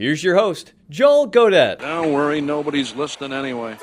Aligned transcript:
here's 0.00 0.24
your 0.24 0.34
host, 0.34 0.72
Joel 0.88 1.28
Godett. 1.28 1.80
Don't 1.80 2.12
worry, 2.14 2.40
nobody's 2.40 2.94
listening 2.96 3.34
anyway. 3.34 3.76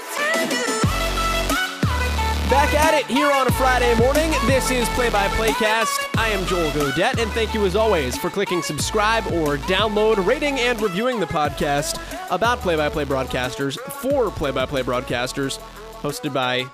Back 2.50 2.74
at 2.74 2.94
it 2.96 3.06
here 3.06 3.32
on 3.32 3.46
a 3.46 3.52
Friday 3.52 3.94
morning. 4.00 4.32
This 4.48 4.72
is 4.72 4.90
Play 4.90 5.12
by 5.12 5.28
Play 5.30 5.52
Cast. 5.52 6.08
I 6.18 6.30
am 6.30 6.44
Joel 6.48 6.72
Godett, 6.72 7.22
and 7.22 7.30
thank 7.32 7.54
you 7.54 7.66
as 7.66 7.76
always 7.76 8.18
for 8.18 8.32
clicking 8.32 8.64
subscribe 8.64 9.28
or 9.28 9.58
download, 9.58 10.26
rating, 10.26 10.60
and 10.60 10.82
reviewing 10.82 11.20
the 11.20 11.28
podcast 11.28 12.02
about 12.32 12.60
play 12.60 12.76
by 12.76 12.90
play 12.90 13.06
broadcasters 13.06 13.78
for 13.78 14.32
play 14.32 14.50
by 14.50 14.66
play 14.66 14.82
broadcasters, 14.82 15.60
hosted 16.02 16.34
by 16.34 16.66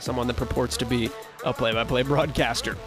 someone 0.00 0.26
that 0.26 0.36
purports 0.36 0.78
to 0.78 0.86
be 0.86 1.10
a 1.44 1.52
play 1.52 1.72
by 1.72 1.84
play 1.84 2.02
broadcaster. 2.02 2.78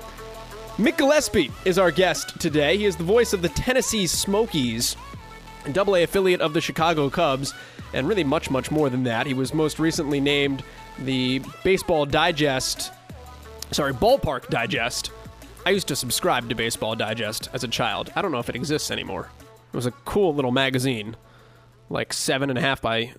Mick 0.77 0.97
Gillespie 0.97 1.51
is 1.65 1.77
our 1.77 1.91
guest 1.91 2.39
today. 2.39 2.77
He 2.77 2.85
is 2.85 2.95
the 2.95 3.03
voice 3.03 3.33
of 3.33 3.41
the 3.41 3.49
Tennessee 3.49 4.07
Smokies, 4.07 4.95
double 5.71 5.95
A 5.95 6.03
affiliate 6.03 6.41
of 6.41 6.53
the 6.53 6.61
Chicago 6.61 7.09
Cubs, 7.09 7.53
and 7.93 8.07
really 8.07 8.23
much, 8.23 8.49
much 8.49 8.71
more 8.71 8.89
than 8.89 9.03
that. 9.03 9.27
He 9.27 9.33
was 9.33 9.53
most 9.53 9.79
recently 9.79 10.19
named 10.19 10.63
the 10.99 11.41
Baseball 11.63 12.05
Digest, 12.05 12.91
sorry, 13.71 13.93
Ballpark 13.93 14.47
Digest. 14.47 15.11
I 15.65 15.71
used 15.71 15.87
to 15.89 15.95
subscribe 15.95 16.49
to 16.49 16.55
Baseball 16.55 16.95
Digest 16.95 17.49
as 17.53 17.63
a 17.63 17.67
child. 17.67 18.11
I 18.15 18.21
don't 18.21 18.31
know 18.31 18.39
if 18.39 18.49
it 18.49 18.55
exists 18.55 18.91
anymore. 18.91 19.29
It 19.73 19.75
was 19.75 19.85
a 19.85 19.91
cool 19.91 20.33
little 20.33 20.51
magazine, 20.51 21.15
like 21.89 22.13
seven 22.13 22.49
and 22.49 22.57
a 22.57 22.61
half 22.61 22.81
by 22.81 23.13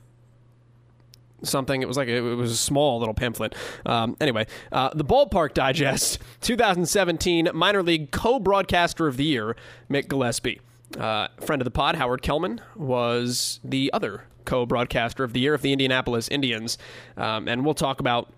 something. 1.43 1.83
It 1.83 1.89
was 1.89 1.97
like 1.97 2.09
it 2.09 2.21
was 2.21 2.53
a 2.53 2.57
small 2.57 2.99
little 2.99 3.15
pamphlet. 3.15 3.55
Um, 3.87 4.17
anyway, 4.21 4.47
uh, 4.71 4.91
the 4.95 5.05
Ballpark 5.05 5.55
Digest 5.55 6.19
2017 6.41 7.51
minor 7.55 7.83
league 7.83 8.11
co-broadcaster 8.11 9.07
of 9.07 9.17
the 9.17 9.25
year, 9.25 9.57
Mick 9.91 10.09
Gillespie. 10.09 10.61
Uh, 10.99 11.29
friend 11.41 11.63
of 11.63 11.65
the 11.65 11.71
pod, 11.71 11.97
Howard 11.97 12.23
Kellman, 12.23 12.61
was 12.77 13.61
the 13.65 13.91
other 13.93 14.25
co-broadcaster 14.45 15.25
of 15.25 15.33
the 15.33 15.41
year 15.41 15.55
of 15.55 15.63
the 15.63 15.73
Indianapolis 15.73 16.29
Indians, 16.29 16.77
um, 17.17 17.49
and 17.49 17.65
we'll 17.65 17.75
talk 17.75 18.01
about 18.01 18.33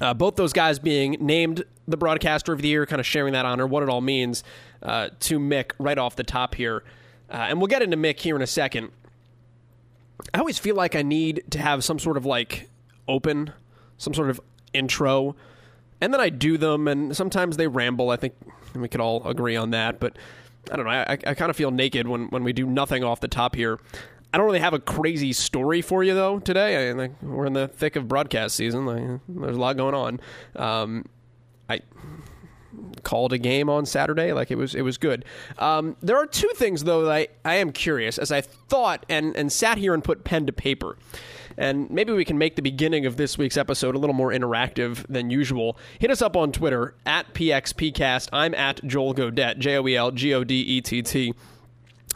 uh, 0.00 0.14
both 0.14 0.36
those 0.36 0.52
guys 0.52 0.78
being 0.78 1.16
named 1.20 1.64
the 1.88 1.96
broadcaster 1.96 2.52
of 2.52 2.62
the 2.62 2.68
year, 2.68 2.86
kind 2.86 3.00
of 3.00 3.06
sharing 3.06 3.32
that 3.32 3.44
honor, 3.44 3.66
what 3.66 3.82
it 3.82 3.88
all 3.88 4.00
means 4.00 4.42
uh, 4.82 5.08
to 5.20 5.38
Mick 5.38 5.72
right 5.78 5.98
off 5.98 6.16
the 6.16 6.24
top 6.24 6.54
here. 6.54 6.82
Uh, 7.30 7.46
and 7.48 7.58
we'll 7.58 7.68
get 7.68 7.82
into 7.82 7.96
Mick 7.96 8.20
here 8.20 8.36
in 8.36 8.42
a 8.42 8.46
second. 8.46 8.90
I 10.34 10.38
always 10.38 10.58
feel 10.58 10.74
like 10.74 10.94
I 10.94 11.02
need 11.02 11.44
to 11.50 11.58
have 11.58 11.84
some 11.84 11.98
sort 11.98 12.16
of 12.16 12.26
like 12.26 12.68
open, 13.08 13.52
some 13.98 14.14
sort 14.14 14.30
of 14.30 14.40
intro, 14.72 15.36
and 16.00 16.12
then 16.12 16.20
I 16.20 16.28
do 16.28 16.58
them, 16.58 16.88
and 16.88 17.16
sometimes 17.16 17.56
they 17.56 17.66
ramble. 17.66 18.10
I 18.10 18.16
think 18.16 18.34
we 18.74 18.88
could 18.88 19.00
all 19.00 19.26
agree 19.26 19.56
on 19.56 19.70
that, 19.70 19.98
but 19.98 20.16
I 20.70 20.76
don't 20.76 20.84
know. 20.84 20.90
I, 20.90 21.12
I 21.12 21.34
kind 21.34 21.50
of 21.50 21.56
feel 21.56 21.70
naked 21.70 22.08
when, 22.08 22.28
when 22.28 22.44
we 22.44 22.52
do 22.52 22.66
nothing 22.66 23.04
off 23.04 23.20
the 23.20 23.28
top 23.28 23.54
here. 23.54 23.78
I 24.32 24.38
don't 24.38 24.46
really 24.46 24.60
have 24.60 24.74
a 24.74 24.80
crazy 24.80 25.32
story 25.32 25.80
for 25.80 26.04
you 26.04 26.14
though 26.14 26.38
today. 26.38 26.90
I, 26.90 26.92
like, 26.92 27.22
we're 27.22 27.46
in 27.46 27.52
the 27.52 27.68
thick 27.68 27.96
of 27.96 28.08
broadcast 28.08 28.56
season. 28.56 28.84
Like, 28.84 29.20
there's 29.28 29.56
a 29.56 29.60
lot 29.60 29.76
going 29.76 29.94
on. 29.94 30.20
Um, 30.56 31.06
I 31.68 31.80
called 33.02 33.32
a 33.32 33.38
game 33.38 33.70
on 33.70 33.86
Saturday. 33.86 34.32
Like 34.32 34.50
it 34.50 34.56
was, 34.56 34.74
it 34.74 34.82
was 34.82 34.98
good. 34.98 35.24
Um, 35.58 35.96
there 36.02 36.16
are 36.18 36.26
two 36.26 36.50
things 36.56 36.84
though 36.84 37.04
that 37.04 37.12
I, 37.12 37.28
I 37.44 37.54
am 37.56 37.72
curious 37.72 38.18
as 38.18 38.32
I 38.32 38.40
thought 38.40 39.06
and 39.08 39.36
and 39.36 39.50
sat 39.50 39.78
here 39.78 39.94
and 39.94 40.02
put 40.02 40.24
pen 40.24 40.46
to 40.46 40.52
paper. 40.52 40.98
And 41.58 41.90
maybe 41.90 42.12
we 42.12 42.24
can 42.24 42.38
make 42.38 42.56
the 42.56 42.62
beginning 42.62 43.06
of 43.06 43.16
this 43.16 43.38
week's 43.38 43.56
episode 43.56 43.94
a 43.94 43.98
little 43.98 44.14
more 44.14 44.30
interactive 44.30 45.06
than 45.08 45.30
usual. 45.30 45.78
Hit 45.98 46.10
us 46.10 46.20
up 46.20 46.36
on 46.36 46.52
Twitter 46.52 46.94
at 47.06 47.32
PXPcast. 47.34 48.28
I'm 48.32 48.54
at 48.54 48.84
Joel 48.86 49.14
Godett, 49.14 49.58
J 49.58 49.76
O 49.76 49.86
E 49.86 49.96
L 49.96 50.10
G 50.10 50.34
O 50.34 50.44
D 50.44 50.54
E 50.54 50.80
T 50.80 51.02
T. 51.02 51.34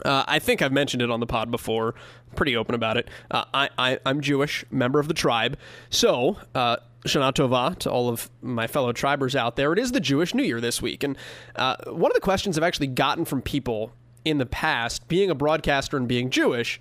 Uh, 0.04 0.24
I 0.26 0.38
think 0.38 0.62
I've 0.62 0.72
mentioned 0.72 1.02
it 1.02 1.10
on 1.10 1.20
the 1.20 1.26
pod 1.26 1.50
before. 1.50 1.94
Pretty 2.36 2.56
open 2.56 2.74
about 2.74 2.96
it. 2.96 3.08
Uh, 3.30 3.44
I, 3.52 3.68
I, 3.76 3.98
I'm 4.06 4.20
Jewish, 4.20 4.64
member 4.70 4.98
of 4.98 5.08
the 5.08 5.14
tribe. 5.14 5.58
So, 5.90 6.38
uh, 6.54 6.76
Shana 7.06 7.32
Tova 7.32 7.76
to 7.78 7.90
all 7.90 8.08
of 8.08 8.30
my 8.42 8.66
fellow 8.66 8.92
tribers 8.92 9.34
out 9.34 9.56
there. 9.56 9.72
It 9.72 9.78
is 9.78 9.92
the 9.92 10.00
Jewish 10.00 10.34
New 10.34 10.42
Year 10.42 10.60
this 10.60 10.82
week. 10.82 11.02
And 11.02 11.16
uh, 11.56 11.76
one 11.86 12.10
of 12.10 12.14
the 12.14 12.20
questions 12.20 12.58
I've 12.58 12.64
actually 12.64 12.88
gotten 12.88 13.24
from 13.24 13.42
people 13.42 13.92
in 14.24 14.38
the 14.38 14.46
past, 14.46 15.08
being 15.08 15.30
a 15.30 15.34
broadcaster 15.34 15.96
and 15.96 16.06
being 16.06 16.30
Jewish 16.30 16.80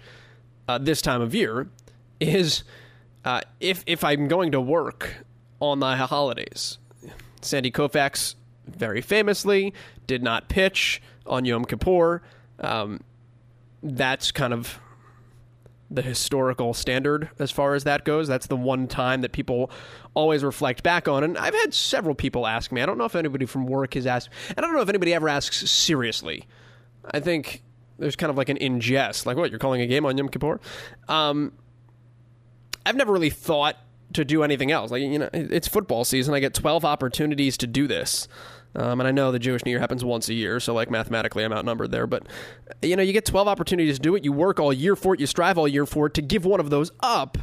uh, 0.67 0.77
this 0.77 1.01
time 1.01 1.21
of 1.21 1.33
year, 1.33 1.69
is 2.19 2.63
uh, 3.25 3.41
if, 3.59 3.83
if 3.85 4.03
I'm 4.03 4.27
going 4.27 4.51
to 4.51 4.61
work 4.61 5.25
on 5.59 5.79
the 5.79 5.95
holidays. 5.95 6.77
Sandy 7.41 7.71
Koufax, 7.71 8.35
very 8.67 9.01
famously, 9.01 9.73
did 10.07 10.23
not 10.23 10.49
pitch 10.49 11.01
on 11.25 11.45
Yom 11.45 11.65
Kippur. 11.65 12.21
Um, 12.59 13.01
that's 13.81 14.31
kind 14.31 14.53
of 14.53 14.79
the 15.91 16.01
historical 16.01 16.73
standard 16.73 17.29
as 17.39 17.49
far 17.49 17.73
as 17.73 17.83
that 17.83 18.05
goes. 18.05 18.27
That's 18.27 18.47
the 18.47 18.55
one 18.55 18.87
time 18.87 19.21
that 19.21 19.31
people 19.31 19.71
always 20.13 20.43
reflect 20.43 20.83
back 20.83 21.07
on. 21.07 21.23
And 21.23 21.37
I've 21.37 21.55
had 21.55 21.73
several 21.73 22.13
people 22.13 22.45
ask 22.45 22.71
me. 22.71 22.81
I 22.81 22.85
don't 22.85 22.97
know 22.97 23.05
if 23.05 23.15
anybody 23.15 23.45
from 23.45 23.65
work 23.65 23.95
has 23.95 24.05
asked. 24.05 24.29
I 24.55 24.61
don't 24.61 24.73
know 24.73 24.81
if 24.81 24.89
anybody 24.89 25.13
ever 25.13 25.27
asks 25.27 25.69
seriously. 25.69 26.45
I 27.11 27.19
think 27.19 27.63
there's 27.97 28.15
kind 28.15 28.29
of 28.29 28.37
like 28.37 28.49
an 28.49 28.57
in 28.57 28.79
jest, 28.79 29.25
like 29.25 29.37
what 29.37 29.49
you're 29.49 29.59
calling 29.59 29.81
a 29.81 29.87
game 29.87 30.05
on 30.05 30.17
Yom 30.17 30.29
Kippur. 30.29 30.59
Um, 31.07 31.53
I've 32.89 32.95
never 32.95 33.13
really 33.13 33.29
thought 33.29 33.77
to 34.13 34.25
do 34.25 34.41
anything 34.41 34.71
else. 34.71 34.89
Like 34.89 35.03
you 35.03 35.19
know, 35.19 35.29
it's 35.31 35.67
football 35.67 36.03
season. 36.03 36.33
I 36.33 36.39
get 36.39 36.55
12 36.55 36.83
opportunities 36.83 37.55
to 37.57 37.67
do 37.67 37.87
this. 37.87 38.27
Um, 38.75 38.99
and 38.99 39.07
I 39.07 39.11
know 39.11 39.31
the 39.31 39.39
Jewish 39.39 39.63
New 39.63 39.71
Year 39.71 39.79
happens 39.79 40.03
once 40.03 40.27
a 40.29 40.33
year, 40.33 40.59
so 40.59 40.73
like 40.73 40.89
mathematically, 40.89 41.43
I'm 41.43 41.53
outnumbered 41.53 41.91
there. 41.91 42.07
But 42.07 42.23
you 42.81 42.95
know, 42.95 43.03
you 43.03 43.13
get 43.13 43.25
12 43.25 43.47
opportunities 43.47 43.97
to 43.97 44.01
do 44.01 44.15
it. 44.15 44.23
You 44.25 44.31
work 44.31 44.59
all 44.59 44.73
year 44.73 44.95
for 44.95 45.13
it. 45.13 45.19
You 45.19 45.27
strive 45.27 45.57
all 45.57 45.67
year 45.67 45.85
for 45.85 46.07
it. 46.07 46.15
To 46.15 46.21
give 46.23 46.45
one 46.45 46.59
of 46.59 46.71
those 46.71 46.91
up 46.99 47.37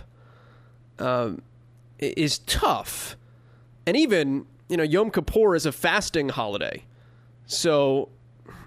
um, 0.99 1.43
is 2.01 2.39
tough. 2.41 3.17
And 3.87 3.97
even 3.97 4.47
you 4.69 4.77
know, 4.77 4.83
Yom 4.83 5.13
Kippur 5.13 5.55
is 5.55 5.65
a 5.65 5.71
fasting 5.71 6.29
holiday, 6.29 6.83
so 7.47 8.09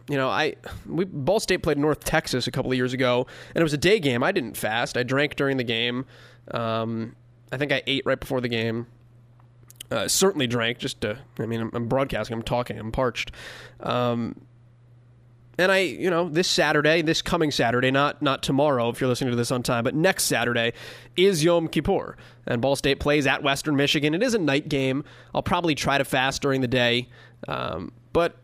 you 0.09 0.17
know, 0.17 0.27
I 0.27 0.55
we 0.87 1.05
Ball 1.05 1.39
State 1.39 1.61
played 1.61 1.77
North 1.77 2.03
Texas 2.03 2.47
a 2.47 2.51
couple 2.51 2.71
of 2.71 2.77
years 2.77 2.93
ago, 2.93 3.27
and 3.53 3.61
it 3.61 3.63
was 3.63 3.73
a 3.73 3.77
day 3.77 3.99
game. 3.99 4.23
I 4.23 4.31
didn't 4.31 4.57
fast. 4.57 4.97
I 4.97 5.03
drank 5.03 5.35
during 5.35 5.57
the 5.57 5.63
game. 5.63 6.05
Um, 6.51 7.15
I 7.51 7.57
think 7.57 7.71
I 7.71 7.81
ate 7.87 8.05
right 8.05 8.19
before 8.19 8.41
the 8.41 8.49
game. 8.49 8.87
Uh, 9.91 10.07
certainly 10.07 10.47
drank 10.47 10.77
just 10.77 11.01
to. 11.01 11.17
I 11.39 11.45
mean, 11.45 11.61
I'm, 11.61 11.71
I'm 11.73 11.87
broadcasting. 11.87 12.35
I'm 12.35 12.43
talking. 12.43 12.77
I'm 12.77 12.91
parched. 12.91 13.31
Um, 13.79 14.35
and 15.59 15.73
I, 15.73 15.79
you 15.79 16.09
know, 16.09 16.29
this 16.29 16.47
Saturday, 16.47 17.01
this 17.01 17.21
coming 17.21 17.51
Saturday, 17.51 17.91
not 17.91 18.21
not 18.21 18.41
tomorrow 18.41 18.87
if 18.89 19.01
you're 19.01 19.09
listening 19.09 19.31
to 19.31 19.35
this 19.35 19.51
on 19.51 19.61
time, 19.61 19.83
but 19.83 19.93
next 19.93 20.23
Saturday 20.23 20.71
is 21.17 21.43
Yom 21.43 21.67
Kippur, 21.67 22.15
and 22.47 22.61
Ball 22.61 22.77
State 22.77 23.01
plays 23.01 23.27
at 23.27 23.43
Western 23.43 23.75
Michigan. 23.75 24.13
It 24.13 24.23
is 24.23 24.33
a 24.33 24.39
night 24.39 24.69
game. 24.69 25.03
I'll 25.35 25.43
probably 25.43 25.75
try 25.75 25.97
to 25.97 26.05
fast 26.05 26.41
during 26.41 26.61
the 26.61 26.67
day, 26.67 27.09
um, 27.49 27.91
but 28.13 28.37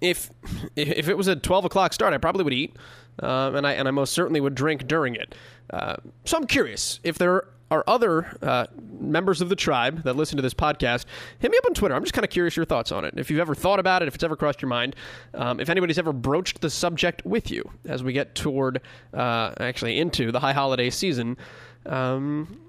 if 0.00 0.30
if 0.76 1.08
it 1.08 1.16
was 1.16 1.26
a 1.26 1.34
12 1.34 1.64
o'clock 1.64 1.92
start, 1.92 2.14
I 2.14 2.18
probably 2.18 2.44
would 2.44 2.54
eat, 2.54 2.76
um, 3.18 3.56
and 3.56 3.66
I 3.66 3.72
and 3.72 3.88
I 3.88 3.90
most 3.90 4.12
certainly 4.12 4.40
would 4.40 4.54
drink 4.54 4.86
during 4.86 5.16
it. 5.16 5.34
Uh, 5.70 5.96
so 6.24 6.36
I'm 6.36 6.46
curious 6.46 7.00
if 7.02 7.18
there 7.18 7.46
are 7.70 7.84
other 7.86 8.26
uh, 8.42 8.66
members 8.98 9.40
of 9.40 9.48
the 9.48 9.56
tribe 9.56 10.02
that 10.04 10.16
listen 10.16 10.36
to 10.36 10.42
this 10.42 10.54
podcast. 10.54 11.04
Hit 11.38 11.50
me 11.50 11.58
up 11.58 11.66
on 11.66 11.74
Twitter. 11.74 11.94
I'm 11.94 12.02
just 12.02 12.14
kind 12.14 12.24
of 12.24 12.30
curious 12.30 12.56
your 12.56 12.64
thoughts 12.64 12.92
on 12.92 13.04
it. 13.04 13.14
If 13.16 13.30
you've 13.30 13.40
ever 13.40 13.54
thought 13.54 13.78
about 13.78 14.02
it, 14.02 14.08
if 14.08 14.14
it's 14.14 14.24
ever 14.24 14.36
crossed 14.36 14.62
your 14.62 14.68
mind, 14.70 14.96
um, 15.34 15.60
if 15.60 15.68
anybody's 15.68 15.98
ever 15.98 16.12
broached 16.12 16.60
the 16.60 16.70
subject 16.70 17.24
with 17.26 17.50
you 17.50 17.70
as 17.86 18.02
we 18.02 18.12
get 18.12 18.34
toward 18.34 18.80
uh, 19.12 19.52
actually 19.60 19.98
into 19.98 20.32
the 20.32 20.40
high 20.40 20.52
holiday 20.54 20.90
season. 20.90 21.36
Um, 21.84 22.60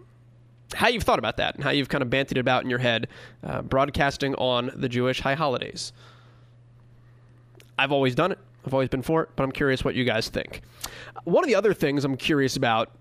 how 0.74 0.88
you've 0.88 1.04
thought 1.04 1.20
about 1.20 1.38
that 1.38 1.56
and 1.56 1.64
how 1.64 1.72
you've 1.72 1.90
kind 1.90 2.02
of 2.02 2.10
bantied 2.10 2.32
it 2.34 2.38
about 2.38 2.64
in 2.64 2.70
your 2.70 2.80
head, 2.80 3.08
uh, 3.44 3.62
broadcasting 3.62 4.36
on 4.36 4.72
the 4.76 4.88
Jewish 4.88 5.20
high 5.20 5.34
holidays. 5.34 5.94
I've 7.78 7.92
always 7.92 8.14
done 8.14 8.34
it. 8.34 8.40
I've 8.70 8.74
always 8.76 8.90
been 8.90 9.02
for 9.02 9.24
it, 9.24 9.30
but 9.36 9.44
I'm 9.44 9.52
curious 9.52 9.84
what 9.84 9.96
you 9.96 10.04
guys 10.04 10.30
think. 10.30 10.62
One 11.24 11.44
of 11.44 11.48
the 11.48 11.56
other 11.56 11.74
things 11.74 12.06
I'm 12.06 12.18
curious 12.18 12.56
about 12.56 12.92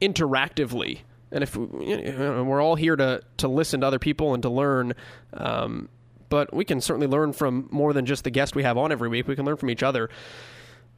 interactively, 0.00 1.00
and 1.32 1.42
if 1.42 1.56
we're 1.56 2.62
all 2.62 2.76
here 2.76 2.94
to 2.94 3.20
to 3.38 3.48
listen 3.48 3.80
to 3.80 3.86
other 3.88 3.98
people 3.98 4.32
and 4.32 4.42
to 4.44 4.48
learn, 4.48 4.92
um, 5.34 5.88
but 6.28 6.54
we 6.54 6.64
can 6.64 6.80
certainly 6.80 7.08
learn 7.08 7.32
from 7.32 7.68
more 7.72 7.92
than 7.92 8.06
just 8.06 8.22
the 8.22 8.30
guest 8.30 8.54
we 8.54 8.62
have 8.62 8.78
on 8.78 8.92
every 8.92 9.08
week. 9.08 9.26
We 9.26 9.34
can 9.34 9.44
learn 9.44 9.56
from 9.56 9.70
each 9.70 9.82
other. 9.82 10.08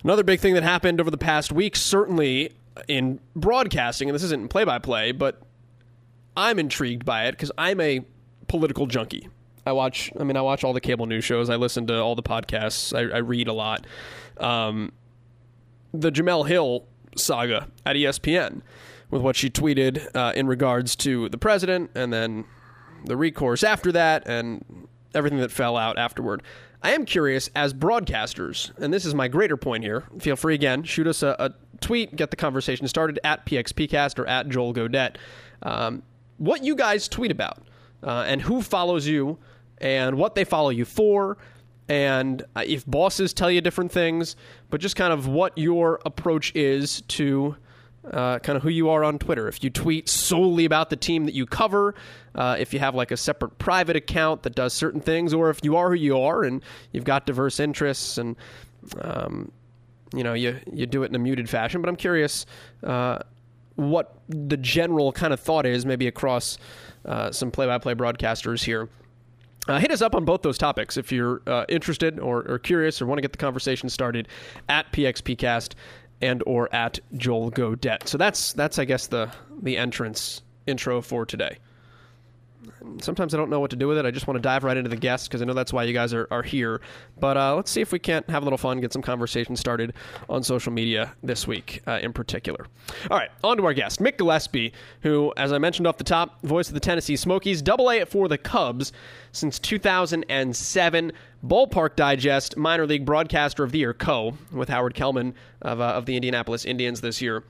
Another 0.03 0.23
big 0.23 0.39
thing 0.39 0.53
that 0.53 0.63
happened 0.63 1.01
over 1.01 1.11
the 1.11 1.17
past 1.17 1.51
week, 1.51 1.75
certainly 1.75 2.53
in 2.89 3.21
broadcasting, 3.35 4.11
and 4.11 4.15
this 4.15 4.23
isn't 4.23 4.51
play 4.51 4.65
by 4.65 4.79
play, 4.79 5.13
but 5.13 5.41
I'm 6.37 6.59
intrigued 6.59 7.07
by 7.07 7.25
it 7.25 7.33
because 7.33 7.51
I'm 7.57 7.81
a 7.81 8.05
political 8.49 8.87
junkie. 8.87 9.29
I 9.67 9.73
watch, 9.73 10.13
I 10.19 10.25
mean, 10.25 10.37
I 10.37 10.43
watch 10.43 10.65
all 10.65 10.73
the 10.73 10.81
cable 10.81 11.07
news 11.07 11.25
shows. 11.25 11.49
I 11.51 11.57
listen 11.57 11.87
to 11.87 12.01
all 12.01 12.15
the 12.15 12.23
podcasts. 12.23 12.95
I, 12.97 13.17
I 13.17 13.19
read 13.19 13.49
a 13.49 13.53
lot. 13.53 13.87
Um, 14.39 14.93
the 15.93 16.11
Jemele 16.11 16.47
Hill 16.47 16.87
saga 17.17 17.69
at 17.87 17.97
ESPN 17.97 18.63
with 19.11 19.23
what 19.23 19.37
she 19.37 19.49
tweeted 19.49 20.09
uh, 20.15 20.33
in 20.35 20.47
regards 20.47 20.97
to 20.97 21.29
the 21.29 21.39
president 21.39 21.91
and 21.95 22.13
then 22.13 22.45
the 23.05 23.17
recourse 23.17 23.63
after 23.63 23.93
that 23.93 24.27
and 24.27 24.89
everything 25.15 25.39
that 25.39 25.53
fell 25.53 25.77
out 25.77 25.99
afterward. 25.99 26.43
I 26.83 26.93
am 26.93 27.07
curious 27.07 27.49
as 27.55 27.73
broadcasters, 27.73 28.77
and 28.79 28.93
this 28.93 29.07
is 29.07 29.15
my 29.15 29.29
greater 29.29 29.57
point 29.57 29.85
here. 29.85 30.05
Feel 30.19 30.37
free 30.37 30.55
again, 30.55 30.83
shoot 30.83 31.07
us 31.07 31.23
a, 31.23 31.35
a 31.39 31.55
tweet, 31.81 32.15
get 32.15 32.31
the 32.31 32.37
conversation 32.37 32.87
started 32.89 33.19
at 33.25 33.47
PXPcast 33.47 34.19
or 34.19 34.27
at 34.27 34.49
Joel 34.49 34.75
Godett. 34.75 35.17
Um, 35.63 36.03
what 36.37 36.63
you 36.63 36.75
guys 36.75 37.09
tweet 37.09 37.31
about 37.31 37.63
uh, 38.03 38.25
and 38.27 38.43
who 38.43 38.61
follows 38.61 39.07
you 39.07 39.39
and 39.85 40.17
what 40.17 40.35
they 40.35 40.45
follow 40.45 40.71
you 40.71 40.85
for 40.85 41.37
and 41.89 42.43
uh, 42.57 42.63
if 42.67 42.87
bosses 42.87 43.35
tell 43.35 43.51
you 43.51 43.61
different 43.61 43.93
things, 43.93 44.37
but 44.71 44.81
just 44.81 44.97
kind 44.97 45.13
of 45.13 45.27
what 45.27 45.57
your 45.59 46.01
approach 46.07 46.51
is 46.57 47.03
to 47.03 47.57
uh, 48.11 48.39
kind 48.39 48.57
of 48.57 48.63
who 48.63 48.71
you 48.71 48.89
are 48.89 49.05
on 49.05 49.19
Twitter. 49.19 49.49
If 49.49 49.63
you 49.63 49.69
tweet 49.69 50.09
solely 50.09 50.65
about 50.65 50.89
the 50.89 50.97
team 50.97 51.27
that 51.27 51.35
you 51.35 51.45
cover, 51.45 51.95
uh, 52.35 52.57
if 52.59 52.73
you 52.73 52.79
have 52.81 52.95
like 52.95 53.11
a 53.11 53.17
separate 53.17 53.59
private 53.59 53.97
account 53.97 54.43
that 54.45 54.55
does 54.55 54.73
certain 54.73 55.01
things, 55.01 55.35
or 55.35 55.51
if 55.51 55.61
you 55.63 55.77
are 55.77 55.91
who 55.91 55.97
you 55.97 56.19
are 56.19 56.43
and 56.43 56.63
you've 56.93 57.05
got 57.05 57.27
diverse 57.27 57.61
interests 57.61 58.17
and 58.17 58.37
um, 59.01 59.53
you 60.15 60.23
know 60.23 60.33
you 60.33 60.59
you 60.73 60.87
do 60.87 61.03
it 61.03 61.11
in 61.11 61.15
a 61.15 61.19
muted 61.19 61.51
fashion. 61.51 61.83
But 61.83 61.89
I'm 61.89 61.97
curious 61.97 62.47
uh, 62.83 63.19
what 63.77 64.19
the 64.29 64.57
general 64.57 65.13
kind 65.13 65.35
of 65.35 65.41
thought 65.41 65.67
is, 65.67 65.85
maybe 65.85 66.07
across 66.07 66.57
uh, 67.05 67.31
some 67.31 67.51
play-by-play 67.51 67.95
broadcasters 67.95 68.65
here. 68.65 68.89
Uh, 69.67 69.79
hit 69.79 69.91
us 69.91 70.03
up 70.03 70.15
on 70.15 70.25
both 70.25 70.43
those 70.43 70.59
topics 70.59 70.97
if 70.97 71.11
you're 71.11 71.41
uh, 71.47 71.65
interested 71.69 72.19
or, 72.21 72.43
or, 72.49 72.59
curious 72.59 73.01
or 73.01 73.07
want 73.07 73.17
to 73.17 73.23
get 73.23 73.33
the 73.33 73.39
conversation 73.39 73.89
started 73.89 74.29
at 74.69 74.91
PXPcast 74.93 75.73
and 76.21 76.43
or 76.47 76.73
at 76.75 77.01
Joel 77.17 77.51
Godett. 77.51 78.07
So 78.07 78.19
that's 78.19 78.53
that's 78.53 78.79
I 78.79 78.85
guess 78.85 79.07
the 79.07 79.31
the 79.63 79.79
entrance 79.79 80.43
intro 80.67 81.01
for 81.01 81.25
today. 81.25 81.59
Sometimes 83.01 83.35
I 83.35 83.37
don't 83.37 83.51
know 83.51 83.61
what 83.61 83.71
to 83.71 83.77
do 83.77 83.89
with 83.89 83.99
it. 83.99 84.07
I 84.07 84.11
just 84.11 84.27
want 84.27 84.37
to 84.37 84.43
dive 84.43 84.65
right 84.65 84.77
into 84.77 84.91
the 84.91 84.97
guests 84.97 85.29
because 85.29 85.43
I 85.43 85.45
know 85.45 85.55
that's 85.55 85.73
why 85.73 85.85
you 85.85 85.93
guys 85.93 86.13
are, 86.15 86.29
are 86.31 86.43
here. 86.43 86.81
But 87.19 87.37
uh, 87.37 87.55
let's 87.57 87.71
see 87.71 87.81
if 87.81 87.93
we 87.93 87.99
can't 87.99 88.29
have 88.31 88.43
a 88.43 88.45
little 88.45 88.59
fun, 88.59 88.81
get 88.81 88.93
some 88.93 89.03
conversation 89.03 89.57
started 89.57 89.95
on 90.29 90.43
social 90.43 90.73
media 90.73 91.15
this 91.23 91.47
week 91.47 91.83
uh, 91.87 91.99
in 92.03 92.13
particular. 92.13 92.67
All 93.11 93.19
right, 93.19 93.31
on 93.43 93.57
to 93.57 93.65
our 93.65 93.75
guest, 93.75 94.01
Mick 94.01 94.19
Gillespie, 94.19 94.73
who, 95.03 95.33
as 95.37 95.53
I 95.53 95.59
mentioned 95.59 95.87
off 95.87 95.99
the 95.99 96.05
top, 96.05 96.41
voice 96.43 96.69
of 96.69 96.75
the 96.75 96.81
Tennessee 96.81 97.17
Smokies, 97.17 97.63
double 97.63 97.91
A 97.91 98.05
for 98.05 98.29
the 98.29 98.39
Cubs 98.39 98.93
since 99.33 99.59
2007. 99.59 101.13
Ballpark 101.45 101.95
Digest 101.95 102.57
Minor 102.57 102.87
League 102.87 103.05
Broadcaster 103.05 103.65
of 103.65 103.73
the 103.73 103.79
Year, 103.79 103.93
co, 103.93 104.35
with 104.51 104.71
Howard 104.71 104.95
Kellman 104.95 105.35
of, 105.61 105.79
uh, 105.79 105.85
of 105.85 106.07
the 106.07 106.17
Indianapolis 106.17 106.65
Indians 106.65 107.03
this 107.03 107.21
year. 107.21 107.45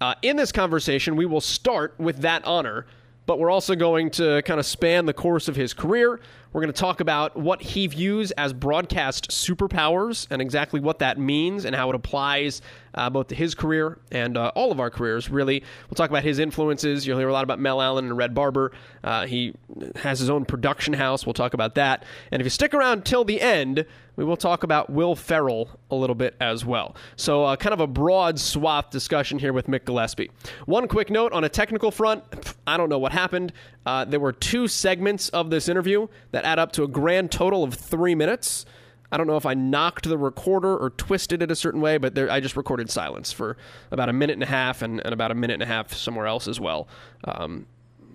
Uh, 0.00 0.14
in 0.22 0.36
this 0.36 0.52
conversation, 0.52 1.16
we 1.16 1.26
will 1.26 1.40
start 1.40 1.94
with 1.98 2.18
that 2.18 2.44
honor 2.44 2.86
but 3.26 3.38
we're 3.38 3.50
also 3.50 3.74
going 3.74 4.10
to 4.10 4.42
kind 4.42 4.58
of 4.58 4.66
span 4.66 5.06
the 5.06 5.12
course 5.12 5.48
of 5.48 5.56
his 5.56 5.72
career. 5.74 6.20
We're 6.52 6.60
going 6.60 6.72
to 6.72 6.80
talk 6.80 7.00
about 7.00 7.34
what 7.34 7.62
he 7.62 7.86
views 7.86 8.30
as 8.32 8.52
broadcast 8.52 9.30
superpowers 9.30 10.26
and 10.30 10.42
exactly 10.42 10.80
what 10.80 10.98
that 10.98 11.18
means 11.18 11.64
and 11.64 11.74
how 11.74 11.88
it 11.88 11.94
applies 11.94 12.60
uh, 12.94 13.08
both 13.08 13.28
to 13.28 13.34
his 13.34 13.54
career 13.54 13.98
and 14.10 14.36
uh, 14.36 14.52
all 14.54 14.70
of 14.70 14.78
our 14.78 14.90
careers, 14.90 15.30
really. 15.30 15.62
We'll 15.88 15.94
talk 15.94 16.10
about 16.10 16.24
his 16.24 16.38
influences. 16.38 17.06
You'll 17.06 17.18
hear 17.18 17.28
a 17.28 17.32
lot 17.32 17.44
about 17.44 17.58
Mel 17.58 17.80
Allen 17.80 18.04
and 18.04 18.16
Red 18.16 18.34
Barber. 18.34 18.72
Uh, 19.02 19.26
he 19.26 19.54
has 19.96 20.18
his 20.18 20.28
own 20.28 20.44
production 20.44 20.92
house. 20.92 21.24
We'll 21.24 21.32
talk 21.32 21.54
about 21.54 21.74
that. 21.76 22.04
And 22.30 22.42
if 22.42 22.44
you 22.46 22.50
stick 22.50 22.74
around 22.74 23.06
till 23.06 23.24
the 23.24 23.40
end, 23.40 23.86
we 24.16 24.24
will 24.24 24.36
talk 24.36 24.62
about 24.62 24.90
Will 24.90 25.16
Ferrell 25.16 25.70
a 25.90 25.94
little 25.94 26.14
bit 26.14 26.36
as 26.38 26.66
well. 26.66 26.94
So, 27.16 27.44
uh, 27.44 27.56
kind 27.56 27.72
of 27.72 27.80
a 27.80 27.86
broad 27.86 28.38
swath 28.38 28.90
discussion 28.90 29.38
here 29.38 29.54
with 29.54 29.68
Mick 29.68 29.86
Gillespie. 29.86 30.30
One 30.66 30.86
quick 30.86 31.08
note 31.08 31.32
on 31.32 31.44
a 31.44 31.48
technical 31.48 31.90
front 31.90 32.22
I 32.66 32.76
don't 32.76 32.88
know 32.88 32.98
what 32.98 33.12
happened. 33.12 33.52
Uh, 33.84 34.04
there 34.04 34.20
were 34.20 34.32
two 34.32 34.68
segments 34.68 35.28
of 35.30 35.50
this 35.50 35.68
interview 35.68 36.06
that 36.30 36.41
add 36.44 36.58
up 36.58 36.72
to 36.72 36.82
a 36.84 36.88
grand 36.88 37.30
total 37.30 37.64
of 37.64 37.74
three 37.74 38.14
minutes. 38.14 38.64
I 39.10 39.18
don't 39.18 39.26
know 39.26 39.36
if 39.36 39.44
I 39.44 39.52
knocked 39.52 40.08
the 40.08 40.16
recorder 40.16 40.76
or 40.76 40.88
twisted 40.90 41.42
it 41.42 41.50
a 41.50 41.56
certain 41.56 41.82
way, 41.82 41.98
but 41.98 42.14
there, 42.14 42.30
I 42.30 42.40
just 42.40 42.56
recorded 42.56 42.88
silence 42.88 43.30
for 43.30 43.58
about 43.90 44.08
a 44.08 44.12
minute 44.12 44.34
and 44.34 44.42
a 44.42 44.46
half 44.46 44.80
and, 44.80 45.00
and 45.04 45.12
about 45.12 45.30
a 45.30 45.34
minute 45.34 45.54
and 45.54 45.62
a 45.62 45.66
half 45.66 45.92
somewhere 45.92 46.26
else 46.26 46.48
as 46.48 46.58
well. 46.58 46.88
Um, 47.24 47.66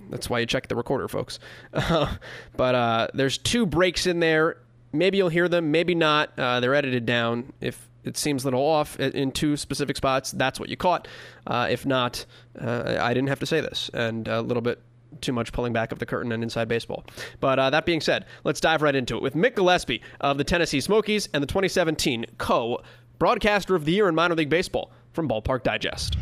that's 0.10 0.30
why 0.30 0.40
you 0.40 0.48
check 0.48 0.68
the 0.68 0.76
recorder, 0.76 1.08
folks. 1.08 1.38
but 1.72 2.76
uh, 2.76 3.08
there's 3.14 3.38
two 3.38 3.66
breaks 3.66 4.08
in 4.08 4.20
there. 4.20 4.58
Maybe 4.92 5.18
you'll 5.18 5.30
hear 5.30 5.48
them, 5.48 5.70
maybe 5.72 5.94
not. 5.94 6.32
Uh, 6.38 6.60
they're 6.60 6.74
edited 6.74 7.06
down. 7.06 7.54
If 7.62 7.88
it 8.04 8.18
seems 8.18 8.44
a 8.44 8.48
little 8.48 8.64
off 8.64 9.00
in 9.00 9.32
two 9.32 9.58
specific 9.58 9.98
spots, 9.98 10.32
that's 10.32 10.60
what 10.60 10.70
you 10.70 10.78
caught. 10.78 11.08
Uh, 11.46 11.68
if 11.70 11.86
not, 11.86 12.26
uh, 12.60 12.98
I 13.00 13.14
didn't 13.14 13.30
have 13.30 13.40
to 13.42 13.46
say 13.46 13.62
this, 13.62 13.92
and 13.94 14.28
a 14.28 14.42
little 14.42 14.62
bit 14.62 14.82
too 15.22 15.34
much 15.34 15.52
pulling 15.52 15.74
back 15.74 15.92
of 15.92 16.00
the 16.00 16.06
curtain 16.06 16.32
and 16.32 16.44
inside 16.44 16.68
baseball. 16.68 17.06
But 17.40 17.60
uh, 17.60 17.70
that 17.70 17.86
being 17.86 18.02
said, 18.02 18.26
let's 18.44 18.60
dive 18.60 18.82
right 18.82 18.96
into 18.96 19.16
it 19.16 19.22
with 19.22 19.36
Mick 19.36 19.56
Gillespie 19.56 20.02
of 20.22 20.38
the 20.38 20.44
Tennessee 20.44 20.82
Smokies 20.82 21.30
and 21.34 21.42
the 21.42 21.48
2017 21.48 22.26
Co. 22.38 22.82
Broadcaster 23.20 23.76
of 23.76 23.86
the 23.86 23.92
Year 23.94 24.08
in 24.08 24.16
minor 24.16 24.36
league 24.36 24.50
baseball 24.50 24.92
from 25.12 25.28
Ballpark 25.28 25.64
Digest. 25.64 26.18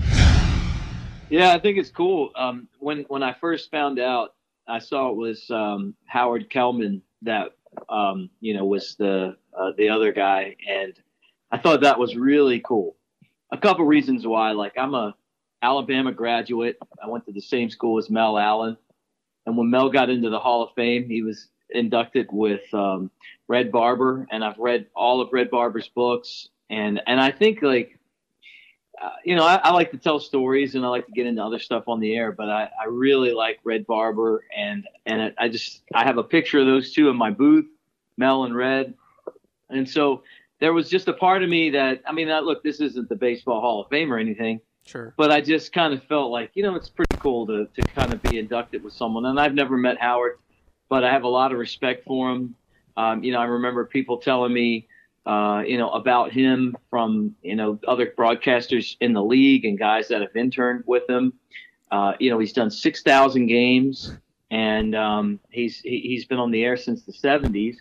Yeah, 1.29 1.53
I 1.53 1.59
think 1.59 1.77
it's 1.77 1.89
cool. 1.89 2.29
Um, 2.35 2.67
when 2.79 3.05
when 3.07 3.23
I 3.23 3.33
first 3.33 3.71
found 3.71 3.99
out, 3.99 4.35
I 4.67 4.79
saw 4.79 5.09
it 5.09 5.15
was 5.15 5.49
um, 5.49 5.95
Howard 6.05 6.49
Kellman 6.49 7.01
that 7.23 7.49
um, 7.89 8.29
you 8.39 8.53
know 8.53 8.65
was 8.65 8.95
the 8.95 9.35
uh, 9.57 9.71
the 9.77 9.89
other 9.89 10.11
guy, 10.11 10.55
and 10.67 10.93
I 11.51 11.57
thought 11.57 11.81
that 11.81 11.99
was 11.99 12.15
really 12.15 12.59
cool. 12.59 12.95
A 13.51 13.57
couple 13.57 13.85
reasons 13.85 14.25
why, 14.25 14.51
like 14.51 14.73
I'm 14.77 14.93
a 14.93 15.15
Alabama 15.61 16.11
graduate. 16.11 16.77
I 17.03 17.07
went 17.07 17.25
to 17.25 17.31
the 17.31 17.41
same 17.41 17.69
school 17.69 17.97
as 17.97 18.09
Mel 18.09 18.37
Allen. 18.37 18.77
And 19.45 19.57
when 19.57 19.69
Mel 19.69 19.89
got 19.89 20.09
into 20.09 20.29
the 20.29 20.39
Hall 20.39 20.63
of 20.63 20.73
Fame, 20.75 21.07
he 21.07 21.21
was 21.21 21.47
inducted 21.69 22.27
with 22.31 22.61
um, 22.73 23.11
Red 23.47 23.71
Barber, 23.71 24.27
and 24.31 24.43
I've 24.43 24.57
read 24.57 24.87
all 24.95 25.21
of 25.21 25.29
Red 25.31 25.49
Barber's 25.49 25.87
books. 25.87 26.49
And 26.69 27.01
and 27.05 27.19
I 27.19 27.31
think 27.31 27.61
like, 27.61 27.99
uh, 29.01 29.11
you 29.23 29.35
know, 29.35 29.45
I, 29.45 29.55
I, 29.55 29.71
like 29.71 29.91
to 29.91 29.97
tell 29.97 30.19
stories 30.19 30.73
and 30.73 30.83
I 30.83 30.87
like 30.87 31.05
to 31.05 31.11
get 31.11 31.27
into 31.27 31.43
other 31.43 31.59
stuff 31.59 31.87
on 31.87 31.99
the 31.99 32.15
air, 32.15 32.31
but 32.31 32.49
I, 32.49 32.69
I 32.81 32.85
really 32.85 33.33
like 33.33 33.59
Red 33.63 33.85
Barber, 33.85 34.43
and 34.55 34.87
and 35.05 35.33
I 35.37 35.49
just 35.49 35.83
I 35.93 36.03
have 36.03 36.17
a 36.17 36.23
picture 36.23 36.59
of 36.59 36.65
those 36.65 36.91
two 36.91 37.09
in 37.09 37.15
my 37.15 37.29
booth, 37.29 37.67
Mel 38.17 38.45
and 38.45 38.55
Red, 38.55 38.95
and 39.69 39.87
so 39.87 40.23
there 40.59 40.73
was 40.73 40.89
just 40.89 41.07
a 41.07 41.13
part 41.13 41.43
of 41.43 41.49
me 41.49 41.69
that 41.71 42.01
I 42.07 42.13
mean, 42.13 42.29
look, 42.29 42.63
this 42.63 42.79
isn't 42.79 43.09
the 43.09 43.15
Baseball 43.15 43.61
Hall 43.61 43.81
of 43.81 43.89
Fame 43.89 44.11
or 44.11 44.17
anything, 44.17 44.59
Sure. 44.85 45.13
But 45.17 45.31
I 45.31 45.41
just 45.41 45.73
kind 45.73 45.93
of 45.93 46.03
felt 46.03 46.31
like, 46.31 46.51
you 46.53 46.63
know, 46.63 46.75
it's 46.75 46.89
pretty 46.89 47.17
cool 47.17 47.47
to, 47.47 47.65
to 47.65 47.81
kind 47.93 48.13
of 48.13 48.21
be 48.21 48.37
inducted 48.37 48.83
with 48.83 48.93
someone. 48.93 49.25
And 49.25 49.39
I've 49.39 49.55
never 49.55 49.77
met 49.77 49.99
Howard, 49.99 50.37
but 50.89 51.03
I 51.03 51.11
have 51.11 51.23
a 51.23 51.27
lot 51.27 51.51
of 51.51 51.57
respect 51.57 52.05
for 52.05 52.31
him. 52.31 52.55
Um, 52.95 53.23
you 53.23 53.31
know, 53.31 53.39
I 53.39 53.45
remember 53.45 53.85
people 53.85 54.17
telling 54.17 54.53
me, 54.53 54.87
uh, 55.25 55.63
you 55.65 55.79
know, 55.79 55.89
about 55.89 56.31
him 56.31 56.77
from, 56.91 57.35
you 57.41 57.55
know, 57.55 57.79
other 57.87 58.13
broadcasters 58.15 58.95
in 59.01 59.13
the 59.13 59.23
league 59.23 59.65
and 59.65 59.77
guys 59.77 60.07
that 60.09 60.21
have 60.21 60.35
interned 60.35 60.83
with 60.85 61.09
him. 61.09 61.33
Uh, 61.91 62.13
you 62.19 62.29
know, 62.29 62.37
he's 62.37 62.53
done 62.53 62.69
6,000 62.69 63.47
games 63.47 64.13
and 64.51 64.95
um, 64.95 65.39
he's, 65.49 65.79
he, 65.79 66.01
he's 66.01 66.25
been 66.25 66.37
on 66.37 66.51
the 66.51 66.63
air 66.63 66.77
since 66.77 67.03
the 67.03 67.11
70s. 67.11 67.77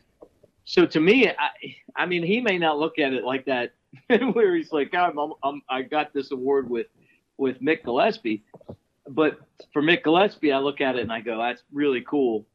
So 0.64 0.87
to 0.87 1.00
me, 1.00 1.28
I, 1.28 1.50
I 1.94 2.06
mean, 2.06 2.23
he 2.23 2.40
may 2.40 2.56
not 2.56 2.78
look 2.78 2.99
at 2.99 3.12
it 3.12 3.25
like 3.25 3.44
that 3.44 3.75
where 4.32 4.54
he's 4.54 4.72
like, 4.72 4.94
I'm, 4.94 5.18
I'm, 5.42 5.62
i 5.68 5.82
got 5.82 6.12
this 6.12 6.30
award 6.30 6.68
with 6.68 6.86
with 7.36 7.60
Mick 7.60 7.84
Gillespie, 7.84 8.44
but 9.08 9.38
for 9.72 9.82
Mick 9.82 10.04
Gillespie, 10.04 10.52
I 10.52 10.58
look 10.58 10.80
at 10.80 10.96
it 10.96 11.02
and 11.02 11.12
I 11.12 11.20
go, 11.20 11.38
that's 11.38 11.62
really 11.72 12.00
cool 12.00 12.46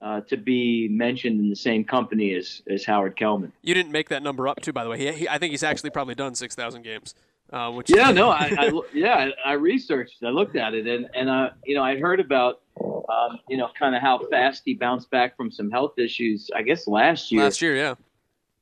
uh, 0.00 0.20
to 0.22 0.36
be 0.36 0.88
mentioned 0.88 1.40
in 1.40 1.50
the 1.50 1.56
same 1.56 1.84
company 1.84 2.34
as 2.34 2.62
as 2.70 2.84
Howard 2.84 3.16
Kellman. 3.16 3.52
You 3.62 3.74
didn't 3.74 3.92
make 3.92 4.08
that 4.10 4.22
number 4.22 4.46
up 4.48 4.60
too, 4.60 4.72
by 4.72 4.84
the 4.84 4.90
way. 4.90 4.98
He, 4.98 5.12
he, 5.12 5.28
I 5.28 5.38
think 5.38 5.50
he's 5.50 5.62
actually 5.62 5.90
probably 5.90 6.14
done 6.14 6.34
six 6.34 6.54
thousand 6.54 6.82
games. 6.82 7.14
Uh, 7.50 7.70
which 7.70 7.88
yeah, 7.88 8.10
no, 8.10 8.28
I, 8.28 8.54
I 8.58 8.80
yeah, 8.92 9.30
I, 9.44 9.50
I 9.50 9.52
researched, 9.54 10.22
I 10.22 10.28
looked 10.28 10.56
at 10.56 10.74
it, 10.74 10.86
and 10.86 11.08
and 11.14 11.30
uh, 11.30 11.50
you 11.64 11.74
know, 11.74 11.82
I 11.82 11.98
heard 11.98 12.20
about 12.20 12.60
um, 12.78 13.38
you 13.48 13.56
know, 13.56 13.68
kind 13.78 13.96
of 13.96 14.02
how 14.02 14.20
fast 14.30 14.62
he 14.66 14.74
bounced 14.74 15.10
back 15.10 15.34
from 15.34 15.50
some 15.50 15.70
health 15.70 15.98
issues. 15.98 16.50
I 16.54 16.60
guess 16.60 16.86
last 16.86 17.32
year. 17.32 17.44
Last 17.44 17.62
year, 17.62 17.74
yeah 17.74 17.94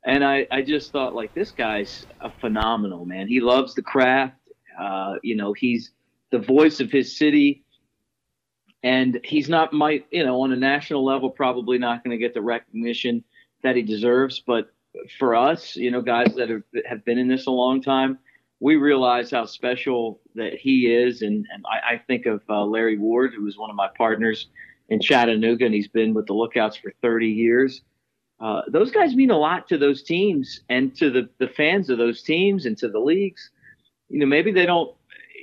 and 0.07 0.25
I, 0.25 0.47
I 0.51 0.63
just 0.63 0.93
thought 0.93 1.15
like 1.15 1.35
this 1.35 1.51
guy's 1.51 2.07
a 2.21 2.31
phenomenal 2.41 3.05
man. 3.05 3.29
He 3.29 3.41
loves 3.41 3.75
the 3.75 3.83
craft. 3.83 4.37
Uh, 4.81 5.17
you 5.23 5.37
know, 5.37 5.53
he's 5.53 5.91
the 6.31 6.39
voice 6.39 6.81
of 6.81 6.91
his 6.91 7.17
city, 7.17 7.65
and 8.83 9.21
he's 9.25 9.49
not 9.49 9.73
might 9.73 10.07
you 10.11 10.25
know 10.25 10.41
on 10.41 10.53
a 10.53 10.57
national 10.57 11.05
level 11.05 11.29
probably 11.29 11.77
not 11.77 12.05
going 12.05 12.17
to 12.17 12.19
get 12.19 12.35
the 12.35 12.43
recognition 12.43 13.25
that 13.63 13.75
he 13.75 13.83
deserves. 13.83 14.41
But 14.47 14.73
for 15.19 15.35
us, 15.35 15.77
you 15.77 15.91
know, 15.91 16.01
guys 16.01 16.35
that 16.37 16.49
have, 16.51 16.63
have 16.87 17.05
been 17.05 17.19
in 17.19 17.29
this 17.29 17.47
a 17.47 17.51
long 17.51 17.83
time, 17.83 18.19
we 18.61 18.77
realize 18.77 19.31
how 19.31 19.45
special 19.45 20.21
that 20.35 20.55
he 20.55 20.87
is. 20.87 21.23
And, 21.23 21.47
and 21.53 21.65
I, 21.67 21.95
I 21.95 21.99
think 22.07 22.27
of 22.27 22.43
uh, 22.49 22.65
Larry 22.65 22.97
Ward, 22.97 23.33
who 23.35 23.45
was 23.45 23.59
one 23.59 23.71
of 23.71 23.77
my 23.77 23.89
partners 23.97 24.49
in 24.89 25.01
Chattanooga, 25.01 25.67
and 25.67 25.75
he's 25.75 25.89
been 25.89 26.15
with 26.15 26.27
the 26.27 26.33
Lookouts 26.33 26.77
for 26.77 26.93
30 27.03 27.27
years. 27.29 27.83
Uh, 28.39 28.63
those 28.69 28.91
guys 28.91 29.15
mean 29.15 29.31
a 29.31 29.37
lot 29.37 29.69
to 29.69 29.79
those 29.79 30.03
teams 30.03 30.61
and 30.69 30.95
to 30.97 31.11
the, 31.11 31.29
the 31.39 31.49
fans 31.49 31.89
of 31.89 31.99
those 31.99 32.23
teams 32.23 32.67
and 32.67 32.77
to 32.79 32.89
the 32.89 32.99
leagues. 32.99 33.51
You 34.09 34.21
know, 34.21 34.27
maybe 34.27 34.53
they 34.53 34.67
don't, 34.67 34.95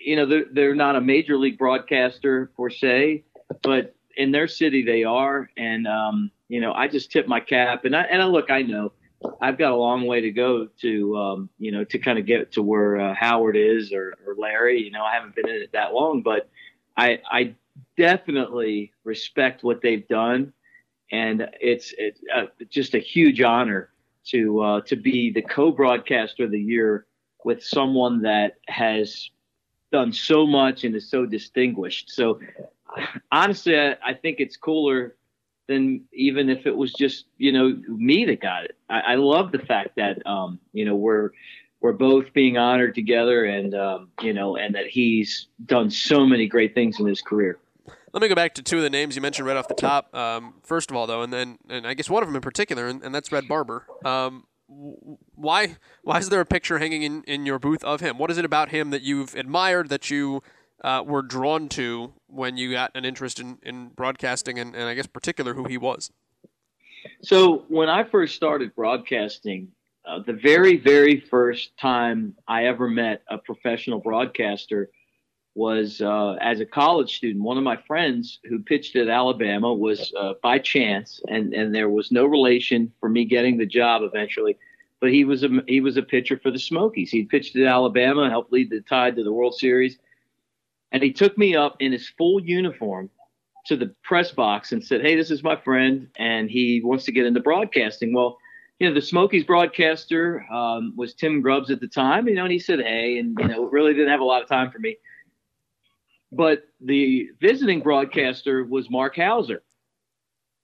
you 0.05 0.15
know, 0.15 0.25
they're, 0.25 0.45
they're 0.51 0.75
not 0.75 0.95
a 0.95 1.01
major 1.01 1.37
league 1.37 1.57
broadcaster 1.57 2.51
per 2.55 2.69
se, 2.69 3.23
but 3.61 3.95
in 4.15 4.31
their 4.31 4.47
city 4.47 4.83
they 4.83 5.03
are. 5.03 5.49
And, 5.57 5.87
um, 5.87 6.31
you 6.49 6.61
know, 6.61 6.71
I 6.71 6.87
just 6.87 7.11
tip 7.11 7.27
my 7.27 7.39
cap. 7.39 7.85
And 7.85 7.95
I, 7.95 8.01
and 8.03 8.21
I 8.21 8.25
look, 8.25 8.51
I 8.51 8.61
know 8.61 8.91
I've 9.41 9.57
got 9.57 9.71
a 9.71 9.75
long 9.75 10.05
way 10.05 10.21
to 10.21 10.31
go 10.31 10.67
to, 10.81 11.17
um, 11.17 11.49
you 11.57 11.71
know, 11.71 11.83
to 11.85 11.97
kind 11.97 12.19
of 12.19 12.25
get 12.25 12.51
to 12.53 12.61
where 12.61 12.99
uh, 12.99 13.15
Howard 13.15 13.57
is 13.57 13.91
or, 13.91 14.13
or 14.25 14.35
Larry. 14.35 14.83
You 14.83 14.91
know, 14.91 15.03
I 15.03 15.13
haven't 15.13 15.35
been 15.35 15.49
in 15.49 15.55
it 15.55 15.71
that 15.73 15.93
long, 15.93 16.21
but 16.21 16.49
I, 16.95 17.21
I 17.29 17.55
definitely 17.97 18.91
respect 19.03 19.63
what 19.63 19.81
they've 19.81 20.07
done, 20.07 20.53
and 21.13 21.47
it's 21.61 21.93
uh, 22.35 22.45
just 22.69 22.95
a 22.95 22.99
huge 22.99 23.39
honor 23.39 23.91
to 24.25 24.61
uh, 24.61 24.81
to 24.81 24.95
be 24.95 25.31
the 25.31 25.43
co-broadcaster 25.43 26.45
of 26.45 26.51
the 26.51 26.59
year 26.59 27.05
with 27.45 27.63
someone 27.63 28.23
that 28.23 28.55
has 28.67 29.29
done 29.91 30.11
so 30.11 30.47
much 30.47 30.83
and 30.83 30.95
is 30.95 31.07
so 31.09 31.25
distinguished. 31.25 32.09
So 32.09 32.39
honestly, 33.31 33.79
I, 33.79 33.95
I 34.03 34.13
think 34.15 34.39
it's 34.39 34.57
cooler 34.57 35.15
than 35.67 36.03
even 36.11 36.49
if 36.49 36.65
it 36.65 36.75
was 36.75 36.91
just 36.93 37.25
you 37.37 37.51
know 37.51 37.79
me 37.87 38.25
that 38.25 38.41
got 38.41 38.65
it. 38.65 38.75
I, 38.89 38.99
I 38.99 39.15
love 39.15 39.51
the 39.51 39.59
fact 39.59 39.95
that 39.97 40.25
um, 40.25 40.59
you 40.73 40.83
know 40.83 40.95
we're 40.95 41.29
we're 41.79 41.93
both 41.93 42.33
being 42.33 42.57
honored 42.57 42.95
together, 42.95 43.45
and 43.45 43.75
um, 43.75 44.09
you 44.19 44.33
know, 44.33 44.57
and 44.57 44.73
that 44.73 44.87
he's 44.87 45.47
done 45.63 45.91
so 45.91 46.25
many 46.25 46.47
great 46.47 46.73
things 46.73 46.99
in 46.99 47.05
his 47.05 47.21
career. 47.21 47.59
Let 48.13 48.21
me 48.21 48.27
go 48.27 48.35
back 48.35 48.53
to 48.55 48.61
two 48.61 48.77
of 48.77 48.83
the 48.83 48.91
names 48.91 49.15
you 49.15 49.23
mentioned 49.23 49.47
right 49.47 49.57
off 49.57 49.67
the 49.67 49.73
top. 49.73 50.13
Um, 50.15 50.53
first 50.61 50.91
of 50.91 50.95
all, 50.95 51.07
though, 51.07 51.23
and 51.23 51.33
then 51.33 51.57
and 51.67 51.87
I 51.87 51.95
guess 51.95 52.11
one 52.11 52.21
of 52.21 52.29
them 52.29 52.35
in 52.35 52.43
particular, 52.43 52.87
and, 52.87 53.01
and 53.03 53.13
that's 53.13 53.31
Red 53.31 53.47
Barber. 53.47 53.87
Um, 54.05 54.45
why 54.67 55.77
why 56.03 56.19
is 56.19 56.29
there 56.29 56.39
a 56.39 56.45
picture 56.45 56.77
hanging 56.77 57.01
in, 57.01 57.23
in 57.23 57.45
your 57.47 57.57
booth 57.57 57.83
of 57.83 58.01
him? 58.01 58.19
What 58.19 58.29
is 58.29 58.37
it 58.37 58.45
about 58.45 58.69
him 58.69 58.91
that 58.91 59.01
you've 59.01 59.33
admired 59.33 59.89
that 59.89 60.11
you 60.11 60.43
uh, 60.83 61.03
were 61.03 61.23
drawn 61.23 61.69
to 61.69 62.13
when 62.27 62.55
you 62.55 62.71
got 62.71 62.91
an 62.93 63.03
interest 63.03 63.39
in, 63.39 63.57
in 63.63 63.89
broadcasting 63.89 64.59
and, 64.59 64.75
and 64.75 64.83
I 64.83 64.93
guess 64.93 65.07
particular 65.07 65.55
who 65.55 65.63
he 65.65 65.77
was? 65.79 66.11
So 67.23 67.65
when 67.67 67.89
I 67.89 68.03
first 68.03 68.35
started 68.35 68.75
broadcasting, 68.75 69.69
uh, 70.05 70.19
the 70.19 70.33
very 70.33 70.77
very 70.77 71.19
first 71.19 71.75
time 71.77 72.35
I 72.47 72.65
ever 72.65 72.87
met 72.87 73.23
a 73.27 73.39
professional 73.39 73.99
broadcaster 73.99 74.91
was 75.55 76.01
uh, 76.01 76.33
as 76.41 76.59
a 76.59 76.65
college 76.65 77.15
student. 77.15 77.43
One 77.43 77.57
of 77.57 77.63
my 77.63 77.77
friends 77.77 78.39
who 78.45 78.59
pitched 78.59 78.95
at 78.95 79.07
Alabama 79.07 79.73
was 79.73 80.13
uh, 80.17 80.33
by 80.41 80.59
chance, 80.59 81.21
and 81.27 81.53
and 81.53 81.73
there 81.73 81.89
was 81.89 82.11
no 82.11 82.25
relation 82.25 82.91
for 82.99 83.09
me 83.09 83.25
getting 83.25 83.57
the 83.57 83.65
job 83.65 84.01
eventually. 84.03 84.57
But 84.99 85.11
he 85.11 85.25
was 85.25 85.43
a 85.43 85.49
he 85.67 85.81
was 85.81 85.97
a 85.97 86.01
pitcher 86.01 86.39
for 86.41 86.49
the 86.49 86.59
Smokies. 86.59 87.11
He 87.11 87.23
pitched 87.23 87.55
at 87.55 87.67
Alabama, 87.67 88.29
helped 88.29 88.51
lead 88.51 88.69
the 88.69 88.81
Tide 88.81 89.15
to 89.17 89.23
the 89.23 89.33
World 89.33 89.55
Series, 89.55 89.99
and 90.91 91.03
he 91.03 91.11
took 91.11 91.37
me 91.37 91.55
up 91.55 91.75
in 91.79 91.91
his 91.91 92.09
full 92.09 92.41
uniform 92.43 93.09
to 93.67 93.75
the 93.77 93.93
press 94.03 94.31
box 94.31 94.71
and 94.71 94.83
said, 94.83 95.01
"Hey, 95.01 95.15
this 95.15 95.29
is 95.29 95.43
my 95.43 95.55
friend, 95.55 96.07
and 96.17 96.49
he 96.49 96.81
wants 96.83 97.05
to 97.05 97.11
get 97.11 97.25
into 97.25 97.39
broadcasting." 97.39 98.13
Well. 98.13 98.37
You 98.79 98.89
know, 98.89 98.95
the 98.95 99.01
Smokies 99.01 99.45
broadcaster 99.45 100.45
um, 100.51 100.93
was 100.97 101.13
Tim 101.13 101.41
Grubbs 101.41 101.69
at 101.69 101.79
the 101.79 101.87
time, 101.87 102.27
you 102.27 102.33
know, 102.33 102.43
and 102.43 102.51
he 102.51 102.59
said, 102.59 102.81
Hey, 102.81 103.17
and, 103.19 103.37
you 103.39 103.47
know, 103.47 103.65
really 103.65 103.93
didn't 103.93 104.09
have 104.09 104.19
a 104.19 104.25
lot 104.25 104.41
of 104.41 104.49
time 104.49 104.71
for 104.71 104.79
me 104.79 104.97
but 106.35 106.63
the 106.81 107.29
visiting 107.39 107.81
broadcaster 107.81 108.63
was 108.63 108.89
Mark 108.89 109.15
Hauser, 109.15 109.63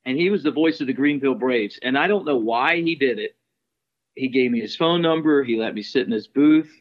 and 0.05 0.17
he 0.17 0.29
was 0.29 0.43
the 0.43 0.51
voice 0.51 0.81
of 0.81 0.87
the 0.87 0.93
Greenville 0.93 1.35
Braves. 1.35 1.79
And 1.81 1.97
I 1.97 2.07
don't 2.07 2.25
know 2.25 2.37
why 2.37 2.77
he 2.77 2.95
did 2.95 3.19
it. 3.19 3.35
He 4.15 4.27
gave 4.27 4.51
me 4.51 4.59
his 4.59 4.75
phone 4.75 5.01
number. 5.01 5.43
He 5.43 5.57
let 5.57 5.75
me 5.75 5.81
sit 5.81 6.05
in 6.05 6.11
his 6.11 6.27
booth. 6.27 6.71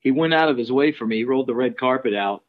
He 0.00 0.10
went 0.10 0.34
out 0.34 0.48
of 0.48 0.58
his 0.58 0.72
way 0.72 0.92
for 0.92 1.06
me. 1.06 1.18
He 1.18 1.24
rolled 1.24 1.46
the 1.46 1.54
red 1.54 1.78
carpet 1.78 2.14
out. 2.14 2.42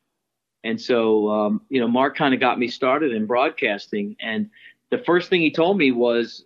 And 0.64 0.82
so, 0.82 1.30
um, 1.30 1.62
you 1.70 1.80
know, 1.80 1.88
Mark 1.88 2.18
kind 2.18 2.34
of 2.34 2.40
got 2.40 2.58
me 2.58 2.68
started 2.68 3.12
in 3.12 3.26
broadcasting. 3.26 4.16
And 4.20 4.50
the 4.90 4.98
first 4.98 5.30
thing 5.30 5.42
he 5.42 5.52
told 5.52 5.78
me 5.78 5.92
was 5.92 6.46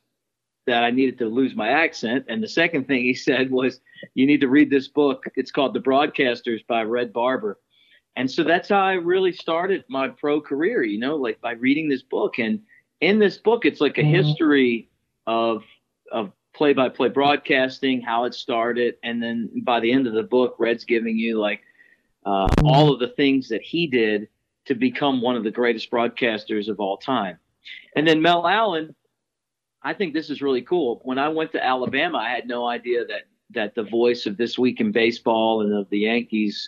that 0.66 0.84
I 0.84 0.92
needed 0.92 1.18
to 1.20 1.28
lose 1.28 1.56
my 1.56 1.70
accent. 1.70 2.26
And 2.28 2.44
the 2.44 2.48
second 2.48 2.88
thing 2.88 3.04
he 3.04 3.14
said 3.14 3.52
was, 3.52 3.80
you 4.16 4.28
need 4.28 4.42
to 4.42 4.50
read 4.50 4.70
this 4.70 4.88
book. 4.88 5.24
It's 5.36 5.52
called 5.52 5.74
The 5.74 5.80
Broadcasters 5.80 6.66
by 6.68 6.84
Red 6.84 7.14
Barber 7.14 7.58
and 8.18 8.30
so 8.30 8.44
that's 8.44 8.70
how 8.70 8.80
I 8.80 8.94
really 8.94 9.32
started 9.32 9.86
my 9.90 10.08
pro 10.08 10.42
career, 10.42 10.84
you 10.84 11.00
know, 11.00 11.16
like 11.16 11.40
by 11.40 11.52
reading 11.52 11.88
this 11.88 12.02
book. 12.02 12.40
And 12.40 12.60
in 13.00 13.20
this 13.20 13.38
book, 13.38 13.64
it's 13.64 13.80
like 13.80 14.00
a 14.00 14.02
mm-hmm. 14.02 14.16
history 14.16 14.90
of 15.28 15.64
of 16.12 16.32
play 16.56 16.74
by 16.74 16.90
play 16.90 17.10
broadcasting, 17.10 18.02
how 18.02 18.24
it 18.26 18.34
started, 18.34 18.96
and 19.04 19.22
then 19.22 19.52
by 19.64 19.80
the 19.80 19.92
end 19.92 20.08
of 20.08 20.14
the 20.14 20.24
book, 20.24 20.56
Red's 20.58 20.84
giving 20.84 21.16
you 21.16 21.40
like 21.40 21.62
uh, 22.26 22.48
mm-hmm. 22.48 22.66
all 22.66 22.92
of 22.92 23.00
the 23.00 23.10
things 23.10 23.50
that 23.50 23.62
he 23.62 23.86
did 23.86 24.28
to 24.66 24.74
become 24.74 25.22
one 25.22 25.36
of 25.36 25.44
the 25.44 25.52
greatest 25.52 25.92
broadcasters 25.92 26.70
of 26.70 26.80
all 26.80 26.98
time. 26.98 27.38
And 27.96 28.08
then 28.08 28.24
Mel 28.24 28.48
Allen, 28.48 28.96
I 29.84 29.94
think 29.94 30.16
this 30.16 30.32
is 30.32 30.42
really 30.42 30.64
cool. 30.64 31.02
When 31.04 31.20
I 31.20 31.30
went 31.30 31.52
to 31.52 31.64
Alabama, 31.64 32.18
I 32.18 32.30
had 32.30 32.48
no 32.48 32.66
idea 32.66 33.06
that 33.06 33.28
that 33.52 33.76
the 33.76 33.84
voice 33.84 34.26
of 34.26 34.38
this 34.38 34.58
week 34.58 34.82
in 34.82 34.92
baseball 34.92 35.62
and 35.62 35.72
of 35.72 35.88
the 35.92 36.00
Yankees 36.00 36.68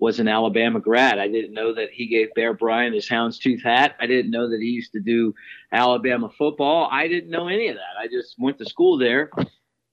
was 0.00 0.18
an 0.18 0.28
Alabama 0.28 0.80
grad. 0.80 1.18
I 1.18 1.28
didn't 1.28 1.52
know 1.52 1.74
that 1.74 1.90
he 1.92 2.06
gave 2.06 2.32
Bear 2.34 2.54
Bryant 2.54 2.94
his 2.94 3.06
houndstooth 3.06 3.62
hat. 3.62 3.96
I 4.00 4.06
didn't 4.06 4.30
know 4.30 4.48
that 4.48 4.58
he 4.58 4.68
used 4.68 4.92
to 4.92 5.00
do 5.00 5.34
Alabama 5.70 6.30
football. 6.36 6.88
I 6.90 7.06
didn't 7.06 7.30
know 7.30 7.48
any 7.48 7.68
of 7.68 7.76
that. 7.76 8.00
I 8.00 8.08
just 8.08 8.34
went 8.38 8.56
to 8.58 8.64
school 8.64 8.96
there. 8.96 9.30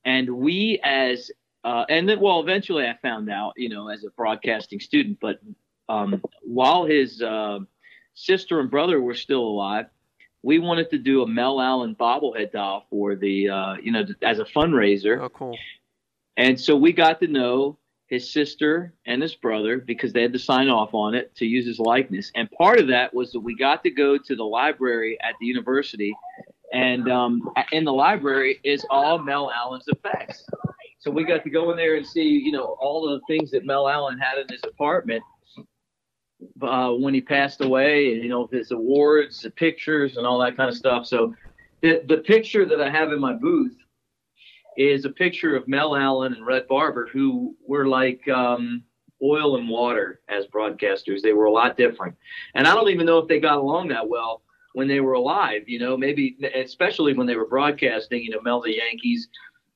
And 0.05 0.29
we, 0.29 0.79
as, 0.81 1.29
uh, 1.65 1.83
and 1.89 2.07
then, 2.07 2.21
well, 2.21 2.39
eventually 2.39 2.85
I 2.85 2.97
found 3.01 3.29
out, 3.29 3.53
you 3.57 3.67
know, 3.67 3.89
as 3.89 4.05
a 4.05 4.09
broadcasting 4.11 4.79
student, 4.79 5.17
but 5.19 5.41
um, 5.89 6.23
while 6.41 6.85
his 6.85 7.21
uh, 7.21 7.59
sister 8.13 8.61
and 8.61 8.71
brother 8.71 9.01
were 9.01 9.13
still 9.13 9.43
alive, 9.43 9.87
we 10.41 10.59
wanted 10.59 10.89
to 10.91 10.97
do 10.97 11.23
a 11.23 11.27
Mel 11.27 11.59
Allen 11.59 11.97
bobblehead 11.99 12.53
doll 12.53 12.85
for 12.89 13.17
the, 13.17 13.49
uh, 13.49 13.73
you 13.83 13.91
know, 13.91 14.05
as 14.21 14.39
a 14.39 14.45
fundraiser. 14.45 15.21
Oh, 15.21 15.27
cool. 15.27 15.57
And 16.37 16.57
so 16.57 16.77
we 16.77 16.93
got 16.93 17.19
to 17.19 17.27
know 17.27 17.77
his 18.07 18.31
sister 18.31 18.93
and 19.05 19.21
his 19.21 19.35
brother 19.35 19.77
because 19.77 20.13
they 20.13 20.21
had 20.21 20.33
to 20.33 20.39
sign 20.39 20.69
off 20.69 20.93
on 20.93 21.13
it 21.13 21.35
to 21.35 21.45
use 21.45 21.65
his 21.65 21.79
likeness. 21.79 22.31
And 22.35 22.49
part 22.51 22.79
of 22.79 22.87
that 22.87 23.13
was 23.13 23.31
that 23.33 23.41
we 23.41 23.55
got 23.55 23.83
to 23.83 23.91
go 23.91 24.17
to 24.17 24.35
the 24.35 24.43
library 24.43 25.17
at 25.21 25.35
the 25.39 25.45
university, 25.45 26.15
and 26.73 27.09
um, 27.11 27.49
in 27.71 27.83
the 27.83 27.93
library 27.93 28.59
is 28.63 28.85
all 28.89 29.19
Mel 29.19 29.51
Allen's 29.51 29.87
effects. 29.87 30.45
So 30.99 31.11
we 31.11 31.23
got 31.23 31.43
to 31.43 31.49
go 31.49 31.71
in 31.71 31.77
there 31.77 31.95
and 31.95 32.05
see, 32.05 32.27
you 32.27 32.51
know, 32.51 32.75
all 32.79 33.07
of 33.07 33.19
the 33.19 33.25
things 33.33 33.51
that 33.51 33.65
Mel 33.65 33.87
Allen 33.87 34.17
had 34.17 34.39
in 34.39 34.47
his 34.49 34.61
apartment 34.63 35.23
uh, 36.61 36.91
when 36.91 37.13
he 37.13 37.21
passed 37.21 37.61
away, 37.61 38.13
and 38.13 38.23
you 38.23 38.29
know, 38.29 38.47
his 38.51 38.71
awards, 38.71 39.41
the 39.41 39.49
pictures, 39.51 40.17
and 40.17 40.25
all 40.25 40.39
that 40.39 40.55
kind 40.55 40.69
of 40.69 40.75
stuff. 40.75 41.05
So 41.05 41.33
the 41.81 42.03
the 42.07 42.17
picture 42.17 42.65
that 42.65 42.81
I 42.81 42.89
have 42.89 43.11
in 43.11 43.19
my 43.19 43.33
booth 43.33 43.75
is 44.77 45.05
a 45.05 45.09
picture 45.09 45.55
of 45.55 45.67
Mel 45.67 45.95
Allen 45.95 46.33
and 46.33 46.45
Red 46.45 46.67
Barber, 46.67 47.09
who 47.11 47.55
were 47.67 47.87
like 47.87 48.25
um, 48.29 48.83
oil 49.21 49.57
and 49.57 49.67
water 49.67 50.21
as 50.29 50.45
broadcasters. 50.45 51.21
They 51.21 51.33
were 51.33 51.45
a 51.45 51.51
lot 51.51 51.77
different. 51.77 52.15
And 52.55 52.67
I 52.67 52.75
don't 52.75 52.89
even 52.89 53.05
know 53.05 53.17
if 53.17 53.27
they 53.27 53.39
got 53.39 53.57
along 53.57 53.89
that 53.89 54.07
well 54.07 54.43
when 54.73 54.87
they 54.87 54.99
were 54.99 55.13
alive, 55.13 55.63
you 55.67 55.79
know, 55.79 55.97
maybe 55.97 56.37
especially 56.53 57.13
when 57.13 57.25
they 57.25 57.35
were 57.35 57.47
broadcasting, 57.47 58.21
you 58.21 58.29
know, 58.29 58.41
Mel 58.41 58.61
the 58.61 58.75
Yankees 58.75 59.27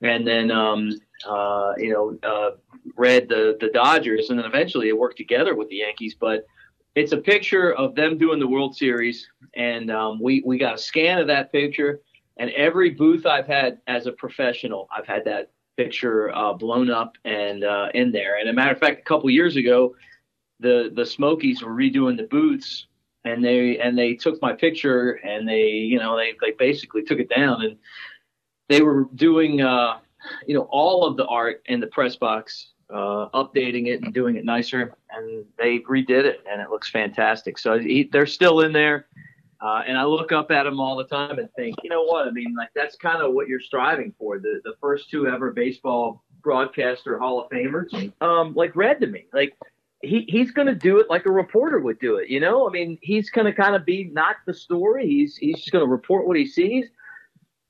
and 0.04 0.26
then, 0.28 0.52
um, 0.52 0.92
uh, 1.28 1.74
you 1.78 1.92
know, 1.92 2.30
uh, 2.30 2.52
Red 2.96 3.28
the, 3.28 3.58
the 3.60 3.70
Dodgers. 3.70 4.30
And 4.30 4.38
then 4.38 4.46
eventually 4.46 4.90
it 4.90 4.98
worked 4.98 5.18
together 5.18 5.56
with 5.56 5.70
the 5.70 5.78
Yankees. 5.78 6.16
But 6.20 6.46
it's 6.94 7.14
a 7.14 7.18
picture 7.18 7.74
of 7.74 7.96
them 7.96 8.20
doing 8.20 8.40
the 8.40 8.48
World 8.48 8.76
Series. 8.76 9.28
And 9.56 9.90
um, 9.90 10.20
we, 10.22 10.44
we 10.46 10.60
got 10.60 10.76
a 10.76 10.78
scan 10.78 11.18
of 11.18 11.28
that 11.28 11.52
picture 11.52 12.02
and 12.42 12.50
every 12.54 12.90
booth 12.90 13.28
I've 13.28 13.46
had 13.46 13.78
as 13.86 14.08
a 14.08 14.12
professional, 14.12 14.90
I've 14.92 15.06
had 15.06 15.24
that 15.26 15.52
picture 15.78 16.36
uh, 16.36 16.54
blown 16.54 16.90
up 16.90 17.16
and 17.24 17.64
uh, 17.64 17.90
in 17.94 18.12
there. 18.12 18.40
And 18.40 18.50
a 18.50 18.54
matter 18.54 18.72
of 18.72 18.80
fact, 18.80 19.02
a 19.02 19.04
couple 19.04 19.30
years 19.30 19.58
ago, 19.58 19.96
the 20.60 20.92
the 20.96 21.06
Smokies 21.06 21.62
were 21.62 21.72
redoing 21.72 22.18
the 22.18 22.24
booths, 22.24 22.88
and 23.26 23.46
they 23.46 23.78
and 23.78 23.96
they 23.96 24.16
took 24.16 24.42
my 24.42 24.54
picture 24.54 25.20
and 25.24 25.48
they 25.48 25.68
you 25.68 26.00
know 26.00 26.18
they 26.18 26.34
they 26.42 26.54
basically 26.58 27.04
took 27.04 27.20
it 27.20 27.30
down 27.30 27.64
and 27.64 27.78
they 28.70 28.82
were 28.82 29.08
doing 29.14 29.62
uh, 29.62 30.00
you 30.48 30.56
know 30.56 30.68
all 30.72 31.06
of 31.06 31.18
the 31.18 31.28
art 31.28 31.62
in 31.68 31.80
the 31.80 31.88
press 31.88 32.16
box, 32.16 32.72
uh, 32.90 33.30
updating 33.36 33.86
it 33.86 34.02
and 34.02 34.16
doing 34.16 34.36
it 34.36 34.46
nicer, 34.46 34.96
and 35.12 35.46
they 35.60 35.78
redid 35.82 36.26
it 36.26 36.42
and 36.52 36.60
it 36.60 36.72
looks 36.72 36.90
fantastic. 36.90 37.60
So 37.60 37.78
he, 37.78 38.10
they're 38.12 38.26
still 38.26 38.62
in 38.62 38.74
there. 38.74 39.06
Uh, 39.62 39.84
and 39.88 39.98
I 39.98 40.06
look 40.06 40.32
up 40.32 40.50
at 40.50 40.64
them 40.64 40.80
all 40.80 40.96
the 40.96 41.04
time 41.04 41.38
and 41.38 41.48
think, 41.54 41.76
you 41.84 41.90
know 41.90 42.04
what? 42.04 42.28
I 42.28 42.32
mean, 42.32 42.56
like 42.58 42.70
that's 42.76 42.96
kind 42.96 43.22
of 43.22 43.34
what 43.34 43.48
you're 43.48 43.60
striving 43.60 44.14
for. 44.18 44.40
The 44.40 44.60
the 44.64 44.74
first 44.82 45.10
two 45.10 45.28
ever 45.28 45.52
baseball 45.52 46.24
broadcaster 46.42 47.20
Hall 47.20 47.42
of 47.42 47.50
Famers, 47.52 48.12
um, 48.22 48.54
like 48.56 48.76
Red 48.76 49.00
to 49.02 49.08
me. 49.08 49.26
Like 49.32 49.56
he 50.02 50.26
he's 50.28 50.52
going 50.52 50.68
to 50.68 50.74
do 50.74 51.00
it 51.00 51.10
like 51.10 51.28
a 51.28 51.32
reporter 51.32 51.80
would 51.80 52.00
do 52.00 52.16
it. 52.16 52.30
You 52.30 52.40
know, 52.40 52.68
I 52.68 52.72
mean, 52.72 52.98
he's 53.02 53.30
going 53.30 53.46
to 53.46 53.54
kind 53.54 53.76
of 53.76 53.86
be 53.86 54.06
not 54.06 54.38
the 54.48 54.54
story. 54.54 55.08
He's 55.08 55.38
he's 55.38 55.58
just 55.58 55.72
going 55.72 55.86
to 55.86 55.92
report 55.92 56.28
what 56.28 56.38
he 56.38 56.48
sees, 56.48 56.88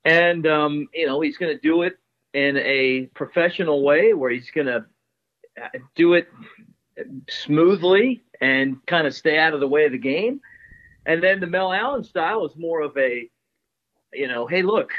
and 0.04 0.46
um, 0.46 0.88
you 0.94 1.06
know, 1.06 1.20
he's 1.20 1.36
going 1.36 1.54
to 1.54 1.60
do 1.60 1.82
it 1.82 1.98
in 2.32 2.56
a 2.56 3.10
professional 3.14 3.82
way 3.82 4.14
where 4.14 4.30
he's 4.30 4.50
going 4.50 4.66
to 4.66 4.86
do 5.94 6.14
it 6.14 6.28
smoothly 7.28 8.22
and 8.40 8.84
kind 8.86 9.06
of 9.06 9.14
stay 9.14 9.38
out 9.38 9.52
of 9.52 9.60
the 9.60 9.68
way 9.68 9.84
of 9.84 9.92
the 9.92 9.98
game. 9.98 10.40
And 11.06 11.22
then 11.22 11.40
the 11.40 11.46
Mel 11.46 11.72
Allen 11.72 12.04
style 12.04 12.44
is 12.46 12.56
more 12.56 12.80
of 12.80 12.96
a, 12.96 13.28
you 14.12 14.28
know, 14.28 14.46
hey, 14.46 14.62
look, 14.62 14.92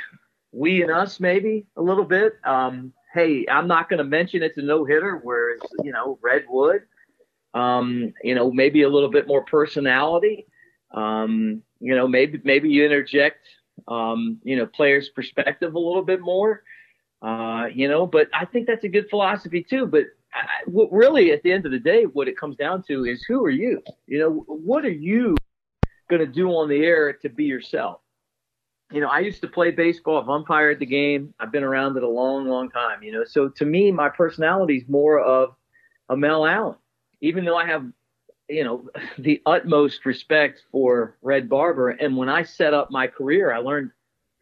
we 0.51 0.81
and 0.81 0.91
us 0.91 1.19
maybe 1.19 1.65
a 1.77 1.81
little 1.81 2.03
bit. 2.03 2.33
Um, 2.43 2.93
hey, 3.13 3.45
I'm 3.50 3.67
not 3.67 3.89
going 3.89 4.00
to 4.00 4.03
mention 4.03 4.43
it's 4.43 4.57
a 4.57 4.62
no 4.62 4.86
hitter, 4.86 5.19
whereas 5.24 5.62
you 5.83 5.91
know 5.91 6.19
Redwood, 6.22 6.83
um, 7.53 8.13
you 8.24 8.36
know, 8.36 8.51
maybe 8.51 8.83
a 8.83 8.89
little 8.89 9.10
bit 9.10 9.27
more 9.27 9.43
personality. 9.43 10.45
Um, 10.93 11.63
you 11.79 11.95
know, 11.95 12.07
maybe 12.07 12.39
maybe 12.43 12.69
you 12.69 12.86
interject, 12.86 13.48
um, 13.88 14.39
you 14.43 14.55
know, 14.55 14.65
players' 14.65 15.10
perspective 15.10 15.74
a 15.74 15.79
little 15.79 16.03
bit 16.03 16.22
more. 16.22 16.63
Uh, 17.22 17.67
you 17.74 17.88
know, 17.88 18.05
but 18.05 18.27
I 18.33 18.45
think 18.45 18.67
that's 18.67 18.83
a 18.83 18.89
good 18.89 19.10
philosophy 19.10 19.63
too. 19.63 19.86
But 19.88 20.05
I, 20.33 20.45
really, 20.67 21.31
at 21.31 21.41
the 21.43 21.51
end 21.51 21.65
of 21.65 21.72
the 21.72 21.79
day, 21.79 22.03
what 22.03 22.27
it 22.27 22.38
comes 22.38 22.57
down 22.57 22.83
to 22.88 23.05
is 23.05 23.24
who 23.27 23.43
are 23.45 23.50
you? 23.50 23.81
You 24.07 24.19
know, 24.19 24.31
what 24.48 24.86
are 24.86 24.91
you 24.91 25.36
going 26.15 26.27
to 26.27 26.34
do 26.34 26.50
on 26.50 26.70
the 26.70 26.84
air 26.84 27.13
to 27.13 27.29
be 27.29 27.46
yourself? 27.46 28.00
You 28.91 29.01
know, 29.01 29.08
I 29.08 29.20
used 29.20 29.41
to 29.41 29.48
play 29.48 29.72
baseball. 29.72 30.22
I've 30.22 30.29
umpired 30.29 30.79
the 30.79 30.86
game. 30.86 31.34
I've 31.39 31.51
been 31.51 31.63
around 31.63 31.98
it 31.98 32.03
a 32.03 32.10
long, 32.10 32.48
long 32.48 32.70
time. 32.70 33.01
You 33.01 33.12
know, 33.12 33.24
so 33.25 33.50
to 33.50 33.65
me, 33.65 33.91
my 33.91 34.10
personality 34.10 34.77
is 34.77 34.88
more 34.88 35.20
of 35.20 35.55
a 36.10 36.17
Mel 36.17 36.46
Allen, 36.46 36.75
even 37.22 37.46
though 37.46 37.58
I 37.58 37.65
have, 37.65 37.86
you 38.50 38.63
know, 38.63 38.88
the 39.17 39.41
utmost 39.46 40.05
respect 40.05 40.63
for 40.72 41.17
Red 41.22 41.50
Barber. 41.50 41.89
And 41.89 42.15
when 42.17 42.29
I 42.29 42.43
set 42.43 42.74
up 42.74 42.91
my 42.91 43.08
career, 43.08 43.51
I 43.51 43.58
learned 43.58 43.91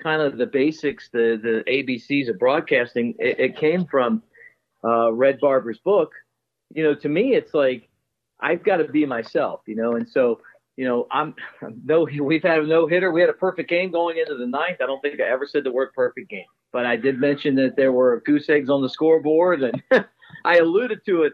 kind 0.04 0.22
of 0.22 0.38
the 0.38 0.48
basics, 0.48 1.10
the 1.10 1.40
the 1.42 1.64
ABCs 1.72 2.30
of 2.30 2.40
broadcasting. 2.40 3.16
It, 3.20 3.40
it 3.40 3.58
came 3.58 3.86
from 3.86 4.24
uh, 4.84 5.14
Red 5.14 5.40
Barber's 5.40 5.80
book, 5.80 6.12
you 6.74 6.84
know, 6.84 6.96
to 6.96 7.10
me, 7.10 7.36
it's 7.36 7.54
like 7.54 7.90
I've 8.40 8.64
got 8.64 8.78
to 8.78 8.86
be 8.86 9.06
myself, 9.06 9.62
you 9.68 9.76
know, 9.76 9.96
and 9.96 10.08
so 10.08 10.40
you 10.78 10.86
know, 10.86 11.08
I'm 11.12 11.36
no, 11.86 12.08
we've 12.22 12.44
had 12.44 12.60
a 12.60 12.68
no 12.68 12.88
hitter. 12.88 13.12
We 13.12 13.22
had 13.22 13.30
a 13.30 13.34
perfect 13.34 13.70
game 13.70 13.92
going 13.92 14.18
into 14.18 14.36
the 14.36 14.48
ninth. 14.48 14.78
I 14.82 14.86
don't 14.86 15.02
think 15.02 15.20
I 15.20 15.26
ever 15.26 15.48
said 15.48 15.64
the 15.64 15.72
word 15.72 15.94
perfect 15.94 16.30
game, 16.30 16.46
but 16.72 16.86
I 16.86 16.96
did 16.96 17.20
mention 17.20 17.56
that 17.56 17.76
there 17.76 17.92
were 17.92 18.22
goose 18.26 18.50
eggs 18.50 18.70
on 18.70 18.82
the 18.82 18.90
scoreboard, 18.90 19.64
and 19.64 19.82
I 20.46 20.58
alluded 20.58 21.06
to 21.06 21.24
it 21.24 21.34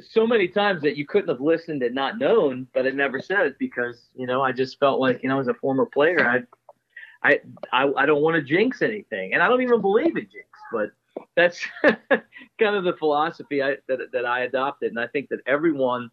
so 0.00 0.26
many 0.26 0.48
times 0.48 0.82
that 0.82 0.96
you 0.96 1.06
couldn't 1.06 1.28
have 1.28 1.40
listened 1.40 1.82
and 1.82 1.94
not 1.94 2.18
known, 2.18 2.66
but 2.74 2.86
I 2.86 2.90
never 2.90 3.20
said 3.20 3.46
it 3.46 3.58
because 3.58 4.08
you 4.14 4.26
know 4.26 4.42
I 4.42 4.52
just 4.52 4.78
felt 4.78 5.00
like 5.00 5.22
you 5.22 5.28
know 5.28 5.40
as 5.40 5.48
a 5.48 5.54
former 5.54 5.86
player, 5.86 6.26
I 6.26 6.42
I 7.28 7.40
I, 7.72 7.90
I 7.96 8.06
don't 8.06 8.22
want 8.22 8.36
to 8.36 8.42
jinx 8.42 8.82
anything, 8.82 9.34
and 9.34 9.42
I 9.42 9.48
don't 9.48 9.62
even 9.62 9.80
believe 9.80 10.16
in 10.16 10.24
jinx, 10.24 10.48
but 10.72 10.90
that's 11.36 11.64
kind 11.82 12.76
of 12.76 12.84
the 12.84 12.94
philosophy 12.98 13.62
I, 13.62 13.76
that, 13.88 13.98
that 14.12 14.26
I 14.26 14.40
adopted. 14.40 14.90
And 14.90 15.00
I 15.00 15.06
think 15.06 15.28
that 15.28 15.40
everyone 15.46 16.10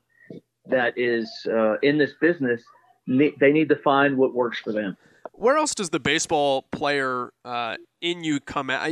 that 0.72 0.98
is 0.98 1.30
uh, 1.48 1.78
in 1.80 1.98
this 1.98 2.12
business, 2.20 2.62
they 3.08 3.51
need 3.51 3.70
to 3.70 3.75
find 3.75 4.18
what 4.18 4.34
works 4.34 4.60
for 4.60 4.72
them. 4.72 4.98
Where 5.34 5.58
else 5.58 5.74
does 5.74 5.90
the 5.90 6.00
baseball 6.00 6.63
player 6.72 7.32
uh, 7.46 7.78
in 8.00 8.24
you 8.24 8.40
come 8.40 8.70
out, 8.70 8.92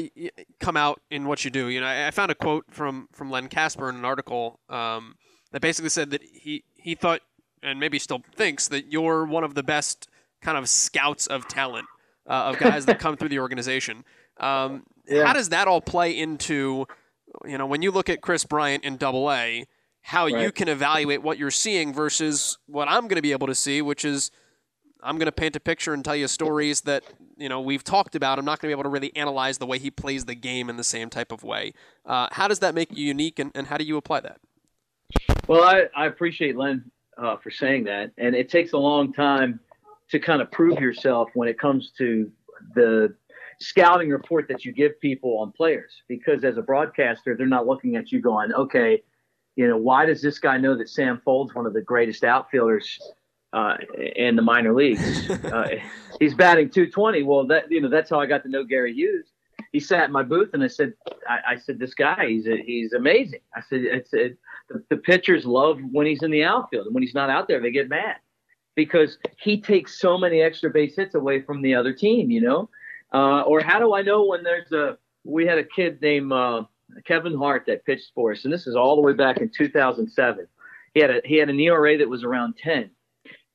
come 0.59 0.77
out 0.77 1.01
in 1.11 1.25
what 1.25 1.45
you 1.45 1.51
do? 1.51 1.67
You 1.67 1.81
know, 1.81 1.87
I 1.87 2.09
found 2.11 2.31
a 2.31 2.35
quote 2.35 2.65
from, 2.69 3.07
from 3.11 3.29
Len 3.29 3.49
Kasper 3.49 3.89
in 3.89 3.95
an 3.95 4.05
article 4.05 4.59
um, 4.69 5.15
that 5.51 5.61
basically 5.61 5.89
said 5.89 6.09
that 6.11 6.23
he, 6.23 6.63
he 6.75 6.95
thought, 6.95 7.21
and 7.61 7.79
maybe 7.79 7.99
still 7.99 8.21
thinks, 8.35 8.67
that 8.69 8.91
you're 8.91 9.25
one 9.25 9.43
of 9.43 9.53
the 9.53 9.63
best 9.63 10.07
kind 10.41 10.57
of 10.57 10.67
scouts 10.69 11.27
of 11.27 11.47
talent, 11.47 11.87
uh, 12.27 12.51
of 12.51 12.57
guys 12.57 12.85
that 12.85 12.97
come 12.99 13.15
through 13.15 13.29
the 13.29 13.39
organization. 13.39 14.03
Um, 14.39 14.83
yeah. 15.07 15.25
How 15.25 15.33
does 15.33 15.49
that 15.49 15.67
all 15.67 15.81
play 15.81 16.17
into, 16.17 16.87
you 17.45 17.57
know, 17.57 17.65
when 17.65 17.81
you 17.81 17.91
look 17.91 18.09
at 18.09 18.21
Kris 18.21 18.45
Bryant 18.45 18.83
in 18.83 18.97
Double 18.97 19.31
A, 19.31 19.65
how 20.01 20.25
right. 20.25 20.41
you 20.41 20.51
can 20.51 20.67
evaluate 20.67 21.21
what 21.21 21.37
you're 21.37 21.51
seeing 21.51 21.93
versus 21.93 22.57
what 22.67 22.87
I'm 22.87 23.03
going 23.03 23.17
to 23.17 23.21
be 23.21 23.31
able 23.31 23.47
to 23.47 23.55
see, 23.55 23.81
which 23.81 24.05
is 24.05 24.31
I'm 25.01 25.17
going 25.17 25.27
to 25.27 25.31
paint 25.31 25.55
a 25.55 25.59
picture 25.59 25.93
and 25.93 26.03
tell 26.03 26.15
you 26.15 26.27
stories 26.27 26.81
that 26.81 27.03
you 27.37 27.49
know 27.49 27.61
we've 27.61 27.83
talked 27.83 28.15
about. 28.15 28.39
I'm 28.39 28.45
not 28.45 28.59
going 28.59 28.69
to 28.69 28.75
be 28.75 28.79
able 28.79 28.83
to 28.83 28.89
really 28.89 29.15
analyze 29.15 29.57
the 29.57 29.65
way 29.65 29.79
he 29.79 29.91
plays 29.91 30.25
the 30.25 30.35
game 30.35 30.69
in 30.69 30.77
the 30.77 30.83
same 30.83 31.09
type 31.09 31.31
of 31.31 31.43
way. 31.43 31.73
Uh, 32.05 32.27
how 32.31 32.47
does 32.47 32.59
that 32.59 32.75
make 32.75 32.95
you 32.95 33.05
unique, 33.05 33.39
and, 33.39 33.51
and 33.55 33.67
how 33.67 33.77
do 33.77 33.83
you 33.83 33.97
apply 33.97 34.21
that? 34.21 34.39
Well, 35.47 35.63
I, 35.63 35.83
I 35.95 36.05
appreciate 36.05 36.57
Len 36.57 36.91
uh, 37.17 37.37
for 37.37 37.49
saying 37.49 37.85
that, 37.85 38.11
and 38.17 38.35
it 38.35 38.49
takes 38.49 38.73
a 38.73 38.77
long 38.77 39.13
time 39.13 39.59
to 40.11 40.19
kind 40.19 40.41
of 40.41 40.51
prove 40.51 40.79
yourself 40.79 41.29
when 41.33 41.47
it 41.47 41.59
comes 41.59 41.91
to 41.97 42.31
the 42.75 43.15
scouting 43.59 44.09
report 44.09 44.47
that 44.47 44.63
you 44.63 44.71
give 44.71 44.99
people 45.01 45.37
on 45.37 45.51
players 45.51 45.91
because 46.07 46.43
as 46.45 46.57
a 46.57 46.61
broadcaster 46.61 47.35
they're 47.35 47.45
not 47.45 47.67
looking 47.67 47.97
at 47.97 48.09
you 48.11 48.21
going 48.21 48.53
okay 48.53 49.01
you 49.55 49.67
know 49.67 49.77
why 49.77 50.05
does 50.05 50.21
this 50.21 50.39
guy 50.39 50.57
know 50.57 50.77
that 50.77 50.89
Sam 50.89 51.21
Fuld's 51.23 51.53
one 51.53 51.65
of 51.65 51.73
the 51.73 51.81
greatest 51.81 52.23
outfielders 52.23 52.99
uh, 53.53 53.75
in 54.15 54.35
the 54.35 54.41
minor 54.41 54.73
leagues? 54.73 55.29
Uh, 55.49 55.67
he's 56.19 56.35
batting 56.35 56.69
220 56.69 57.23
well 57.23 57.47
that 57.47 57.71
you 57.71 57.81
know 57.81 57.89
that's 57.89 58.09
how 58.09 58.19
i 58.19 58.25
got 58.25 58.43
to 58.43 58.49
know 58.49 58.63
gary 58.63 58.93
hughes. 58.93 59.25
He 59.71 59.79
sat 59.79 60.05
in 60.05 60.11
my 60.11 60.23
booth 60.23 60.51
and 60.53 60.63
i 60.63 60.67
said 60.67 60.93
i, 61.27 61.53
I 61.53 61.57
said 61.57 61.79
this 61.79 61.93
guy 61.93 62.27
he's 62.27 62.47
a, 62.47 62.57
he's 62.57 62.93
amazing. 62.93 63.39
I 63.55 63.61
said 63.61 63.81
it's 63.81 64.11
the, 64.11 64.35
the 64.89 64.97
pitchers 64.97 65.45
love 65.45 65.79
when 65.91 66.05
he's 66.05 66.23
in 66.23 66.31
the 66.31 66.43
outfield 66.43 66.85
and 66.85 66.93
when 66.93 67.03
he's 67.03 67.15
not 67.15 67.29
out 67.29 67.47
there 67.47 67.61
they 67.61 67.71
get 67.71 67.89
mad 67.89 68.17
because 68.75 69.17
he 69.37 69.59
takes 69.59 69.99
so 69.99 70.17
many 70.17 70.41
extra 70.41 70.69
base 70.69 70.95
hits 70.95 71.15
away 71.15 71.41
from 71.41 71.61
the 71.61 71.73
other 71.73 71.93
team 71.93 72.29
you 72.29 72.41
know? 72.41 72.69
Uh, 73.13 73.41
or 73.41 73.61
how 73.61 73.79
do 73.79 73.93
I 73.93 74.01
know 74.01 74.25
when 74.25 74.43
there's 74.43 74.71
a? 74.71 74.97
We 75.23 75.45
had 75.45 75.57
a 75.57 75.63
kid 75.63 76.01
named 76.01 76.31
uh, 76.31 76.63
Kevin 77.05 77.37
Hart 77.37 77.63
that 77.67 77.85
pitched 77.85 78.11
for 78.13 78.31
us, 78.31 78.43
and 78.43 78.53
this 78.53 78.67
is 78.67 78.75
all 78.75 78.95
the 78.95 79.01
way 79.01 79.13
back 79.13 79.37
in 79.37 79.49
2007. 79.49 80.47
He 80.93 80.99
had 80.99 81.09
a 81.09 81.21
he 81.23 81.35
had 81.35 81.49
an 81.49 81.59
ERA 81.59 81.97
that 81.97 82.09
was 82.09 82.23
around 82.23 82.57
10, 82.57 82.89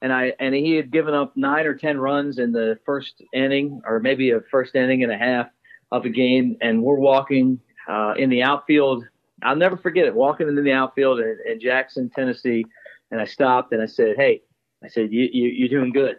and 0.02 0.12
I 0.12 0.32
and 0.38 0.54
he 0.54 0.76
had 0.76 0.90
given 0.90 1.14
up 1.14 1.36
nine 1.36 1.66
or 1.66 1.74
10 1.74 1.98
runs 1.98 2.38
in 2.38 2.52
the 2.52 2.78
first 2.84 3.22
inning, 3.32 3.80
or 3.84 4.00
maybe 4.00 4.30
a 4.30 4.40
first 4.50 4.74
inning 4.74 5.02
and 5.02 5.12
a 5.12 5.18
half 5.18 5.48
of 5.90 6.04
a 6.04 6.10
game. 6.10 6.56
And 6.60 6.82
we're 6.82 6.98
walking 6.98 7.60
uh, 7.88 8.14
in 8.16 8.30
the 8.30 8.42
outfield. 8.42 9.04
I'll 9.42 9.56
never 9.56 9.76
forget 9.76 10.06
it. 10.06 10.14
Walking 10.14 10.48
into 10.48 10.62
the 10.62 10.72
outfield 10.72 11.20
in, 11.20 11.38
in 11.46 11.60
Jackson, 11.60 12.10
Tennessee, 12.10 12.64
and 13.10 13.20
I 13.20 13.24
stopped 13.24 13.72
and 13.72 13.82
I 13.82 13.86
said, 13.86 14.16
"Hey," 14.16 14.42
I 14.82 14.88
said, 14.88 15.12
"You 15.12 15.28
you 15.32 15.48
you're 15.48 15.68
doing 15.68 15.92
good." 15.92 16.16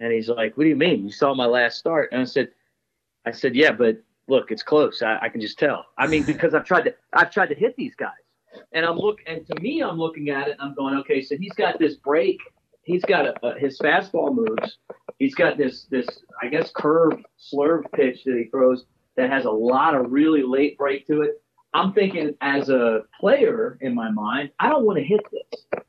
And 0.00 0.12
he's 0.12 0.28
like, 0.28 0.56
"What 0.56 0.64
do 0.64 0.70
you 0.70 0.76
mean? 0.76 1.04
You 1.04 1.12
saw 1.12 1.34
my 1.34 1.46
last 1.46 1.78
start?" 1.78 2.10
And 2.12 2.22
I 2.22 2.24
said, 2.24 2.48
"I 3.26 3.32
said, 3.32 3.54
yeah, 3.54 3.72
but 3.72 4.02
look, 4.28 4.50
it's 4.50 4.62
close. 4.62 5.02
I, 5.02 5.18
I 5.22 5.28
can 5.28 5.40
just 5.40 5.58
tell. 5.58 5.86
I 5.98 6.06
mean, 6.06 6.22
because 6.32 6.54
I've 6.54 6.64
tried 6.64 6.82
to 6.82 6.94
I've 7.12 7.30
tried 7.30 7.48
to 7.48 7.54
hit 7.54 7.76
these 7.76 7.94
guys, 7.94 8.10
and 8.72 8.84
I'm 8.84 8.96
look 8.96 9.20
and 9.26 9.46
to 9.46 9.60
me, 9.60 9.82
I'm 9.82 9.98
looking 9.98 10.30
at 10.30 10.48
it 10.48 10.56
and 10.58 10.60
I'm 10.60 10.74
going, 10.74 10.96
okay, 10.98 11.22
so 11.22 11.36
he's 11.36 11.54
got 11.54 11.78
this 11.78 11.94
break. 11.96 12.38
He's 12.84 13.04
got 13.04 13.26
a, 13.26 13.46
a, 13.46 13.58
his 13.58 13.78
fastball 13.78 14.34
moves. 14.34 14.78
He's 15.18 15.34
got 15.34 15.56
this 15.56 15.84
this 15.90 16.06
I 16.40 16.48
guess 16.48 16.70
curve 16.74 17.12
slurve 17.38 17.84
pitch 17.92 18.24
that 18.24 18.36
he 18.36 18.44
throws 18.50 18.84
that 19.16 19.30
has 19.30 19.44
a 19.44 19.50
lot 19.50 19.94
of 19.94 20.10
really 20.10 20.42
late 20.42 20.78
break 20.78 21.06
to 21.06 21.22
it. 21.22 21.42
I'm 21.74 21.92
thinking 21.92 22.34
as 22.40 22.68
a 22.68 23.02
player 23.18 23.78
in 23.80 23.94
my 23.94 24.10
mind, 24.10 24.50
I 24.58 24.68
don't 24.68 24.84
want 24.84 24.98
to 24.98 25.04
hit 25.04 25.20
this. 25.30 25.82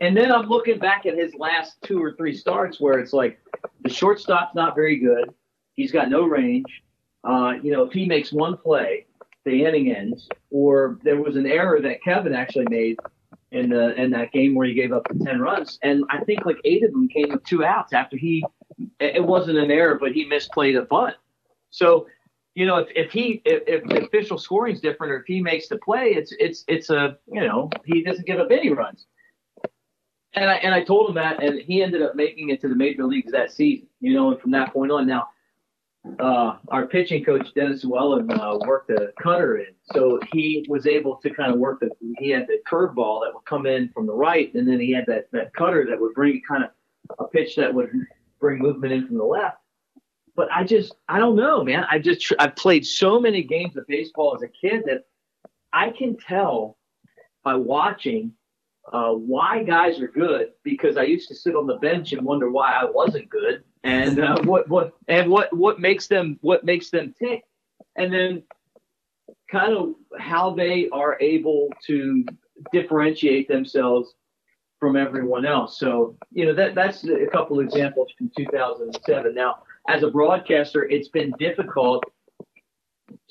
And 0.00 0.16
then 0.16 0.30
I'm 0.30 0.48
looking 0.48 0.78
back 0.78 1.06
at 1.06 1.18
his 1.18 1.34
last 1.34 1.76
two 1.82 2.02
or 2.02 2.12
three 2.12 2.34
starts 2.34 2.80
where 2.80 2.98
it's 2.98 3.12
like 3.12 3.38
the 3.82 3.90
shortstop's 3.90 4.54
not 4.54 4.74
very 4.74 4.98
good. 4.98 5.34
He's 5.74 5.92
got 5.92 6.08
no 6.08 6.24
range. 6.24 6.82
Uh, 7.28 7.52
you 7.62 7.70
know, 7.70 7.82
if 7.82 7.92
he 7.92 8.06
makes 8.06 8.32
one 8.32 8.56
play, 8.56 9.06
the 9.44 9.64
inning 9.64 9.94
ends. 9.94 10.28
Or 10.50 10.98
there 11.02 11.20
was 11.20 11.36
an 11.36 11.46
error 11.46 11.80
that 11.80 12.02
Kevin 12.02 12.34
actually 12.34 12.66
made 12.70 12.98
in 13.52 13.70
the 13.70 13.94
in 14.00 14.10
that 14.10 14.32
game 14.32 14.54
where 14.54 14.66
he 14.66 14.74
gave 14.74 14.92
up 14.92 15.06
the 15.08 15.24
ten 15.24 15.40
runs, 15.40 15.78
and 15.82 16.04
I 16.10 16.24
think 16.24 16.44
like 16.44 16.58
eight 16.64 16.84
of 16.84 16.92
them 16.92 17.08
came 17.08 17.30
with 17.30 17.44
two 17.44 17.64
outs 17.64 17.92
after 17.92 18.16
he. 18.16 18.44
It 19.00 19.24
wasn't 19.24 19.58
an 19.58 19.70
error, 19.70 19.98
but 20.00 20.12
he 20.12 20.28
misplayed 20.28 20.78
a 20.78 20.82
bunt. 20.82 21.16
So, 21.70 22.06
you 22.54 22.66
know, 22.66 22.78
if, 22.78 22.88
if 22.94 23.12
he 23.12 23.42
if, 23.44 23.62
if 23.66 23.88
the 23.88 24.04
official 24.04 24.38
scoring 24.38 24.74
is 24.74 24.80
different, 24.80 25.12
or 25.12 25.20
if 25.20 25.26
he 25.26 25.40
makes 25.40 25.68
the 25.68 25.78
play, 25.78 26.14
it's 26.14 26.32
it's 26.38 26.64
it's 26.66 26.90
a 26.90 27.18
you 27.30 27.40
know 27.40 27.70
he 27.84 28.02
doesn't 28.02 28.26
give 28.26 28.38
up 28.38 28.50
any 28.50 28.70
runs 28.70 29.06
and 30.34 30.50
I 30.50 30.54
and 30.56 30.74
I 30.74 30.82
told 30.82 31.08
him 31.08 31.14
that, 31.16 31.42
and 31.42 31.60
he 31.60 31.82
ended 31.82 32.02
up 32.02 32.14
making 32.14 32.50
it 32.50 32.60
to 32.60 32.68
the 32.68 32.74
major 32.74 33.04
leagues 33.04 33.32
that 33.32 33.50
season. 33.50 33.88
You 34.00 34.14
know, 34.14 34.30
and 34.30 34.40
from 34.40 34.50
that 34.52 34.72
point 34.72 34.92
on, 34.92 35.06
now 35.06 35.28
uh, 36.18 36.56
our 36.68 36.86
pitching 36.86 37.24
coach 37.24 37.52
Dennis 37.54 37.84
Lewallyn 37.84 38.30
uh, 38.30 38.58
worked 38.66 38.90
a 38.90 39.12
cutter 39.22 39.58
in, 39.58 39.74
so 39.92 40.18
he 40.32 40.64
was 40.68 40.86
able 40.86 41.16
to 41.16 41.30
kind 41.30 41.52
of 41.52 41.58
work 41.58 41.80
the. 41.80 41.90
He 42.18 42.30
had 42.30 42.46
the 42.46 42.58
curveball 42.70 43.22
that 43.24 43.34
would 43.34 43.44
come 43.46 43.66
in 43.66 43.88
from 43.90 44.06
the 44.06 44.14
right, 44.14 44.52
and 44.54 44.66
then 44.66 44.80
he 44.80 44.92
had 44.92 45.06
that 45.06 45.30
that 45.32 45.52
cutter 45.54 45.86
that 45.88 46.00
would 46.00 46.14
bring 46.14 46.40
kind 46.48 46.64
of 46.64 46.70
a 47.18 47.24
pitch 47.28 47.56
that 47.56 47.72
would 47.72 47.90
bring 48.40 48.58
movement 48.58 48.92
in 48.92 49.06
from 49.06 49.18
the 49.18 49.24
left. 49.24 49.58
but 50.38 50.48
I 50.52 50.62
just 50.62 50.94
I 51.08 51.18
don't 51.18 51.34
know, 51.34 51.64
man. 51.64 51.84
I 51.90 51.98
just 51.98 52.32
I've 52.38 52.54
played 52.54 52.86
so 52.86 53.20
many 53.20 53.42
games 53.42 53.76
of 53.76 53.86
baseball 53.88 54.36
as 54.36 54.42
a 54.42 54.48
kid 54.48 54.84
that 54.86 55.06
I 55.72 55.90
can 55.90 56.16
tell 56.16 56.78
by 57.42 57.56
watching 57.56 58.32
uh, 58.92 59.12
why 59.12 59.64
guys 59.64 60.00
are 60.00 60.08
good 60.08 60.50
because 60.62 60.96
I 60.96 61.02
used 61.02 61.28
to 61.28 61.34
sit 61.34 61.56
on 61.56 61.66
the 61.66 61.76
bench 61.76 62.12
and 62.12 62.24
wonder 62.24 62.50
why 62.50 62.72
I 62.72 62.84
wasn't 62.84 63.28
good 63.28 63.64
and 63.84 64.20
uh, 64.20 64.40
what 64.42 64.68
what 64.68 64.92
and 65.08 65.30
what 65.30 65.54
what 65.56 65.80
makes 65.80 66.06
them 66.06 66.38
what 66.40 66.64
makes 66.64 66.90
them 66.90 67.14
tick, 67.18 67.44
and 67.96 68.12
then 68.12 68.42
kind 69.50 69.72
of 69.72 69.94
how 70.18 70.54
they 70.54 70.88
are 70.90 71.16
able 71.20 71.68
to 71.86 72.24
differentiate 72.72 73.48
themselves 73.48 74.14
from 74.80 74.96
everyone 74.96 75.44
else. 75.44 75.78
So 75.78 76.16
you 76.32 76.46
know 76.46 76.54
that 76.54 76.74
that's 76.74 77.04
a 77.04 77.26
couple 77.26 77.60
examples 77.60 78.08
from 78.16 78.30
2007. 78.36 79.34
Now, 79.34 79.62
as 79.88 80.02
a 80.02 80.10
broadcaster, 80.10 80.84
it's 80.84 81.08
been 81.08 81.32
difficult 81.38 82.04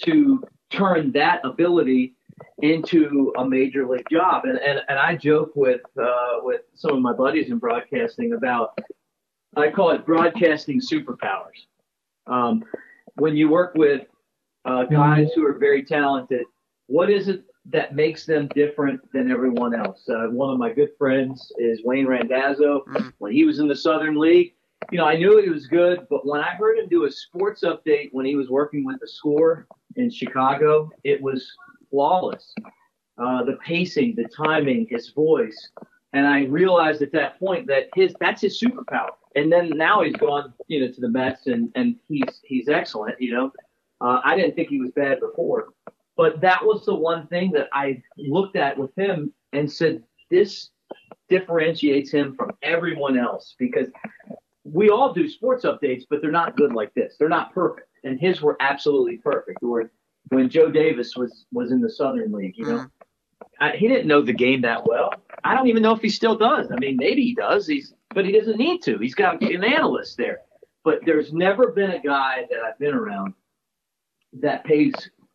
to 0.03 0.43
turn 0.69 1.11
that 1.13 1.41
ability 1.43 2.15
into 2.61 3.33
a 3.37 3.47
major 3.47 3.87
league 3.87 4.07
job. 4.11 4.45
And 4.45 4.57
and, 4.59 4.81
and 4.87 4.99
I 4.99 5.15
joke 5.15 5.51
with 5.55 5.81
uh, 6.01 6.39
with 6.41 6.61
some 6.73 6.95
of 6.95 7.01
my 7.01 7.13
buddies 7.13 7.49
in 7.49 7.57
broadcasting 7.57 8.33
about 8.33 8.77
I 9.57 9.71
call 9.71 9.91
it 9.91 10.05
broadcasting 10.05 10.79
superpowers. 10.79 11.65
Um, 12.27 12.63
when 13.15 13.35
you 13.35 13.49
work 13.49 13.73
with 13.75 14.03
uh, 14.65 14.83
guys 14.85 15.29
who 15.35 15.45
are 15.45 15.57
very 15.57 15.83
talented, 15.83 16.45
what 16.87 17.09
is 17.09 17.27
it 17.27 17.43
that 17.69 17.95
makes 17.95 18.25
them 18.25 18.47
different 18.55 19.01
than 19.11 19.31
everyone 19.31 19.73
else? 19.73 20.07
Uh, 20.07 20.27
one 20.27 20.53
of 20.53 20.59
my 20.59 20.71
good 20.71 20.89
friends 20.97 21.51
is 21.57 21.81
Wayne 21.83 22.07
Randazzo. 22.07 22.83
Mm. 22.89 23.13
When 23.17 23.33
he 23.33 23.45
was 23.45 23.59
in 23.59 23.67
the 23.67 23.75
Southern 23.75 24.17
League, 24.17 24.53
you 24.91 24.97
know, 24.97 25.05
I 25.05 25.17
knew 25.17 25.41
he 25.41 25.49
was 25.49 25.67
good, 25.67 26.07
but 26.09 26.25
when 26.25 26.41
I 26.41 26.55
heard 26.55 26.77
him 26.77 26.87
do 26.87 27.05
a 27.05 27.11
sports 27.11 27.63
update 27.63 28.09
when 28.11 28.25
he 28.25 28.35
was 28.35 28.49
working 28.49 28.85
with 28.85 28.99
the 28.99 29.07
score 29.07 29.67
in 29.95 30.09
Chicago, 30.09 30.89
it 31.03 31.21
was 31.21 31.51
flawless. 31.89 32.53
Uh, 33.17 33.43
the 33.43 33.57
pacing, 33.65 34.15
the 34.15 34.27
timing, 34.35 34.87
his 34.89 35.09
voice, 35.09 35.71
and 36.13 36.25
I 36.25 36.45
realized 36.45 37.01
at 37.01 37.11
that 37.13 37.39
point 37.39 37.67
that 37.67 37.89
his 37.95 38.13
that's 38.19 38.41
his 38.41 38.61
superpower 38.61 39.11
and 39.37 39.51
then 39.51 39.69
now 39.69 40.01
he's 40.01 40.15
gone, 40.15 40.51
you 40.67 40.81
know, 40.81 40.91
to 40.91 40.99
the 40.99 41.09
Mets, 41.09 41.45
and 41.45 41.71
and 41.75 41.95
he's 42.07 42.41
he's 42.43 42.67
excellent. 42.67 43.21
You 43.21 43.33
know, 43.33 43.51
uh, 44.01 44.19
I 44.23 44.35
didn't 44.35 44.55
think 44.55 44.69
he 44.69 44.81
was 44.81 44.91
bad 44.91 45.19
before, 45.19 45.69
but 46.17 46.41
that 46.41 46.65
was 46.65 46.85
the 46.85 46.95
one 46.95 47.27
thing 47.27 47.51
that 47.51 47.67
I 47.71 48.01
looked 48.17 48.55
at 48.55 48.77
with 48.77 48.93
him 48.97 49.31
and 49.53 49.71
said 49.71 50.03
this 50.31 50.71
differentiates 51.29 52.11
him 52.11 52.35
from 52.35 52.51
everyone 52.63 53.17
else 53.17 53.55
because 53.59 53.87
we 54.63 54.89
all 54.89 55.13
do 55.13 55.29
sports 55.29 55.65
updates, 55.65 56.03
but 56.09 56.21
they're 56.21 56.31
not 56.31 56.57
good 56.57 56.73
like 56.73 56.93
this. 56.95 57.15
They're 57.19 57.29
not 57.29 57.53
perfect, 57.53 57.89
and 58.03 58.19
his 58.19 58.41
were 58.41 58.57
absolutely 58.59 59.17
perfect. 59.17 59.61
Or 59.61 59.91
when 60.29 60.49
Joe 60.49 60.71
Davis 60.71 61.15
was 61.15 61.45
was 61.53 61.71
in 61.71 61.79
the 61.79 61.91
Southern 61.91 62.31
League, 62.31 62.57
you 62.57 62.65
know. 62.65 62.79
Mm. 62.79 62.91
I, 63.59 63.71
he 63.71 63.87
didn't 63.87 64.07
know 64.07 64.21
the 64.21 64.33
game 64.33 64.61
that 64.61 64.85
well. 64.85 65.13
I 65.43 65.55
don't 65.55 65.67
even 65.67 65.83
know 65.83 65.93
if 65.93 66.01
he 66.01 66.09
still 66.09 66.37
does. 66.37 66.71
I 66.71 66.75
mean, 66.79 66.97
maybe 66.97 67.23
he 67.23 67.35
does. 67.35 67.67
He's 67.67 67.93
but 68.13 68.25
he 68.25 68.31
doesn't 68.31 68.57
need 68.57 68.81
to. 68.83 68.97
He's 68.97 69.15
got 69.15 69.41
an 69.41 69.63
analyst 69.63 70.17
there. 70.17 70.39
But 70.83 70.99
there's 71.05 71.33
never 71.33 71.71
been 71.71 71.91
a 71.91 72.01
guy 72.01 72.45
that 72.49 72.59
I've 72.59 72.79
been 72.79 72.93
around 72.93 73.33
that 74.41 74.63
pays 74.63 74.93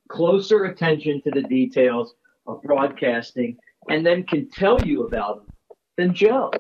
closer 0.09 0.65
attention 0.65 1.21
to 1.23 1.31
the 1.31 1.43
details 1.43 2.15
of 2.47 2.63
broadcasting 2.63 3.57
and 3.89 4.05
then 4.05 4.25
can 4.25 4.49
tell 4.51 4.83
you 4.83 5.05
about 5.05 5.45
them 5.45 5.55
than 5.97 6.15
Joe. 6.15 6.51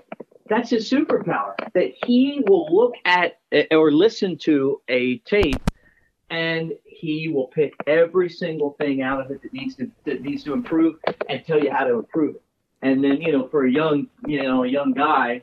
That's 0.49 0.71
his 0.71 0.91
superpower. 0.91 1.55
That 1.75 1.93
he 2.05 2.43
will 2.47 2.69
look 2.73 2.95
at 3.05 3.41
or 3.71 3.91
listen 3.91 4.37
to 4.39 4.81
a 4.89 5.19
tape 5.21 5.63
and 6.33 6.73
he 6.85 7.29
will 7.29 7.47
pick 7.47 7.75
every 7.87 8.29
single 8.29 8.73
thing 8.81 9.03
out 9.03 9.21
of 9.21 9.31
it 9.31 9.41
that 9.43 9.53
needs 9.53 9.77
to 9.77 9.89
that 10.07 10.23
needs 10.23 10.43
to 10.45 10.53
improve 10.53 10.97
and 11.29 11.45
tell 11.47 11.63
you 11.63 11.71
how 11.71 11.85
to 11.85 11.95
improve 11.95 12.35
it. 12.37 12.43
And 12.83 13.05
then, 13.05 13.21
you 13.21 13.31
know, 13.31 13.47
for 13.47 13.67
a 13.67 13.71
young, 13.71 14.09
you 14.27 14.43
know, 14.43 14.65
a 14.65 14.69
young 14.69 14.93
guy 14.93 15.43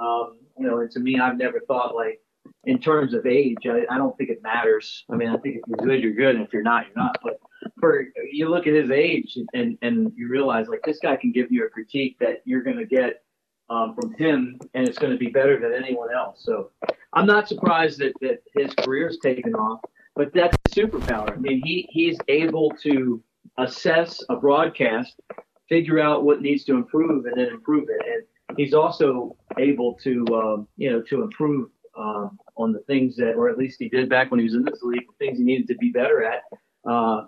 um, 0.00 0.38
you 0.58 0.66
know, 0.66 0.80
and 0.80 0.90
to 0.92 1.00
me, 1.00 1.20
I've 1.20 1.36
never 1.36 1.60
thought 1.60 1.94
like 1.94 2.20
in 2.64 2.78
terms 2.78 3.14
of 3.14 3.26
age. 3.26 3.58
I, 3.66 3.82
I 3.90 3.98
don't 3.98 4.16
think 4.16 4.30
it 4.30 4.42
matters. 4.42 5.04
I 5.10 5.16
mean, 5.16 5.28
I 5.28 5.36
think 5.36 5.56
if 5.56 5.62
you're 5.66 5.86
good, 5.86 6.02
you're 6.02 6.12
good, 6.12 6.36
and 6.36 6.44
if 6.44 6.52
you're 6.52 6.62
not, 6.62 6.86
you're 6.86 6.96
not. 6.96 7.18
But 7.22 7.38
for 7.78 8.06
you 8.32 8.48
look 8.48 8.66
at 8.66 8.74
his 8.74 8.90
age 8.90 9.38
and 9.54 9.78
and 9.82 10.12
you 10.16 10.28
realize 10.28 10.68
like 10.68 10.82
this 10.84 10.98
guy 10.98 11.16
can 11.16 11.32
give 11.32 11.52
you 11.52 11.66
a 11.66 11.68
critique 11.68 12.16
that 12.20 12.42
you're 12.44 12.62
going 12.62 12.78
to 12.78 12.86
get 12.86 13.22
um, 13.68 13.94
from 13.94 14.14
him, 14.14 14.58
and 14.74 14.88
it's 14.88 14.98
going 14.98 15.12
to 15.12 15.18
be 15.18 15.28
better 15.28 15.60
than 15.60 15.72
anyone 15.72 16.08
else. 16.14 16.42
So 16.42 16.70
I'm 17.12 17.26
not 17.26 17.48
surprised 17.48 17.98
that 18.00 18.12
that 18.20 18.42
his 18.54 18.72
career's 18.74 19.18
taken 19.18 19.54
off. 19.54 19.80
But 20.20 20.34
that's 20.34 20.54
a 20.66 20.78
superpower. 20.78 21.32
I 21.32 21.36
mean, 21.36 21.62
he 21.64 21.88
he's 21.90 22.18
able 22.28 22.72
to 22.82 23.22
assess 23.56 24.22
a 24.28 24.36
broadcast, 24.36 25.18
figure 25.66 25.98
out 25.98 26.24
what 26.24 26.42
needs 26.42 26.62
to 26.64 26.74
improve, 26.74 27.24
and 27.24 27.38
then 27.38 27.46
improve 27.46 27.88
it. 27.88 28.26
And 28.46 28.58
he's 28.58 28.74
also 28.74 29.34
able 29.56 29.94
to 30.02 30.26
um, 30.34 30.68
you 30.76 30.92
know 30.92 31.00
to 31.08 31.22
improve 31.22 31.70
um, 31.96 32.38
on 32.58 32.74
the 32.74 32.80
things 32.80 33.16
that, 33.16 33.32
or 33.32 33.48
at 33.48 33.56
least 33.56 33.78
he 33.78 33.88
did 33.88 34.10
back 34.10 34.30
when 34.30 34.40
he 34.40 34.44
was 34.44 34.52
in 34.52 34.62
this 34.62 34.82
league, 34.82 35.06
things 35.18 35.38
he 35.38 35.44
needed 35.44 35.68
to 35.68 35.76
be 35.76 35.90
better 35.90 36.22
at. 36.22 36.42
Uh, 36.86 37.22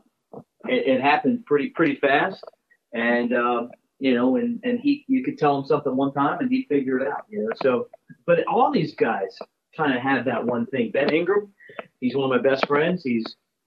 it, 0.68 0.87
it, 0.88 1.00
happened 1.00 1.46
pretty 1.46 1.70
pretty 1.70 1.96
fast, 1.96 2.44
and 2.92 3.33
uh, 3.33 3.68
you 4.00 4.14
know, 4.14 4.37
and 4.37 4.61
and 4.64 4.81
he 4.81 5.07
you 5.09 5.24
could 5.24 5.38
tell 5.38 5.59
him 5.59 5.64
something 5.64 5.96
one 5.96 6.12
time 6.12 6.40
and 6.40 6.50
he'd 6.50 6.66
figure 6.68 6.98
it 6.98 7.09
out. 7.09 7.24
You 7.31 7.44
know, 7.44 7.52
so 7.62 7.88
but 8.26 8.46
all 8.46 8.70
these 8.70 8.94
guys 8.94 9.38
kind 9.76 9.94
of 9.94 10.02
have 10.02 10.24
that 10.26 10.44
one 10.44 10.66
thing. 10.66 10.90
Ben 10.90 11.12
Ingram, 11.12 11.52
he's 12.00 12.14
one 12.14 12.30
of 12.32 12.42
my 12.42 12.50
best 12.50 12.66
friends. 12.66 13.02
He's 13.02 13.24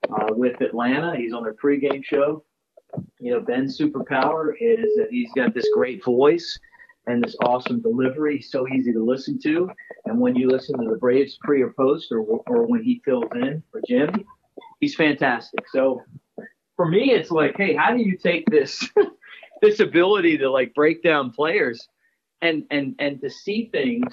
uh, 0.10 0.28
with 0.30 0.62
Atlanta. 0.62 1.16
He's 1.16 1.34
on 1.34 1.44
their 1.44 1.54
pregame 1.54 2.04
show. 2.04 2.44
You 3.20 3.34
know, 3.34 3.40
Ben's 3.42 3.78
superpower 3.78 4.54
is 4.60 4.96
that 4.96 5.08
he's 5.10 5.32
got 5.36 5.54
this 5.54 5.68
great 5.74 6.04
voice 6.04 6.58
and 7.08 7.24
this 7.24 7.36
awesome 7.44 7.82
delivery. 7.82 8.42
So 8.42 8.68
easy 8.68 8.94
to 8.94 9.04
listen 9.04 9.40
to. 9.44 9.70
And 10.06 10.20
when 10.20 10.36
you 10.36 10.50
listen 10.50 10.80
to 10.80 10.90
the 10.90 10.98
Braves 10.98 11.38
pre 11.42 11.62
or 11.62 11.72
post, 11.72 12.12
or 12.12 12.20
or 12.20 12.66
when 12.66 12.84
he 12.84 13.02
fills 13.04 13.26
in 13.34 13.62
for 13.72 13.82
Jim, 13.88 14.26
he's 14.80 14.96
fantastic. 14.96 15.66
So 15.72 16.04
for 16.76 16.88
me, 16.88 17.12
it's 17.12 17.32
like, 17.32 17.56
hey, 17.58 17.76
how 17.76 17.92
do 17.92 18.02
you 18.02 18.18
take 18.18 18.46
this 18.50 18.90
this 19.62 19.80
ability 19.80 20.38
to 20.40 20.50
like 20.50 20.74
break 20.74 21.04
down 21.04 21.32
players 21.32 21.88
and 22.42 22.64
and 22.72 22.96
and 23.00 23.22
to 23.22 23.30
see 23.30 23.70
things 23.72 24.08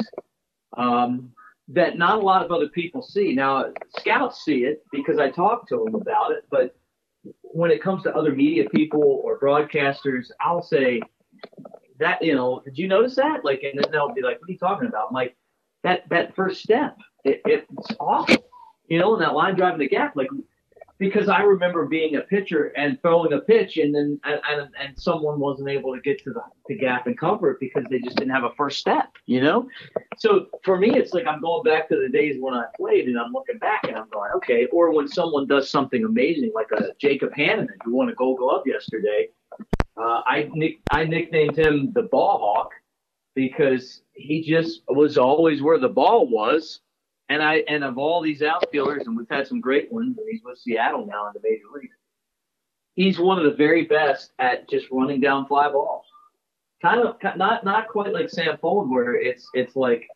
um, 0.77 1.33
that 1.69 1.97
not 1.97 2.19
a 2.19 2.21
lot 2.21 2.45
of 2.45 2.51
other 2.51 2.69
people 2.69 3.03
see. 3.03 3.35
Now, 3.35 3.67
scouts 3.99 4.45
see 4.45 4.65
it 4.65 4.85
because 4.91 5.19
I 5.19 5.31
talk 5.31 5.69
to 5.69 5.85
them 5.85 5.95
about 5.95 6.33
it, 6.33 6.45
but 6.51 6.75
when 7.43 7.71
it 7.71 7.83
comes 7.83 8.03
to 8.03 8.15
other 8.15 8.33
media 8.33 8.69
people 8.71 9.23
or 9.25 9.39
broadcasters, 9.39 10.27
I'll 10.41 10.63
say, 10.63 11.01
that 11.99 12.23
you 12.23 12.35
know, 12.35 12.61
did 12.65 12.77
you 12.77 12.89
notice 12.89 13.15
that? 13.17 13.45
Like, 13.45 13.63
and 13.63 13.81
then 13.81 13.91
they'll 13.91 14.13
be 14.13 14.23
like, 14.23 14.41
"What 14.41 14.49
are 14.49 14.53
you 14.53 14.59
talking 14.59 14.89
about?" 14.89 15.09
I'm 15.09 15.15
like, 15.15 15.37
that 15.85 16.09
that 16.11 16.35
first 16.35 16.63
step, 16.63 16.97
it, 17.25 17.41
it's 17.45 17.95
awful. 18.01 18.45
You 18.89 18.99
know, 18.99 19.15
and 19.15 19.23
that 19.23 19.35
line 19.35 19.55
driving 19.55 19.79
the 19.79 19.89
gap, 19.89 20.17
like, 20.17 20.29
because 21.03 21.29
I 21.29 21.41
remember 21.41 21.85
being 21.87 22.15
a 22.15 22.21
pitcher 22.21 22.73
and 22.77 22.97
throwing 23.03 23.33
a 23.33 23.41
pitch, 23.41 23.77
and 23.77 23.93
then 23.93 24.21
and, 24.23 24.41
and, 24.49 24.69
and 24.81 24.97
someone 24.97 25.41
wasn't 25.41 25.69
able 25.69 25.93
to 25.97 26.01
get 26.01 26.23
to 26.23 26.33
the, 26.33 26.43
the 26.69 26.77
gap 26.77 27.09
and 27.09 27.19
cover 27.19 27.51
it 27.51 27.57
because 27.59 27.85
they 27.91 27.99
just 27.99 28.17
didn't 28.19 28.33
have 28.33 28.45
a 28.45 28.55
first 28.57 28.79
step. 28.79 29.09
You 29.27 29.41
know, 29.41 29.69
so 30.17 30.47
for 30.63 30.79
me, 30.79 30.97
it's 30.97 31.13
like 31.13 31.27
I'm 31.27 31.41
going 31.41 31.65
back 31.65 31.89
to 31.89 31.97
the 31.97 32.09
days 32.09 32.37
when 32.39 32.55
I 32.55 32.67
played, 32.77 33.09
and 33.09 33.19
I'm 33.19 33.33
looking 33.33 33.59
back 33.59 33.83
and 33.83 33.97
I'm 33.97 34.09
going, 34.11 34.31
okay. 34.37 34.67
Or 34.67 34.95
when 34.95 35.09
someone 35.09 35.49
does 35.49 35.69
something 35.69 36.05
amazing, 36.05 36.53
like 36.55 36.71
a 36.71 36.95
Jacob 37.01 37.33
Hannemann 37.37 37.79
who 37.85 37.97
won 37.97 38.09
a 38.09 38.15
Gold 38.15 38.39
Glove 38.39 38.63
yesterday, 38.65 39.27
uh, 39.97 40.21
I 40.25 40.49
nick, 40.55 40.79
I 40.93 41.03
nicknamed 41.03 41.59
him 41.59 41.93
the 41.95 42.03
ball 42.03 42.39
hawk 42.39 42.71
because 43.35 44.03
he 44.13 44.41
just 44.41 44.83
was 44.89 45.19
always 45.19 45.63
where 45.63 45.81
the 45.81 45.89
ball 45.89 46.29
was. 46.29 46.81
And 47.29 47.43
I 47.43 47.65
and 47.69 47.85
of 47.85 47.99
all 47.99 48.21
these 48.21 48.43
outfielders, 48.43 49.07
and 49.07 49.17
we've 49.17 49.29
had 49.31 49.47
some 49.47 49.61
great 49.61 49.91
ones, 49.93 50.19
and 50.19 50.27
he's 50.31 50.43
with 50.45 50.59
Seattle 50.59 51.07
now 51.07 51.27
in 51.29 51.33
the 51.35 51.41
major 51.43 51.65
leagues. 51.75 51.95
He's 52.95 53.19
one 53.19 53.39
of 53.39 53.45
the 53.45 53.57
very 53.57 53.85
best 53.85 54.33
at 54.39 54.69
just 54.69 54.87
running 54.91 55.21
down 55.21 55.47
fly 55.47 55.71
balls. 55.71 56.05
Kind 56.83 57.01
of 57.01 57.17
not 57.37 57.65
not 57.65 57.89
quite 57.89 58.13
like 58.13 58.29
Sam 58.29 58.59
Fuld, 58.59 58.91
where 58.91 59.15
it's 59.15 59.49
it's 59.55 59.77
like 59.77 60.07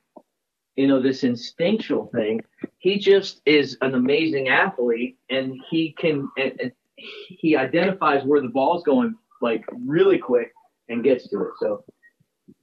you 0.75 0.87
know 0.87 1.01
this 1.01 1.25
instinctual 1.25 2.11
thing. 2.14 2.42
He 2.79 2.99
just 2.99 3.40
is 3.47 3.79
an 3.81 3.95
amazing 3.95 4.49
athlete, 4.49 5.16
and 5.31 5.59
he 5.71 5.92
can 5.99 6.29
and, 6.37 6.61
and 6.61 6.73
he 6.97 7.57
identifies 7.57 8.25
where 8.25 8.42
the 8.42 8.49
ball's 8.49 8.83
going 8.83 9.14
like 9.40 9.64
really 9.73 10.19
quick 10.19 10.53
and 10.88 11.05
gets 11.05 11.29
to 11.29 11.42
it. 11.42 11.53
So 11.61 11.85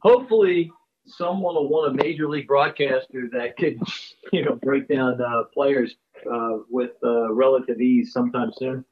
hopefully 0.02 0.72
someone 1.06 1.56
will 1.56 1.70
want 1.70 1.94
a 1.94 2.04
major 2.04 2.30
league 2.30 2.48
broadcaster 2.48 3.30
that 3.32 3.58
could, 3.58 3.80
you 4.32 4.44
know, 4.44 4.56
break 4.56 4.88
down 4.88 5.20
uh, 5.22 5.44
players 5.54 5.96
uh, 6.32 6.58
with 6.70 6.92
uh, 7.04 7.32
relative 7.34 7.80
ease 7.82 8.14
sometime 8.14 8.52
soon. 8.56 8.86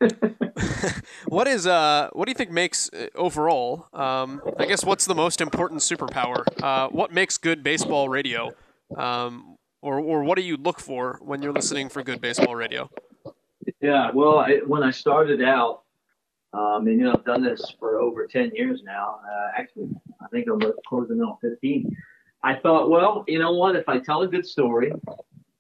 what 1.28 1.48
is 1.48 1.68
uh? 1.68 2.10
What 2.14 2.26
do 2.26 2.32
you 2.32 2.36
think 2.36 2.52
makes 2.52 2.90
uh, 2.94 3.08
overall? 3.16 3.88
Um, 3.94 4.42
I 4.58 4.66
guess 4.66 4.84
what's 4.84 5.06
the 5.06 5.16
most 5.16 5.42
important 5.42 5.82
superpower? 5.82 6.44
Uh, 6.62 6.90
what 6.90 7.12
makes 7.12 7.38
good 7.38 7.64
baseball 7.64 8.10
radio? 8.10 8.52
Um, 8.98 9.58
or 9.82 10.00
or 10.00 10.24
what 10.24 10.36
do 10.36 10.44
you 10.44 10.58
look 10.58 10.80
for 10.80 11.20
when 11.22 11.42
you're 11.42 11.54
listening 11.54 11.90
for 11.90 12.04
good 12.04 12.22
baseball 12.22 12.56
radio? 12.56 12.90
Yeah, 13.80 14.12
well, 14.14 14.40
I, 14.40 14.58
when 14.68 14.84
I 14.84 14.92
started 14.92 15.42
out, 15.42 15.84
um, 16.54 16.88
and 16.88 17.00
you 17.00 17.06
know, 17.06 17.14
I've 17.14 17.26
done 17.26 17.44
this 17.44 17.76
for 17.80 18.00
over 18.00 18.28
ten 18.28 18.52
years 18.54 18.82
now. 18.84 19.20
Uh, 19.24 19.50
actually, 19.58 19.90
I 20.22 20.28
think 20.32 20.48
I'm 20.52 20.62
closing 20.88 21.22
on 21.22 21.38
fifteen. 21.42 21.96
I 22.44 22.56
thought, 22.56 22.90
well, 22.90 23.24
you 23.28 23.40
know 23.40 23.54
what? 23.54 23.76
If 23.76 23.88
I 23.88 24.00
tell 24.00 24.22
a 24.24 24.28
good 24.28 24.46
story, 24.46 24.92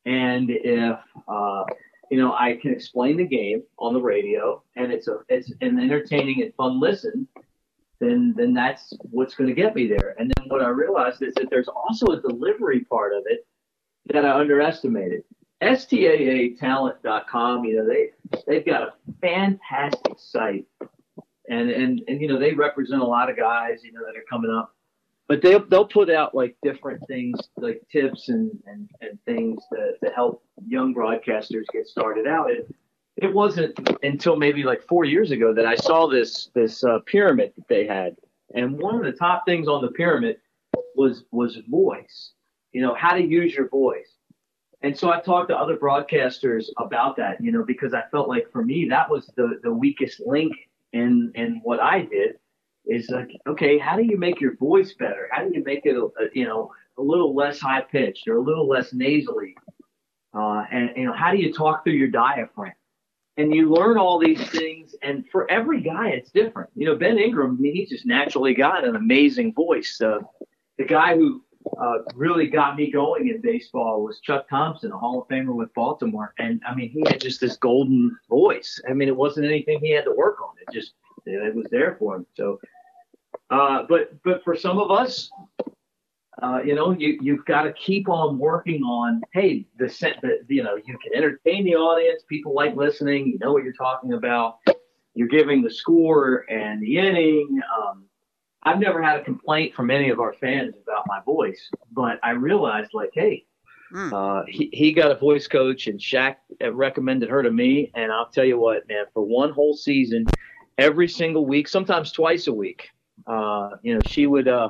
and 0.06 0.50
if 0.50 1.00
uh, 1.28 1.64
you 2.10 2.18
know 2.18 2.34
I 2.34 2.58
can 2.62 2.74
explain 2.74 3.18
the 3.18 3.26
game 3.26 3.64
on 3.80 3.94
the 3.94 4.02
radio, 4.02 4.64
and 4.76 4.92
it's 4.92 5.08
a 5.08 5.20
it's 5.30 5.52
an 5.62 5.80
entertaining 5.80 6.42
and 6.42 6.54
fun 6.56 6.80
listen, 6.80 7.28
then 8.02 8.34
then 8.36 8.54
that's 8.54 8.94
what's 9.12 9.36
going 9.36 9.48
to 9.48 9.56
get 9.56 9.76
me 9.76 9.88
there. 9.88 10.16
And 10.20 10.32
then 10.36 10.50
what 10.50 10.62
I 10.62 10.70
realized 10.70 11.22
is 11.22 11.34
that 11.36 11.50
there's 11.50 11.70
also 11.70 12.08
a 12.08 12.22
delivery 12.22 12.82
part 12.82 13.14
of 13.14 13.24
it 13.28 13.48
that 14.08 14.26
I 14.26 14.38
underestimated. 14.38 15.24
STAAtalent.com, 15.62 17.66
you 17.66 17.78
know, 17.78 17.88
they 17.88 18.10
they've 18.48 18.66
got 18.66 18.82
a 18.82 18.94
fantastic 19.22 20.16
site, 20.18 20.66
and 21.50 21.70
and 21.70 22.02
and 22.08 22.20
you 22.20 22.28
know 22.28 22.40
they 22.40 22.54
represent 22.54 23.02
a 23.02 23.06
lot 23.06 23.30
of 23.30 23.38
guys, 23.38 23.84
you 23.84 23.92
know, 23.92 24.02
that 24.06 24.18
are 24.18 24.26
coming 24.30 24.50
up. 24.50 24.74
But 25.28 25.44
they'll 25.44 25.64
they'll 25.68 25.88
put 25.88 26.10
out 26.10 26.34
like 26.34 26.58
different 26.64 27.06
things, 27.08 27.40
like 27.58 27.84
tips 27.92 28.30
and 28.30 28.52
and, 28.66 28.90
and 29.02 29.20
things 29.26 29.62
to, 29.72 29.92
to 30.04 30.12
help 30.14 30.44
young 30.68 30.96
broadcasters 30.96 31.66
get 31.72 31.88
started 31.88 32.26
out. 32.26 32.50
And 32.50 32.74
it 33.18 33.32
wasn't 33.32 33.78
until 34.02 34.36
maybe 34.36 34.64
like 34.64 34.82
four 34.82 35.06
years 35.06 35.30
ago 35.30 35.54
that 35.54 35.68
I 35.68 35.76
saw 35.76 36.08
this 36.08 36.50
this 36.56 36.84
uh, 36.84 37.00
pyramid 37.06 37.54
that 37.56 37.68
they 37.68 37.86
had, 37.86 38.16
and 38.56 38.80
one 38.80 38.96
of 38.96 39.04
the 39.04 39.12
top 39.12 39.46
things 39.46 39.68
on 39.68 39.84
the 39.84 39.92
pyramid 39.92 40.38
was 40.96 41.24
was 41.32 41.60
voice. 41.70 42.32
You 42.72 42.82
know, 42.82 42.96
how 42.96 43.14
to 43.14 43.22
use 43.22 43.54
your 43.54 43.70
voice 43.70 44.18
and 44.84 44.98
so 44.98 45.12
I 45.12 45.20
talked 45.20 45.50
to 45.50 45.58
other 45.58 45.78
broadcasters 45.78 46.66
about 46.78 47.16
that, 47.18 47.42
you 47.44 47.52
know, 47.52 47.64
because 47.64 47.94
I 47.94 48.04
felt 48.12 48.28
like 48.28 48.52
for 48.52 48.64
me 48.64 48.88
that 48.90 49.10
was 49.10 49.32
the 49.36 49.60
the 49.64 49.74
weakest 49.74 50.22
link 50.26 50.54
in 50.94 51.32
in 51.36 51.62
what 51.64 51.80
I 51.80 52.02
did 52.02 52.38
is 52.86 53.10
like, 53.10 53.30
okay, 53.48 53.78
how 53.78 53.96
do 53.96 54.04
you 54.04 54.18
make 54.18 54.42
your 54.42 54.56
voice 54.56 54.94
better? 54.94 55.30
How 55.32 55.44
do 55.44 55.52
you 55.54 55.64
make 55.64 55.86
it, 55.86 55.96
a, 55.96 56.10
you 56.34 56.46
know, 56.46 56.72
a 56.98 57.02
little 57.02 57.36
less 57.36 57.60
high 57.60 57.82
pitched 57.82 58.28
or 58.28 58.38
a 58.38 58.42
little 58.42 58.68
less 58.68 58.92
nasally? 58.92 59.56
Uh, 60.34 60.66
and 60.72 60.92
you 60.96 61.06
know, 61.06 61.14
how 61.14 61.32
do 61.32 61.38
you 61.38 61.54
talk 61.54 61.84
through 61.84 61.94
your 61.94 62.08
diaphragm? 62.08 62.74
And 63.38 63.54
you 63.56 63.70
learn 63.74 63.98
all 63.98 64.20
these 64.20 64.46
things, 64.50 64.94
and 65.02 65.24
for 65.32 65.50
every 65.50 65.82
guy, 65.82 66.10
it's 66.10 66.32
different. 66.32 66.70
You 66.76 66.88
know, 66.88 66.96
Ben 66.96 67.18
Ingram, 67.18 67.58
I 67.58 67.62
mean, 67.62 67.74
he 67.74 67.86
just 67.86 68.06
naturally 68.06 68.54
got 68.54 68.84
an 68.84 68.96
amazing 68.96 69.54
voice. 69.54 70.02
Uh, 70.02 70.20
the 70.78 70.84
guy 70.84 71.16
who 71.16 71.42
uh, 71.80 72.00
really 72.16 72.48
got 72.48 72.76
me 72.76 72.92
going 72.92 73.30
in 73.30 73.42
baseball 73.42 74.04
was 74.04 74.20
Chuck 74.20 74.48
Thompson, 74.50 74.92
a 74.92 74.98
Hall 74.98 75.22
of 75.22 75.28
Famer 75.28 75.56
with 75.56 75.74
Baltimore. 75.74 76.34
And 76.38 76.62
I 76.68 76.76
mean, 76.76 76.90
he 76.90 77.04
had 77.08 77.22
just 77.22 77.42
this 77.42 77.58
golden 77.58 78.18
voice. 78.30 78.80
I 78.90 78.94
mean, 78.94 79.08
it 79.08 79.16
wasn't 79.16 79.48
anything 79.48 79.80
he 79.80 79.92
had 79.92 80.06
to 80.06 80.14
work 80.14 80.42
on. 80.42 80.56
It 80.62 80.74
just 80.74 80.94
it 81.26 81.56
was 81.56 81.68
there 81.72 81.96
for 82.00 82.16
him. 82.16 82.26
So, 82.36 82.60
uh, 83.50 83.84
but 83.88 84.22
but 84.24 84.44
for 84.44 84.56
some 84.56 84.80
of 84.80 84.92
us, 84.92 85.30
uh, 86.42 86.60
you 86.66 86.76
know, 86.76 86.92
you 86.92 87.20
you've 87.22 87.46
got 87.46 87.64
to 87.64 87.74
keep 87.74 88.10
on 88.10 88.38
working 88.38 88.84
on. 88.84 89.22
Hey, 89.34 89.66
the 89.78 89.90
set 89.90 90.20
that 90.22 90.46
you 90.48 90.64
know 90.64 90.76
you 90.76 90.98
can 90.98 91.14
entertain 91.16 91.66
the 91.66 91.76
audience. 91.76 92.24
People 92.28 92.54
like 92.54 92.76
listening. 92.76 93.28
You 93.28 93.40
know 93.40 93.54
what 93.54 93.64
you're 93.64 93.74
talking 93.74 94.14
about. 94.14 94.60
You're 95.14 95.28
giving 95.28 95.62
the 95.62 95.72
score 95.72 96.46
and 96.50 96.82
the 96.82 96.98
inning. 96.98 97.60
Um, 97.78 98.06
I've 98.64 98.80
never 98.80 99.02
had 99.02 99.20
a 99.20 99.24
complaint 99.24 99.74
from 99.74 99.90
any 99.90 100.10
of 100.10 100.20
our 100.20 100.34
fans 100.34 100.76
about 100.84 101.06
my 101.08 101.20
voice, 101.26 101.70
but 101.92 102.20
I 102.24 102.32
realized 102.32 102.92
like, 102.94 103.10
hey, 103.14 103.46
mm. 103.92 104.14
uh, 104.14 104.46
he, 104.48 104.70
he 104.72 104.94
got 104.94 105.12
a 105.12 105.16
voice 105.16 105.48
coach 105.48 105.88
and 105.88 106.00
Shaq 106.00 106.36
recommended 106.72 107.30
her 107.30 107.42
to 107.42 107.52
me. 107.52 107.92
And 107.96 108.12
I'll 108.12 108.30
tell 108.30 108.46
you 108.46 108.60
what, 108.60 108.88
man, 108.88 109.06
for 109.14 109.24
one 109.24 109.52
whole 109.52 109.76
season, 109.76 110.28
every 110.78 111.08
single 111.08 111.46
week, 111.46 111.68
sometimes 111.68 112.12
twice 112.12 112.48
a 112.48 112.54
week, 112.54 112.90
uh, 113.26 113.70
you 113.82 113.96
know, 113.96 114.02
she 114.06 114.28
would, 114.28 114.48
uh, 114.48 114.68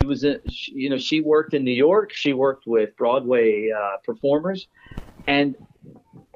she 0.00 0.08
was, 0.08 0.24
in, 0.24 0.40
she, 0.50 0.72
you 0.72 0.90
know, 0.90 0.98
she 0.98 1.20
worked 1.20 1.52
in 1.52 1.64
New 1.64 1.70
York. 1.70 2.12
She 2.12 2.32
worked 2.32 2.66
with 2.66 2.96
Broadway 2.96 3.70
uh, 3.70 3.98
performers, 4.04 4.68
and 5.26 5.54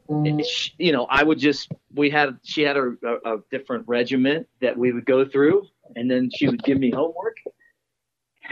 you 0.09 0.93
know, 0.93 1.07
I 1.11 1.23
would 1.23 1.39
just 1.39 1.73
we 1.95 2.11
had 2.11 2.39
she 2.43 2.63
had 2.63 2.77
a, 2.77 2.95
a, 3.03 3.35
a, 3.35 3.39
different 3.51 3.85
regiment 3.89 4.47
that 4.61 4.77
we 4.77 4.93
would 4.93 5.05
go 5.05 5.25
through, 5.25 5.67
and 5.95 6.11
then 6.11 6.31
she 6.35 6.49
would 6.49 6.63
give 6.63 6.79
me 6.79 6.91
homework. 6.91 7.37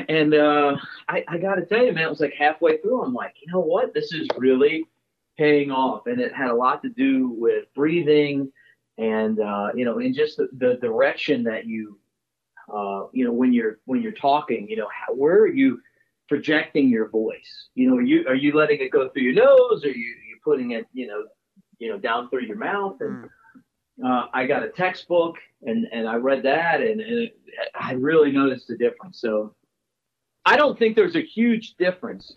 And 0.08 0.34
uh, 0.34 0.76
I, 1.08 1.24
I 1.28 1.38
got 1.38 1.56
to 1.56 1.64
tell 1.64 1.84
you, 1.84 1.92
man, 1.92 2.04
it 2.04 2.10
was 2.10 2.20
like 2.20 2.34
halfway 2.34 2.78
through. 2.78 3.02
I'm 3.02 3.14
like, 3.14 3.34
you 3.44 3.52
know 3.52 3.60
what? 3.60 3.94
This 3.94 4.12
is 4.12 4.28
really 4.36 4.84
paying 5.38 5.70
off, 5.70 6.06
and 6.06 6.20
it 6.20 6.34
had 6.34 6.50
a 6.50 6.54
lot 6.54 6.82
to 6.82 6.88
do 6.88 7.28
with 7.28 7.72
breathing, 7.74 8.50
and 8.98 9.40
uh, 9.40 9.68
you 9.74 9.84
know, 9.84 9.98
and 9.98 10.14
just 10.14 10.36
the, 10.36 10.48
the 10.58 10.74
direction 10.80 11.44
that 11.44 11.66
you, 11.66 11.98
uh, 12.72 13.06
you 13.12 13.24
know, 13.24 13.32
when 13.32 13.52
you're 13.52 13.78
when 13.84 14.02
you're 14.02 14.12
talking, 14.12 14.68
you 14.68 14.76
know, 14.76 14.88
how, 14.88 15.14
where 15.14 15.40
are 15.40 15.46
you 15.46 15.80
projecting 16.28 16.88
your 16.88 17.08
voice? 17.08 17.68
You 17.74 17.90
know, 17.90 17.96
are 17.96 18.02
you 18.02 18.26
are 18.26 18.34
you 18.34 18.52
letting 18.52 18.80
it 18.80 18.90
go 18.90 19.08
through 19.08 19.22
your 19.22 19.34
nose, 19.34 19.84
or 19.84 19.90
you 19.90 20.14
you 20.28 20.38
putting 20.42 20.72
it, 20.72 20.86
you 20.92 21.06
know, 21.06 21.24
you 21.78 21.88
know, 21.88 21.98
down 21.98 22.30
through 22.30 22.46
your 22.46 22.56
mouth, 22.56 22.96
and 23.00 23.24
mm 23.24 23.28
uh, 24.02 24.26
I 24.32 24.46
got 24.46 24.62
a 24.62 24.68
textbook 24.68 25.36
and, 25.62 25.86
and 25.92 26.08
I 26.08 26.16
read 26.16 26.42
that 26.44 26.80
and, 26.80 27.00
and 27.00 27.22
it, 27.24 27.36
I 27.78 27.92
really 27.92 28.32
noticed 28.32 28.66
the 28.68 28.76
difference. 28.76 29.20
So 29.20 29.54
I 30.44 30.56
don't 30.56 30.78
think 30.78 30.96
there's 30.96 31.16
a 31.16 31.22
huge 31.22 31.74
difference, 31.74 32.32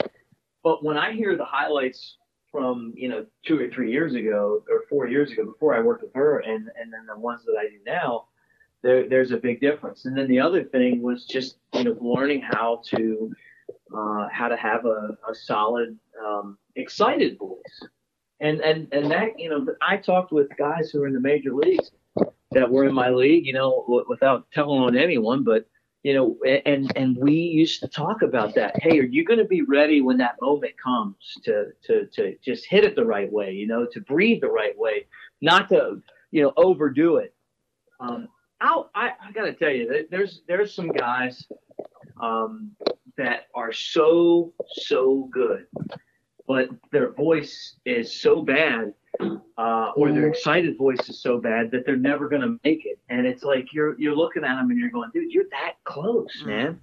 but 0.63 0.83
when 0.83 0.97
I 0.97 1.13
hear 1.13 1.35
the 1.35 1.45
highlights 1.45 2.17
from, 2.51 2.93
you 2.95 3.09
know, 3.09 3.25
two 3.45 3.59
or 3.59 3.69
three 3.69 3.91
years 3.91 4.13
ago 4.13 4.63
or 4.69 4.83
four 4.89 5.07
years 5.07 5.31
ago 5.31 5.45
before 5.45 5.75
I 5.75 5.81
worked 5.81 6.03
with 6.03 6.13
her 6.13 6.39
and, 6.39 6.69
and 6.79 6.93
then 6.93 7.05
the 7.07 7.19
ones 7.19 7.43
that 7.45 7.55
I 7.59 7.63
do 7.63 7.77
now, 7.85 8.25
there, 8.83 9.09
there's 9.09 9.31
a 9.31 9.37
big 9.37 9.59
difference. 9.59 10.05
And 10.05 10.15
then 10.15 10.27
the 10.27 10.39
other 10.39 10.63
thing 10.63 11.01
was 11.01 11.25
just, 11.25 11.57
you 11.73 11.83
know, 11.83 11.97
learning 11.99 12.41
how 12.41 12.81
to, 12.85 13.31
uh, 13.95 14.27
how 14.31 14.47
to 14.47 14.55
have 14.55 14.85
a, 14.85 15.17
a 15.29 15.33
solid, 15.33 15.97
um, 16.23 16.57
excited 16.75 17.37
voice 17.39 17.87
and 18.39 18.62
and 18.62 18.88
and 18.91 19.12
that 19.12 19.39
you 19.39 19.50
know 19.50 19.65
I 19.82 19.97
talked 19.97 20.32
with 20.32 20.47
guys 20.58 20.89
who 20.89 21.04
are 21.04 21.08
in 21.08 21.13
the 21.13 21.19
major 21.19 21.54
leagues 21.54 21.91
that 22.52 22.69
were 22.69 22.86
in 22.86 22.93
my 22.93 23.10
league, 23.10 23.45
you 23.45 23.54
know, 23.54 23.84
w- 23.88 24.06
without 24.08 24.50
telling 24.52 24.82
on 24.82 24.97
anyone, 24.97 25.43
but 25.43 25.67
you 26.04 26.13
know, 26.13 26.38
and 26.65 26.91
and 26.95 27.17
we 27.17 27.34
used 27.34 27.82
to 27.82 27.88
talk 27.88 28.21
about 28.21 28.56
that. 28.56 28.82
Hey, 28.82 29.00
are 29.00 29.04
you 29.04 29.26
going 29.26 29.39
to 29.39 29.45
be 29.45 29.63
ready 29.63 30.02
when 30.02 30.17
that 30.17 30.36
moment 30.41 30.73
comes 30.82 31.15
to 31.43 31.67
to 31.84 32.06
to 32.08 32.36
just 32.43 32.65
hit 32.65 32.86
it 32.86 32.95
the 32.95 33.06
right 33.06 33.32
way? 33.32 33.52
You 33.52 33.67
know, 33.67 33.86
to 33.91 34.02
breathe 34.02 34.41
the 34.41 34.50
right 34.50 34.78
way, 34.78 35.08
not 35.41 35.69
to 35.69 36.02
you 36.32 36.43
know 36.43 36.54
overdo 36.56 37.17
it. 37.17 37.34
Um, 38.00 38.28
I'll, 38.62 38.89
I 38.95 39.12
I 39.21 39.32
got 39.34 39.45
to 39.45 39.54
tell 39.54 39.71
you, 39.71 40.08
there's 40.10 40.41
there's 40.47 40.73
some 40.73 40.89
guys 40.89 41.45
um, 42.21 42.71
that 43.17 43.47
are 43.54 43.73
so 43.73 44.54
so 44.67 45.28
good 45.34 45.65
but 46.47 46.69
their 46.91 47.12
voice 47.12 47.75
is 47.86 48.19
so 48.19 48.41
bad, 48.41 48.93
uh, 49.57 49.91
or 49.95 50.12
their 50.12 50.27
excited 50.27 50.77
voice 50.77 51.10
is 51.10 51.21
so 51.21 51.39
bad 51.39 51.69
that 51.71 51.86
they're 51.86 51.97
never 51.97 52.29
going 52.29 52.41
to 52.41 52.60
make 52.63 52.86
it. 52.86 52.99
And 53.10 53.27
it's 53.27 53.43
like 53.43 53.73
you're 53.73 53.99
you're 53.99 54.15
looking 54.15 54.43
at 54.43 54.55
them 54.55 54.69
and 54.71 54.79
you're 54.79 54.89
going, 54.89 55.12
dude, 55.13 55.31
you're 55.31 55.45
that 55.51 55.73
close, 55.83 56.43
mm. 56.43 56.47
man. 56.47 56.81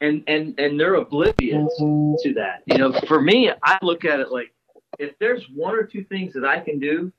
And 0.00 0.24
and 0.26 0.58
and 0.58 0.78
they're 0.78 0.94
oblivious 0.94 1.72
to 1.78 2.34
that. 2.34 2.62
You 2.66 2.78
know, 2.78 2.92
for 3.06 3.20
me, 3.20 3.50
I 3.62 3.78
look 3.82 4.04
at 4.04 4.20
it 4.20 4.30
like 4.30 4.52
if 4.98 5.18
there's 5.18 5.44
one 5.54 5.74
or 5.74 5.84
two 5.84 6.04
things 6.04 6.32
that 6.34 6.44
I 6.44 6.60
can 6.60 6.78
do 6.78 7.12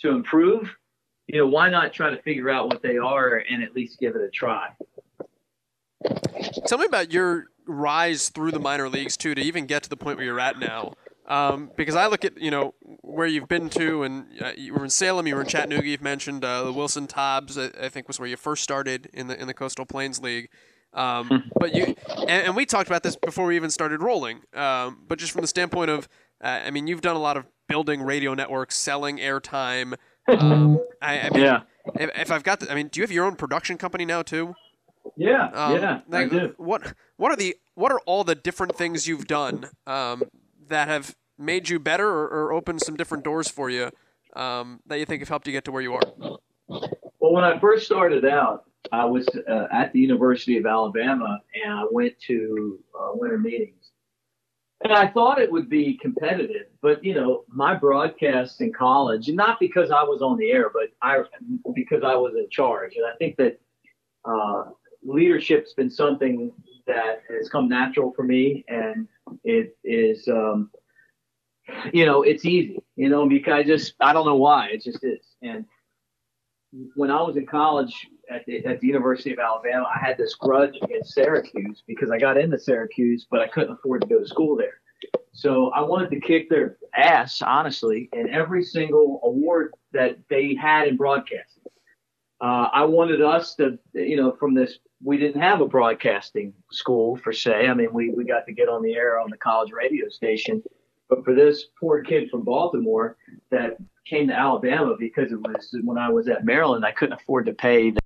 to 0.00 0.10
improve, 0.10 0.68
you 1.26 1.38
know, 1.38 1.46
why 1.46 1.70
not 1.70 1.92
try 1.92 2.10
to 2.10 2.20
figure 2.22 2.50
out 2.50 2.68
what 2.68 2.82
they 2.82 2.98
are 2.98 3.44
and 3.48 3.62
at 3.62 3.74
least 3.74 3.98
give 3.98 4.16
it 4.16 4.22
a 4.22 4.30
try. 4.30 4.68
Tell 6.66 6.78
me 6.78 6.86
about 6.86 7.12
your 7.12 7.46
rise 7.66 8.28
through 8.28 8.50
the 8.50 8.58
minor 8.58 8.88
leagues 8.88 9.16
too 9.16 9.34
to 9.34 9.40
even 9.40 9.66
get 9.66 9.82
to 9.84 9.88
the 9.88 9.96
point 9.96 10.16
where 10.16 10.26
you're 10.26 10.40
at 10.40 10.58
now. 10.58 10.94
Um, 11.26 11.70
because 11.76 11.94
I 11.94 12.08
look 12.08 12.24
at 12.24 12.40
you 12.40 12.50
know 12.50 12.74
where 13.00 13.26
you've 13.26 13.48
been 13.48 13.68
to, 13.70 14.02
and 14.02 14.26
uh, 14.40 14.52
you 14.56 14.74
were 14.74 14.84
in 14.84 14.90
Salem, 14.90 15.26
you 15.26 15.36
were 15.36 15.42
in 15.42 15.46
Chattanooga. 15.46 15.86
You've 15.86 16.02
mentioned 16.02 16.44
uh, 16.44 16.64
the 16.64 16.72
Wilson 16.72 17.06
Tobs. 17.06 17.56
I, 17.56 17.70
I, 17.80 17.88
think 17.88 18.08
was 18.08 18.18
where 18.18 18.28
you 18.28 18.36
first 18.36 18.62
started 18.62 19.08
in 19.12 19.28
the 19.28 19.40
in 19.40 19.46
the 19.46 19.54
Coastal 19.54 19.86
Plains 19.86 20.20
League. 20.20 20.48
Um, 20.94 21.28
hmm. 21.28 21.36
but 21.58 21.74
you 21.74 21.94
and, 22.18 22.46
and, 22.46 22.56
we 22.56 22.66
talked 22.66 22.88
about 22.88 23.02
this 23.02 23.16
before 23.16 23.46
we 23.46 23.56
even 23.56 23.70
started 23.70 24.02
rolling. 24.02 24.40
Um, 24.52 25.04
but 25.08 25.18
just 25.18 25.32
from 25.32 25.40
the 25.40 25.46
standpoint 25.46 25.90
of, 25.90 26.06
uh, 26.42 26.60
I 26.66 26.70
mean, 26.70 26.86
you've 26.86 27.00
done 27.00 27.16
a 27.16 27.20
lot 27.20 27.38
of 27.38 27.46
building 27.66 28.02
radio 28.02 28.34
networks, 28.34 28.76
selling 28.76 29.18
airtime. 29.18 29.94
Um, 30.28 30.78
I, 31.02 31.18
I 31.18 31.30
mean, 31.30 31.42
yeah. 31.42 31.62
If, 31.96 32.10
if, 32.16 32.30
I've 32.30 32.44
got, 32.44 32.60
the, 32.60 32.70
I 32.70 32.76
mean, 32.76 32.86
do 32.86 33.00
you 33.00 33.02
have 33.02 33.10
your 33.10 33.24
own 33.24 33.34
production 33.34 33.76
company 33.76 34.04
now 34.04 34.22
too? 34.22 34.54
Yeah, 35.16 35.50
um, 35.52 35.74
yeah, 35.74 36.00
like, 36.06 36.26
I 36.26 36.28
do. 36.28 36.54
What 36.58 36.94
What 37.16 37.32
are 37.32 37.36
the 37.36 37.56
What 37.74 37.90
are 37.90 37.98
all 38.06 38.22
the 38.22 38.36
different 38.36 38.76
things 38.76 39.08
you've 39.08 39.26
done 39.26 39.68
um, 39.84 40.22
that 40.72 40.88
have 40.88 41.14
made 41.38 41.68
you 41.68 41.78
better 41.78 42.08
or, 42.08 42.28
or 42.28 42.52
opened 42.52 42.80
some 42.82 42.96
different 42.96 43.24
doors 43.24 43.48
for 43.48 43.70
you 43.70 43.90
um, 44.34 44.80
that 44.86 44.98
you 44.98 45.04
think 45.04 45.20
have 45.20 45.28
helped 45.28 45.46
you 45.46 45.52
get 45.52 45.64
to 45.64 45.72
where 45.72 45.82
you 45.82 45.94
are? 45.94 46.38
Well, 46.68 47.32
when 47.32 47.44
I 47.44 47.58
first 47.58 47.86
started 47.86 48.24
out, 48.24 48.64
I 48.90 49.04
was 49.04 49.28
uh, 49.48 49.66
at 49.72 49.92
the 49.92 50.00
University 50.00 50.58
of 50.58 50.66
Alabama 50.66 51.40
and 51.62 51.72
I 51.72 51.84
went 51.90 52.18
to 52.26 52.78
uh, 52.98 53.10
winter 53.14 53.38
meetings. 53.38 53.90
And 54.84 54.92
I 54.92 55.06
thought 55.06 55.40
it 55.40 55.52
would 55.52 55.68
be 55.68 55.96
competitive, 56.02 56.66
but 56.80 57.04
you 57.04 57.14
know, 57.14 57.44
my 57.46 57.74
broadcasts 57.76 58.60
in 58.60 58.72
college, 58.72 59.28
not 59.28 59.60
because 59.60 59.92
I 59.92 60.02
was 60.02 60.22
on 60.22 60.36
the 60.38 60.50
air, 60.50 60.70
but 60.72 60.88
I 61.00 61.18
because 61.72 62.02
I 62.02 62.16
was 62.16 62.34
in 62.36 62.48
charge. 62.50 62.96
And 62.96 63.06
I 63.06 63.14
think 63.16 63.36
that 63.36 63.60
uh, 64.24 64.70
leadership's 65.04 65.72
been 65.74 65.88
something 65.88 66.50
that 66.88 67.22
has 67.30 67.48
come 67.48 67.68
natural 67.68 68.12
for 68.16 68.24
me, 68.24 68.64
and 68.66 69.06
it 69.44 69.76
is, 69.84 70.28
um, 70.28 70.70
you 71.92 72.06
know, 72.06 72.22
it's 72.22 72.44
easy, 72.44 72.82
you 72.96 73.08
know, 73.08 73.28
because 73.28 73.52
I 73.52 73.62
just 73.62 73.94
I 74.00 74.12
don't 74.12 74.26
know 74.26 74.36
why 74.36 74.68
it 74.68 74.82
just 74.82 75.04
is. 75.04 75.26
And 75.42 75.64
when 76.94 77.10
I 77.10 77.20
was 77.22 77.36
in 77.36 77.46
college 77.46 78.08
at 78.30 78.44
the, 78.46 78.64
at 78.64 78.80
the 78.80 78.86
University 78.86 79.32
of 79.32 79.38
Alabama, 79.38 79.86
I 79.94 79.98
had 80.04 80.16
this 80.16 80.34
grudge 80.34 80.74
against 80.82 81.12
Syracuse 81.12 81.82
because 81.86 82.10
I 82.10 82.18
got 82.18 82.38
into 82.38 82.58
Syracuse, 82.58 83.26
but 83.30 83.40
I 83.40 83.48
couldn't 83.48 83.74
afford 83.74 84.02
to 84.02 84.06
go 84.06 84.18
to 84.20 84.26
school 84.26 84.56
there. 84.56 84.80
So 85.32 85.70
I 85.70 85.80
wanted 85.80 86.10
to 86.10 86.20
kick 86.20 86.48
their 86.48 86.76
ass, 86.94 87.42
honestly, 87.42 88.08
in 88.12 88.28
every 88.28 88.62
single 88.62 89.20
award 89.24 89.72
that 89.92 90.18
they 90.28 90.54
had 90.54 90.88
in 90.88 90.96
broadcasting. 90.96 91.64
Uh, 92.40 92.68
I 92.72 92.84
wanted 92.84 93.22
us 93.22 93.54
to, 93.56 93.78
you 93.94 94.16
know, 94.16 94.32
from 94.32 94.54
this, 94.54 94.78
we 95.04 95.18
didn't 95.18 95.40
have 95.40 95.60
a 95.60 95.66
broadcasting 95.66 96.52
school 96.70 97.16
per 97.18 97.32
se. 97.32 97.66
I 97.66 97.74
mean, 97.74 97.92
we, 97.92 98.10
we 98.10 98.24
got 98.24 98.46
to 98.46 98.52
get 98.52 98.68
on 98.68 98.82
the 98.82 98.94
air 98.94 99.18
on 99.18 99.30
the 99.30 99.36
college 99.36 99.72
radio 99.72 100.08
station. 100.08 100.62
But 101.08 101.24
for 101.24 101.34
this 101.34 101.66
poor 101.78 102.02
kid 102.02 102.30
from 102.30 102.42
Baltimore 102.42 103.16
that 103.50 103.76
came 104.06 104.28
to 104.28 104.34
Alabama 104.34 104.94
because 104.98 105.32
it 105.32 105.40
was 105.40 105.74
when 105.82 105.98
I 105.98 106.08
was 106.08 106.28
at 106.28 106.44
Maryland, 106.44 106.84
I 106.84 106.92
couldn't 106.92 107.20
afford 107.20 107.46
to 107.46 107.52
pay 107.52 107.90
the 107.90 108.00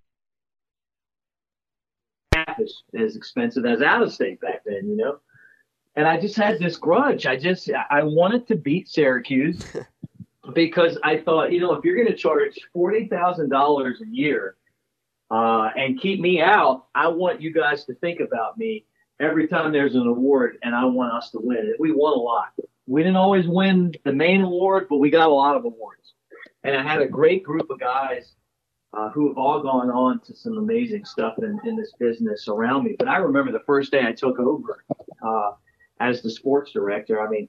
half 2.34 2.58
as, 2.58 2.82
as 2.98 3.16
expensive 3.16 3.66
as 3.66 3.82
out 3.82 4.02
of 4.02 4.12
state 4.12 4.40
back 4.40 4.62
then, 4.64 4.88
you 4.88 4.96
know. 4.96 5.18
And 5.94 6.06
I 6.06 6.20
just 6.20 6.36
had 6.36 6.58
this 6.58 6.76
grudge. 6.76 7.26
I 7.26 7.36
just 7.36 7.70
I 7.90 8.02
wanted 8.02 8.46
to 8.48 8.56
beat 8.56 8.88
Syracuse 8.88 9.64
because 10.54 10.98
I 11.02 11.18
thought, 11.18 11.52
you 11.52 11.60
know, 11.60 11.72
if 11.74 11.84
you're 11.84 11.96
going 11.96 12.08
to 12.08 12.16
charge 12.16 12.58
forty 12.72 13.06
thousand 13.06 13.50
dollars 13.50 14.02
a 14.02 14.06
year 14.06 14.55
uh, 15.30 15.70
and 15.76 16.00
keep 16.00 16.20
me 16.20 16.40
out, 16.40 16.86
I 16.94 17.08
want 17.08 17.40
you 17.40 17.52
guys 17.52 17.84
to 17.86 17.94
think 17.94 18.20
about 18.20 18.56
me 18.56 18.86
every 19.20 19.48
time 19.48 19.72
there's 19.72 19.94
an 19.94 20.06
award, 20.06 20.58
and 20.62 20.74
I 20.74 20.84
want 20.84 21.12
us 21.12 21.30
to 21.30 21.38
win. 21.40 21.74
We 21.78 21.92
won 21.92 22.12
a 22.12 22.20
lot. 22.20 22.52
We 22.86 23.02
didn't 23.02 23.16
always 23.16 23.46
win 23.48 23.92
the 24.04 24.12
main 24.12 24.42
award, 24.42 24.86
but 24.88 24.98
we 24.98 25.10
got 25.10 25.28
a 25.28 25.32
lot 25.34 25.56
of 25.56 25.64
awards. 25.64 26.14
And 26.62 26.76
I 26.76 26.82
had 26.82 27.00
a 27.00 27.08
great 27.08 27.42
group 27.42 27.70
of 27.70 27.80
guys 27.80 28.34
uh, 28.96 29.10
who 29.10 29.28
have 29.28 29.38
all 29.38 29.62
gone 29.62 29.90
on 29.90 30.20
to 30.20 30.34
some 30.34 30.58
amazing 30.58 31.04
stuff 31.04 31.34
in, 31.38 31.58
in 31.64 31.76
this 31.76 31.92
business 31.98 32.48
around 32.48 32.84
me. 32.84 32.96
But 32.98 33.08
I 33.08 33.18
remember 33.18 33.52
the 33.52 33.64
first 33.66 33.90
day 33.90 34.02
I 34.06 34.12
took 34.12 34.38
over 34.38 34.84
uh, 35.22 35.52
as 36.00 36.22
the 36.22 36.30
sports 36.30 36.72
director. 36.72 37.20
I 37.20 37.28
mean, 37.28 37.48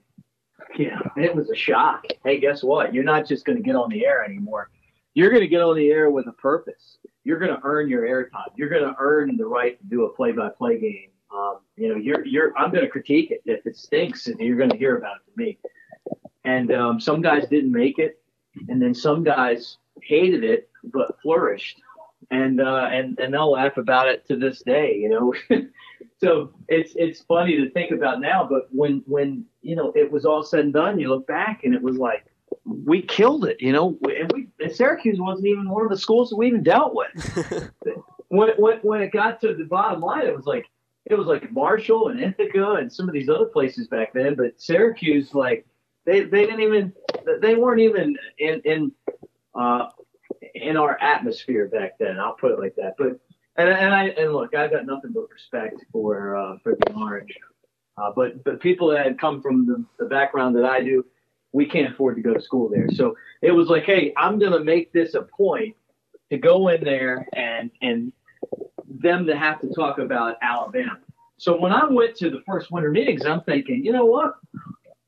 yeah, 0.78 1.00
it 1.16 1.36
was 1.36 1.50
a 1.50 1.56
shock. 1.56 2.06
Hey, 2.24 2.40
guess 2.40 2.63
what? 2.63 2.94
You're 2.94 3.04
not 3.04 3.28
just 3.28 3.46
going 3.46 3.58
to 3.58 3.63
get 3.63 3.76
on 3.76 3.90
the 3.90 4.06
air 4.06 4.24
anymore. 4.24 4.70
You're 5.17 5.32
going 5.32 5.41
to 5.41 5.47
get 5.47 5.63
on 5.63 5.75
the 5.75 5.89
air 5.89 6.12
with 6.12 6.27
a 6.27 6.32
purpose. 6.34 6.99
You're 7.23 7.39
going 7.39 7.51
to 7.51 7.60
earn 7.63 7.89
your 7.89 8.03
airtime. 8.03 8.51
You're 8.56 8.69
going 8.69 8.84
to 8.84 8.95
earn 8.99 9.36
the 9.36 9.47
right 9.47 9.75
to 9.80 9.86
do 9.88 10.06
a 10.06 10.13
play-by-play 10.13 10.80
game. 10.80 11.10
Um, 11.36 11.62
you 11.75 11.89
know, 11.89 11.95
you're 11.95 12.23
you're. 12.23 12.56
I'm 12.56 12.69
going 12.69 12.84
to 12.84 12.89
critique 12.89 13.32
it 13.32 13.41
if 13.45 13.65
it 13.65 13.75
stinks, 13.75 14.27
and 14.27 14.39
you're 14.39 14.58
going 14.58 14.69
to 14.69 14.77
hear 14.77 14.95
about 14.95 15.15
it 15.15 15.21
from 15.25 15.43
me. 15.43 15.58
And 16.45 16.71
um, 16.71 16.99
some 16.99 17.23
guys 17.23 17.47
didn't 17.47 17.71
make 17.71 17.97
it, 17.97 18.21
and 18.69 18.80
then 18.80 18.93
some 18.93 19.23
guys 19.23 19.77
hated 20.03 20.43
it 20.43 20.69
but 20.84 21.19
flourished, 21.23 21.82
and 22.30 22.62
uh, 22.62 22.88
and 22.91 23.19
and 23.19 23.34
they'll 23.34 23.53
laugh 23.53 23.77
about 23.77 24.08
it 24.08 24.27
to 24.27 24.36
this 24.36 24.62
day. 24.62 24.97
You 24.97 25.10
know, 25.10 25.34
so 26.21 26.53
it's 26.67 26.93
it's 26.95 27.21
funny 27.21 27.58
to 27.58 27.71
think 27.71 27.89
about 27.89 28.21
now, 28.21 28.47
but 28.47 28.67
when 28.71 29.01
when 29.08 29.45
you 29.63 29.75
know 29.75 29.91
it 29.95 30.12
was 30.12 30.25
all 30.25 30.43
said 30.43 30.60
and 30.60 30.73
done, 30.73 30.99
you 30.99 31.10
look 31.10 31.25
back 31.25 31.63
and 31.63 31.73
it 31.73 31.82
was 31.82 31.97
like 31.97 32.27
we 32.66 33.02
killed 33.02 33.46
it. 33.46 33.58
You 33.60 33.72
know, 33.72 33.98
and 34.04 34.32
we 34.32 34.70
Syracuse 34.70 35.20
wasn't 35.20 35.48
even 35.48 35.70
one 35.70 35.84
of 35.84 35.90
the 35.90 35.98
schools 35.98 36.30
that 36.30 36.36
we 36.38 36.48
even 36.48 36.64
dealt 36.64 36.94
with. 36.94 37.72
when, 38.30 38.50
it, 38.50 38.60
when 38.60 38.80
when 38.80 39.02
it 39.02 39.12
got 39.12 39.42
to 39.42 39.54
the 39.54 39.66
bottom 39.66 40.02
line, 40.02 40.26
it 40.26 40.36
was 40.36 40.46
like 40.46 40.66
it 41.06 41.16
was 41.16 41.28
like 41.28 41.52
Marshall 41.52 42.10
and 42.10 42.20
Ithaca 42.20 42.74
and 42.74 42.92
some 42.92 43.08
of 43.08 43.14
these 43.14 43.30
other 43.30 43.46
places 43.46 43.88
back 43.88 44.14
then, 44.14 44.36
but 44.36 44.60
Syracuse 44.60 45.34
like 45.34 45.66
they 46.06 46.22
they 46.22 46.46
didn't 46.46 46.62
even 46.62 46.94
they 47.42 47.56
weren't 47.56 47.82
even 47.82 48.18
in 48.40 48.62
in 48.62 48.92
uh, 49.56 49.90
in 50.56 50.78
our 50.78 51.00
atmosphere 51.02 51.68
back 51.68 51.98
then. 52.00 52.20
I'll 52.20 52.34
put 52.34 52.52
it 52.52 52.60
like 52.60 52.76
that. 52.76 52.96
But 52.98 53.20
and 53.58 53.70
and 53.70 53.94
I 53.94 54.06
and 54.10 54.34
look, 54.34 54.56
I've 54.56 54.72
got 54.72 54.86
nothing 54.86 55.12
but 55.14 55.30
respect 55.30 55.84
for 55.92 56.36
uh, 56.36 56.58
for 56.64 56.76
the 56.76 56.94
Orange. 56.94 57.38
Uh, 57.98 58.12
but 58.16 58.44
but 58.44 58.62
people 58.62 58.90
that 58.90 59.06
had 59.06 59.20
come 59.20 59.42
from 59.42 59.66
the, 59.66 59.84
the 60.00 60.10
background 60.10 60.56
that 60.56 60.66
I 60.66 60.82
do, 60.84 61.06
we 61.54 61.66
can't 61.66 61.94
afford 61.94 62.16
to 62.18 62.22
go 62.22 62.34
to 62.34 62.42
school 62.42 62.70
there. 62.70 62.88
So 62.92 63.16
it 63.42 63.52
was 63.52 63.68
like, 63.70 63.84
hey, 63.84 64.14
I'm 64.18 64.40
gonna 64.40 64.64
make 64.64 64.92
this 64.92 65.14
a 65.16 65.22
point 65.22 65.76
to 66.30 66.38
go 66.38 66.68
in 66.70 66.84
there 66.84 67.28
and 67.34 67.72
and 67.82 68.12
them 68.90 69.26
to 69.28 69.38
have 69.38 69.60
to 69.62 69.74
talk 69.74 70.00
about 70.00 70.38
Alabama. 70.42 70.98
So 71.38 71.60
when 71.60 71.72
I 71.72 71.86
went 71.86 72.16
to 72.18 72.30
the 72.30 72.42
first 72.48 72.72
winter 72.72 72.92
meetings, 72.92 73.26
I'm 73.26 73.42
thinking, 73.42 73.86
you 73.86 73.92
know 73.92 74.06
what? 74.06 74.36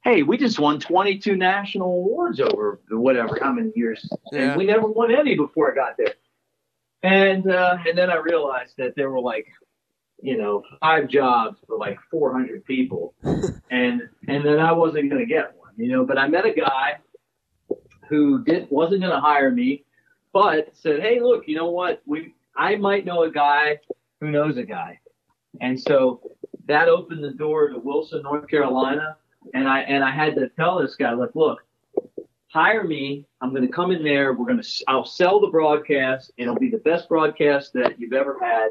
Hey, 0.03 0.23
we 0.23 0.37
just 0.37 0.59
won 0.59 0.79
22 0.79 1.35
national 1.35 1.87
awards 1.87 2.39
over 2.39 2.79
whatever 2.89 3.37
how 3.41 3.51
many 3.51 3.71
years, 3.75 4.07
Yeah. 4.31 4.51
and 4.51 4.57
we 4.57 4.65
never 4.65 4.87
won 4.87 5.13
any 5.13 5.35
before 5.35 5.71
I 5.71 5.75
got 5.75 5.97
there. 5.97 6.13
And 7.03 7.49
uh, 7.49 7.77
and 7.87 7.97
then 7.97 8.09
I 8.09 8.15
realized 8.17 8.75
that 8.77 8.95
there 8.95 9.09
were 9.09 9.19
like, 9.21 9.47
you 10.21 10.37
know, 10.37 10.63
five 10.81 11.07
jobs 11.07 11.57
for 11.67 11.77
like 11.77 11.97
400 12.11 12.63
people, 12.65 13.13
and 13.23 14.01
and 14.27 14.45
then 14.45 14.59
I 14.59 14.71
wasn't 14.71 15.09
going 15.09 15.21
to 15.21 15.25
get 15.25 15.55
one, 15.57 15.58
you 15.79 15.91
know. 15.91 16.05
But 16.05 16.17
I 16.17 16.27
met 16.27 16.45
a 16.45 16.53
guy 16.53 16.97
who 18.07 18.43
did 18.43 18.67
wasn't 18.69 19.01
going 19.01 19.13
to 19.13 19.19
hire 19.19 19.51
me, 19.51 19.85
but 20.33 20.69
said, 20.73 21.01
hey, 21.01 21.19
look, 21.19 21.47
you 21.47 21.55
know 21.55 21.69
what? 21.69 22.01
We 22.05 22.33
I 22.55 22.75
might 22.75 23.05
know 23.05 23.23
a 23.23 23.31
guy 23.31 23.79
who 24.19 24.31
knows 24.31 24.57
a 24.57 24.63
guy, 24.63 24.99
and 25.61 25.79
so 25.79 26.21
that 26.65 26.87
opened 26.87 27.23
the 27.23 27.31
door 27.31 27.69
to 27.69 27.79
Wilson, 27.79 28.21
North 28.23 28.47
Carolina, 28.47 29.17
and 29.53 29.67
I 29.67 29.81
and 29.81 30.03
I 30.03 30.11
had 30.11 30.35
to 30.35 30.49
tell 30.49 30.79
this 30.79 30.95
guy, 30.95 31.13
like, 31.13 31.35
look, 31.35 31.63
hire 32.49 32.83
me. 32.83 33.25
I'm 33.41 33.51
going 33.51 33.65
to 33.65 33.71
come 33.71 33.91
in 33.91 34.03
there. 34.03 34.33
We're 34.33 34.45
going 34.45 34.61
to. 34.61 34.83
I'll 34.87 35.05
sell 35.05 35.39
the 35.39 35.47
broadcast. 35.47 36.31
It'll 36.37 36.55
be 36.55 36.69
the 36.69 36.79
best 36.79 37.07
broadcast 37.07 37.73
that 37.73 37.99
you've 37.99 38.13
ever 38.13 38.37
had. 38.41 38.69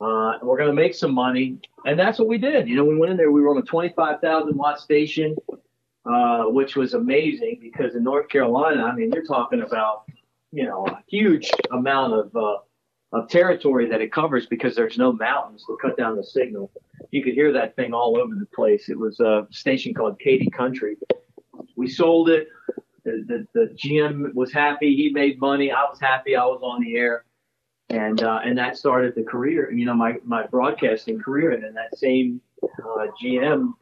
Uh, 0.00 0.38
we're 0.42 0.56
going 0.56 0.68
to 0.68 0.74
make 0.74 0.94
some 0.94 1.12
money, 1.12 1.58
and 1.84 1.98
that's 1.98 2.18
what 2.18 2.28
we 2.28 2.38
did. 2.38 2.68
You 2.68 2.76
know, 2.76 2.84
we 2.84 2.96
went 2.96 3.10
in 3.10 3.16
there. 3.16 3.32
We 3.32 3.42
were 3.42 3.50
on 3.50 3.58
a 3.58 3.62
25,000 3.62 4.56
watt 4.56 4.78
station, 4.78 5.34
uh, 6.04 6.44
which 6.44 6.76
was 6.76 6.94
amazing 6.94 7.58
because 7.60 7.94
in 7.94 8.02
North 8.04 8.28
Carolina, 8.28 8.84
I 8.84 8.94
mean, 8.94 9.12
you're 9.12 9.24
talking 9.24 9.62
about, 9.62 10.04
you 10.52 10.64
know, 10.64 10.86
a 10.86 11.02
huge 11.08 11.50
amount 11.70 12.14
of 12.14 12.36
uh, 12.36 12.58
of 13.12 13.28
territory 13.28 13.88
that 13.88 14.00
it 14.00 14.12
covers 14.12 14.46
because 14.46 14.74
there's 14.74 14.98
no 14.98 15.12
mountains 15.12 15.64
to 15.66 15.76
cut 15.80 15.96
down 15.96 16.16
the 16.16 16.24
signal. 16.24 16.70
You 17.10 17.22
could 17.22 17.32
hear 17.32 17.52
that 17.52 17.74
thing 17.74 17.94
all 17.94 18.18
over 18.18 18.34
the 18.34 18.46
place. 18.46 18.88
It 18.88 18.98
was 18.98 19.18
a 19.20 19.46
station 19.50 19.94
called 19.94 20.18
Katy 20.18 20.50
Country. 20.50 20.96
We 21.76 21.88
sold 21.88 22.28
it. 22.28 22.48
The, 23.04 23.24
the, 23.26 23.46
the 23.54 23.74
GM 23.74 24.34
was 24.34 24.52
happy. 24.52 24.94
He 24.94 25.08
made 25.10 25.40
money. 25.40 25.72
I 25.72 25.84
was 25.84 25.98
happy. 25.98 26.36
I 26.36 26.44
was 26.44 26.60
on 26.62 26.82
the 26.82 26.96
air. 26.96 27.24
And, 27.88 28.22
uh, 28.22 28.40
and 28.44 28.58
that 28.58 28.76
started 28.76 29.14
the 29.14 29.22
career, 29.22 29.72
you 29.72 29.86
know, 29.86 29.94
my, 29.94 30.16
my 30.22 30.46
broadcasting 30.46 31.18
career. 31.18 31.52
And 31.52 31.62
then 31.62 31.72
that 31.74 31.96
same 31.98 32.42
uh, 32.62 33.06
GM 33.22 33.72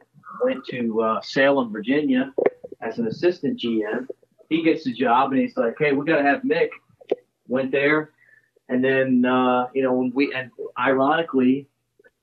went 0.43 0.65
to 0.65 1.01
uh, 1.01 1.21
Salem, 1.21 1.71
Virginia 1.71 2.33
as 2.81 2.99
an 2.99 3.07
assistant 3.07 3.59
GM. 3.59 4.07
He 4.49 4.63
gets 4.63 4.83
the 4.83 4.93
job 4.93 5.31
and 5.31 5.41
he's 5.41 5.57
like, 5.57 5.75
hey, 5.77 5.91
we 5.91 6.05
got 6.05 6.17
to 6.17 6.23
have 6.23 6.41
Mick. 6.41 6.69
Went 7.47 7.71
there. 7.71 8.11
And 8.69 8.83
then, 8.83 9.25
uh, 9.25 9.67
you 9.73 9.81
know, 9.81 9.93
when 9.93 10.11
we, 10.13 10.33
and 10.33 10.51
ironically, 10.77 11.67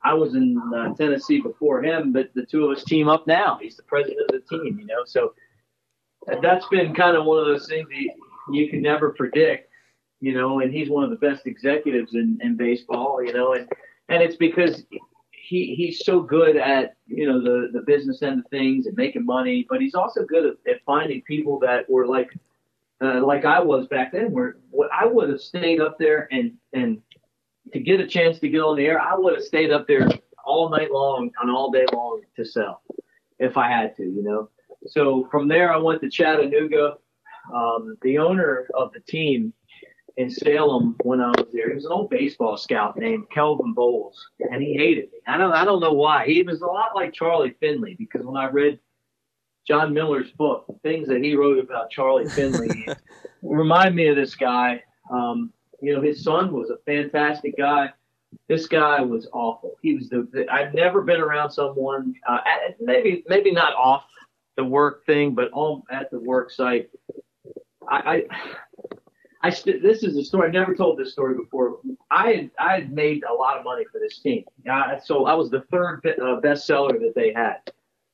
I 0.03 0.13
was 0.13 0.35
in 0.35 0.61
uh, 0.75 0.95
Tennessee 0.95 1.41
before 1.41 1.83
him, 1.83 2.13
but 2.13 2.31
the 2.35 2.45
two 2.45 2.67
of 2.67 2.77
us 2.77 2.85
team 2.85 3.09
up 3.09 3.27
now. 3.27 3.59
He's 3.61 3.77
the 3.77 3.83
president 3.85 4.21
of 4.21 4.29
the 4.29 4.57
team, 4.57 4.79
you 4.79 4.85
know. 4.85 5.05
So 5.07 5.33
that's 6.43 6.67
been 6.69 6.95
kind 6.95 7.17
of 7.17 7.25
one 7.25 7.39
of 7.39 7.47
those 7.47 7.67
things 7.67 7.89
that 7.89 8.15
you, 8.53 8.69
can 8.69 8.83
never 8.83 9.11
predict, 9.11 9.71
you 10.21 10.35
know. 10.35 10.61
And 10.61 10.73
he's 10.73 10.91
one 10.91 11.05
of 11.05 11.11
the 11.11 11.17
best 11.17 11.47
executives 11.47 12.15
in, 12.15 12.39
in 12.43 12.55
baseball, 12.55 13.25
you 13.25 13.33
know. 13.33 13.55
And 13.55 13.67
and 14.11 14.23
it's 14.23 14.37
because 14.37 14.85
he 15.47 15.75
he's 15.75 16.05
so 16.05 16.21
good 16.21 16.57
at 16.57 16.97
you 17.07 17.27
know 17.27 17.41
the 17.41 17.69
the 17.73 17.83
business 17.83 18.23
end 18.23 18.41
of 18.41 18.47
things 18.51 18.87
and 18.87 18.97
making 18.97 19.27
money, 19.27 19.67
but 19.69 19.81
he's 19.81 19.95
also 19.95 20.25
good 20.25 20.47
at, 20.47 20.73
at 20.73 20.85
finding 20.85 21.23
people 21.23 21.59
that 21.61 21.89
were 21.89 22.07
like 22.07 22.31
uh, 23.03 23.25
like 23.25 23.45
I 23.45 23.61
was 23.61 23.87
back 23.89 24.13
then, 24.13 24.33
where 24.33 24.57
what 24.71 24.91
I 24.93 25.07
would 25.07 25.29
have 25.29 25.41
stayed 25.41 25.81
up 25.81 25.99
there 25.99 26.29
and 26.31 26.53
and 26.73 27.03
to 27.73 27.81
get 27.81 28.01
a 28.01 28.07
chance 28.07 28.39
to 28.39 28.49
get 28.49 28.61
on 28.61 28.77
the 28.77 28.87
air, 28.87 29.01
I 29.01 29.17
would 29.17 29.35
have 29.35 29.45
stayed 29.45 29.71
up 29.71 29.87
there 29.87 30.09
all 30.45 30.71
night 30.71 30.91
long 30.91 31.31
and 31.41 31.51
all 31.51 31.71
day 31.71 31.87
long 31.93 32.23
to 32.37 32.45
sell 32.45 32.83
if 33.39 33.57
I 33.57 33.69
had 33.71 33.97
to, 33.97 34.03
you 34.03 34.23
know. 34.23 34.51
So 34.87 35.27
from 35.31 35.49
there, 35.49 35.73
I 35.73 35.79
went 35.79 36.01
to 36.03 36.11
Chattanooga. 36.11 36.97
Um, 37.55 37.97
the 38.03 38.19
owner 38.19 38.67
of 38.75 38.93
the 38.93 39.01
team 39.01 39.53
in 40.17 40.31
Salem 40.31 40.97
when 41.03 41.21
I 41.21 41.29
was 41.31 41.49
there. 41.53 41.71
He 41.71 41.75
was 41.75 41.85
an 41.85 41.93
old 41.93 42.11
baseball 42.11 42.57
scout 42.57 42.97
named 42.97 43.31
Kelvin 43.31 43.73
Bowles, 43.73 44.29
and 44.51 44.63
he 44.63 44.75
hated 44.75 45.11
me. 45.13 45.19
I 45.27 45.37
don't 45.37 45.53
I 45.53 45.65
don't 45.65 45.81
know 45.81 45.93
why. 45.93 46.27
He 46.27 46.43
was 46.43 46.61
a 46.61 46.67
lot 46.67 46.95
like 46.95 47.13
Charlie 47.13 47.57
Finley 47.61 47.95
because 47.99 48.25
when 48.25 48.37
I 48.37 48.49
read 48.49 48.79
Jon 49.67 49.93
Miller's 49.93 50.31
book, 50.33 50.67
the 50.69 50.79
things 50.89 51.09
that 51.09 51.23
he 51.23 51.35
wrote 51.35 51.59
about 51.59 51.91
Charlie 51.91 52.29
Finley 52.29 52.87
remind 53.43 53.95
me 53.97 54.09
of 54.09 54.17
this 54.17 54.35
guy. 54.35 54.83
Um, 55.11 55.53
you 55.81 55.95
know, 55.95 56.01
his 56.01 56.23
son 56.23 56.53
was 56.53 56.71
a 56.71 56.79
fantastic 56.87 57.57
guy. 57.57 57.91
This 58.49 58.67
guy 58.67 59.01
was 59.01 59.29
awful. 59.33 59.77
He 59.83 59.95
was 59.95 60.09
the, 60.09 60.29
the 60.33 60.49
I've 60.49 60.75
never 60.75 61.03
been 61.03 61.21
around 61.21 61.51
someone 61.51 62.15
uh, 62.29 62.39
maybe 62.81 63.25
maybe 63.29 63.51
not 63.51 63.75
off 63.75 64.05
the 64.57 64.65
work 64.65 65.05
thing, 65.07 65.35
but 65.35 65.51
on 65.53 65.83
at 65.91 66.11
the 66.11 66.21
work 66.21 66.51
site. 66.51 66.91
I, 67.89 67.97
I 67.97 68.23
I 69.45 69.51
st- 69.51 69.83
this 69.83 70.03
is 70.03 70.17
a 70.17 70.25
story. 70.25 70.49
I've 70.49 70.55
never 70.55 70.75
told 70.75 70.99
this 70.99 71.13
story 71.13 71.35
before. 71.37 71.79
I 72.11 72.51
I 72.59 72.77
had 72.77 72.93
made 72.93 73.25
a 73.25 73.35
lot 73.35 73.59
of 73.59 73.65
money 73.65 73.85
for 73.93 74.01
this 74.01 74.19
team. 74.19 74.43
So 75.05 75.27
I 75.27 75.35
was 75.35 75.51
the 75.51 75.61
third 75.71 76.01
uh, 76.07 76.41
bestseller 76.41 76.99
that 77.01 77.13
they 77.15 77.35
had 77.35 77.59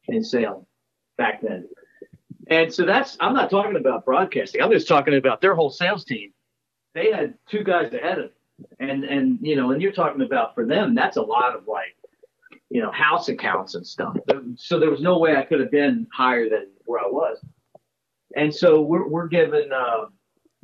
in 0.09 0.25
Salem 0.25 0.67
back 1.17 1.41
then. 1.41 1.69
And 2.49 2.75
so 2.75 2.85
that's 2.85 3.17
I'm 3.21 3.33
not 3.33 3.49
talking 3.49 3.77
about 3.77 4.05
broadcasting. 4.05 4.61
I'm 4.61 4.73
just 4.73 4.89
talking 4.89 5.15
about 5.15 5.41
their 5.41 5.55
whole 5.55 5.71
sales 5.71 6.05
team. 6.05 6.33
They 6.95 7.13
had 7.13 7.35
two 7.49 7.63
guys 7.63 7.95
ahead 7.95 8.19
of 8.19 8.25
me. 8.25 8.67
And 8.81 9.05
and 9.05 9.39
you 9.41 9.55
know, 9.55 9.71
and 9.71 9.81
you're 9.81 9.93
talking 9.93 10.23
about 10.23 10.57
for 10.57 10.67
them, 10.67 10.97
that's 10.97 11.17
a 11.17 11.23
lot 11.23 11.55
of 11.55 11.69
like, 11.69 11.95
you 12.71 12.83
know, 12.83 12.91
house 12.91 13.29
accounts 13.29 13.77
and 13.77 13.87
stuff. 13.87 14.17
So 14.57 14.81
there 14.81 14.91
was 14.91 15.01
no 15.01 15.21
way 15.21 15.37
I 15.37 15.45
could 15.45 15.61
have 15.61 15.71
been 15.71 16.09
higher 16.13 16.49
than 16.49 16.67
where 16.87 17.01
I 17.01 17.07
was. 17.07 17.39
And 18.35 18.53
so 18.53 18.81
we're 18.81 19.07
we're 19.07 19.29
given 19.29 19.71
uh, 19.73 20.07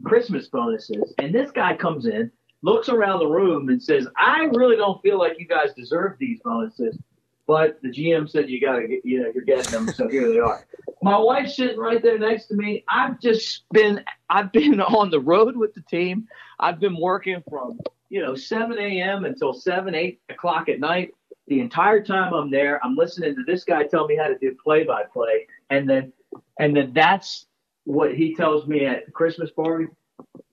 Christmas 0.05 0.49
bonuses, 0.49 1.15
and 1.19 1.35
this 1.35 1.51
guy 1.51 1.77
comes 1.77 2.07
in, 2.07 2.31
looks 2.63 2.89
around 2.89 3.21
the 3.21 3.27
room, 3.27 3.69
and 3.69 3.83
says, 3.83 4.07
"I 4.17 4.45
really 4.55 4.77
don't 4.77 5.01
feel 5.03 5.19
like 5.19 5.39
you 5.39 5.47
guys 5.47 5.73
deserve 5.75 6.19
these 6.19 6.41
bonuses." 6.45 6.99
But 7.47 7.81
the 7.81 7.91
GM 7.91 8.29
said 8.29 8.51
you 8.51 8.61
gotta 8.61 8.89
get, 8.89 9.05
you 9.05 9.23
know, 9.23 9.31
you're 9.33 9.45
getting 9.45 9.71
them, 9.71 9.89
so 9.89 10.09
here 10.09 10.29
they 10.29 10.41
are. 10.41 10.67
My 11.01 11.17
wife's 11.17 11.57
sitting 11.57 11.79
right 11.79 12.03
there 12.03 12.19
next 12.19 12.47
to 12.47 12.55
me. 12.55 12.85
I've 12.89 13.21
just 13.21 13.63
been, 13.71 14.05
I've 14.29 14.51
been 14.51 14.81
on 15.01 15.11
the 15.11 15.21
road 15.21 15.57
with 15.57 15.73
the 15.75 15.83
team. 15.83 16.27
I've 16.59 16.81
been 16.81 16.97
working 17.01 17.43
from, 17.49 17.79
you 18.09 18.21
know, 18.21 18.35
7 18.35 18.77
a.m. 18.79 19.25
until 19.25 19.53
7, 19.53 19.95
8 19.95 20.21
o'clock 20.31 20.69
at 20.69 20.81
night. 20.81 21.15
The 21.47 21.61
entire 21.61 22.03
time 22.03 22.35
I'm 22.35 22.51
there, 22.51 22.85
I'm 22.85 22.97
listening 22.97 23.37
to 23.37 23.45
this 23.45 23.63
guy 23.63 23.85
tell 23.85 24.09
me 24.09 24.17
how 24.17 24.27
to 24.27 24.37
do 24.39 24.57
play 24.63 24.83
by 24.83 25.05
play, 25.05 25.47
and 25.71 25.89
then, 25.89 26.13
and 26.59 26.77
then 26.77 26.93
that's 26.93 27.46
what 27.87 28.15
he 28.15 28.35
tells 28.35 28.67
me 28.67 28.85
at 28.85 29.07
the 29.07 29.13
Christmas 29.13 29.51
party. 29.51 29.87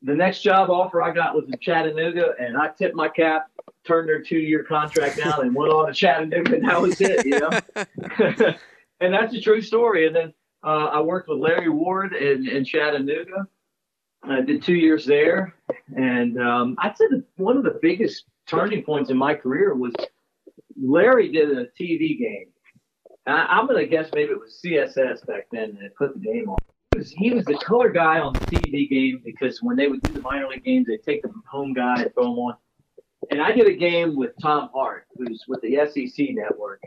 The 0.04 0.14
next 0.14 0.42
job 0.42 0.70
offer 0.70 1.02
I 1.02 1.12
got 1.12 1.36
was 1.36 1.46
in 1.52 1.60
Chattanooga, 1.60 2.34
and 2.40 2.56
I 2.58 2.70
tipped 2.78 2.96
my 2.96 3.10
cap, 3.10 3.48
turned 3.86 4.08
their 4.08 4.22
two-year 4.22 4.64
contract 4.64 5.18
down, 5.18 5.42
and 5.42 5.56
went 5.56 5.74
on 5.74 5.88
to 5.88 5.94
Chattanooga, 5.94 6.56
and 6.56 6.68
that 6.68 6.82
was 6.82 7.02
it, 7.02 7.26
you 7.26 7.40
know. 7.40 7.50
and 9.00 9.14
that's 9.14 9.34
a 9.34 9.42
true 9.42 9.62
story. 9.62 10.06
And 10.06 10.16
then 10.16 10.34
uh, 10.64 10.90
I 10.92 11.02
worked 11.02 11.28
with 11.28 11.40
Larry 11.40 11.70
Ward 11.70 12.14
in, 12.14 12.48
in 12.48 12.66
Chattanooga. 12.66 13.48
I 14.24 14.42
did 14.42 14.62
two 14.62 14.76
years 14.76 15.06
there, 15.06 15.56
and 15.98 16.40
um, 16.40 16.76
I'd 16.80 16.96
say 16.96 17.08
that 17.10 17.24
one 17.38 17.58
of 17.58 17.64
the 17.64 17.80
biggest 17.82 18.26
turning 18.48 18.84
points 18.84 19.10
in 19.10 19.18
my 19.18 19.34
career 19.34 19.74
was 19.74 19.94
Larry 20.82 21.32
did 21.32 21.50
a 21.58 21.66
TV 21.80 22.20
game. 22.20 22.48
I, 23.26 23.60
am 23.60 23.68
gonna 23.68 23.86
guess 23.86 24.10
maybe 24.14 24.32
it 24.32 24.40
was 24.40 24.62
CSS 24.64 25.26
back 25.26 25.48
then 25.52 25.78
that 25.82 25.96
put 25.96 26.14
the 26.14 26.20
game 26.20 26.50
on 26.50 26.58
was 26.96 27.12
he 27.12 27.32
was 27.32 27.46
the 27.46 27.58
color 27.58 27.90
guy 27.90 28.20
on 28.20 28.34
the 28.34 28.40
TV 28.40 28.90
game 28.90 29.22
because 29.24 29.62
when 29.62 29.76
they 29.76 29.88
would 29.88 30.02
do 30.02 30.14
the 30.14 30.22
minor 30.22 30.48
league 30.48 30.64
games, 30.64 30.88
they'd 30.88 31.04
take 31.04 31.22
the 31.22 31.32
home 31.50 31.74
guy 31.74 32.02
and 32.02 32.14
throw 32.14 32.32
him 32.32 32.40
on. 32.40 32.56
And 33.32 33.42
I 33.42 33.52
did 33.52 33.68
a 33.68 33.74
game 33.74 34.16
with 34.16 34.32
Tom 34.42 34.70
Hart, 34.74 35.08
who's 35.16 35.46
with 35.48 35.62
the 35.62 35.78
SEC 35.88 36.28
network, 36.32 36.82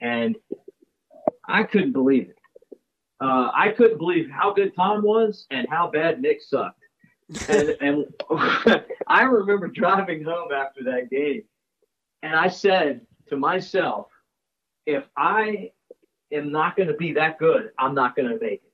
and 0.00 0.36
I 1.46 1.64
couldn't 1.64 1.92
believe 1.92 2.30
it. 2.30 2.38
Uh, 3.20 3.50
I 3.54 3.70
couldn't 3.70 3.98
believe 3.98 4.30
how 4.30 4.52
good 4.52 4.74
Tom 4.74 5.02
was 5.02 5.46
and 5.50 5.66
how 5.70 5.90
bad 5.90 6.22
Mick 6.22 6.40
sucked. 6.40 6.80
And, 7.48 7.70
and 7.80 8.84
I 9.06 9.22
remember 9.22 9.68
driving 9.68 10.24
home 10.24 10.52
after 10.52 10.84
that 10.84 11.10
game, 11.10 11.42
and 12.22 12.34
I 12.34 12.48
said 12.48 13.02
to 13.28 13.36
myself, 13.36 14.08
if 14.86 15.04
I 15.16 15.72
am 16.32 16.52
not 16.52 16.76
going 16.76 16.88
to 16.88 16.94
be 16.94 17.12
that 17.14 17.38
good, 17.38 17.70
I'm 17.78 17.94
not 17.94 18.16
going 18.16 18.28
to 18.28 18.38
make 18.40 18.62
it. 18.64 18.65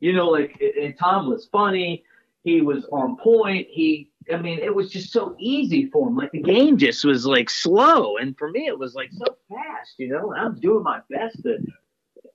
You 0.00 0.12
know, 0.12 0.28
like 0.28 0.60
and 0.60 0.96
Tom 0.98 1.28
was 1.28 1.46
funny. 1.46 2.04
He 2.42 2.60
was 2.60 2.84
on 2.92 3.16
point. 3.16 3.66
He, 3.70 4.10
I 4.32 4.36
mean, 4.36 4.58
it 4.58 4.74
was 4.74 4.90
just 4.90 5.12
so 5.12 5.34
easy 5.38 5.90
for 5.90 6.06
him. 6.08 6.16
Like 6.16 6.32
the 6.32 6.42
game 6.42 6.76
just 6.76 7.04
was 7.04 7.26
like 7.26 7.48
slow, 7.48 8.18
and 8.18 8.36
for 8.36 8.50
me, 8.50 8.66
it 8.66 8.78
was 8.78 8.94
like 8.94 9.10
so 9.12 9.24
fast. 9.48 9.94
You 9.98 10.08
know, 10.08 10.32
and 10.32 10.40
I'm 10.40 10.60
doing 10.60 10.82
my 10.82 11.00
best 11.10 11.42
to. 11.44 11.58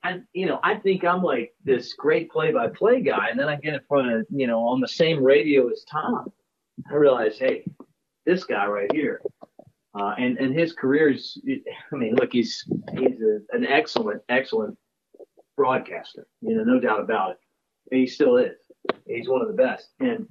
And 0.04 0.24
you 0.34 0.48
know, 0.48 0.60
I 0.64 0.76
think 0.76 1.06
I'm 1.06 1.22
like 1.22 1.54
this 1.64 1.94
great 1.94 2.32
play-by-play 2.32 3.02
guy, 3.02 3.28
and 3.30 3.40
then 3.40 3.48
I 3.48 3.56
get 3.58 3.76
in 3.76 3.82
front 3.88 4.12
of 4.12 4.26
you 4.32 4.48
know 4.48 4.60
on 4.68 4.82
the 4.82 4.88
same 4.88 5.24
radio 5.24 5.70
as 5.70 5.86
Tom. 5.90 6.32
I 6.90 6.96
realize, 6.96 7.38
hey, 7.38 7.64
this 8.26 8.44
guy 8.44 8.66
right 8.66 8.92
here, 8.92 9.22
uh, 9.94 10.16
and 10.18 10.40
and 10.40 10.58
his 10.58 10.74
career 10.74 11.10
is. 11.10 11.40
I 11.94 11.96
mean, 11.96 12.16
look, 12.16 12.34
he's 12.34 12.66
he's 12.98 13.22
a, 13.22 13.40
an 13.56 13.68
excellent, 13.68 14.24
excellent 14.28 14.76
broadcaster. 15.56 16.26
You 16.42 16.58
know, 16.58 16.64
no 16.64 16.80
doubt 16.80 17.02
about 17.02 17.32
it 17.32 17.38
and 17.92 18.00
he 18.00 18.08
still 18.08 18.38
is. 18.38 18.56
He's 19.06 19.30
one 19.30 19.42
of 19.42 19.48
the 19.48 19.54
best. 19.54 19.90
And 20.00 20.28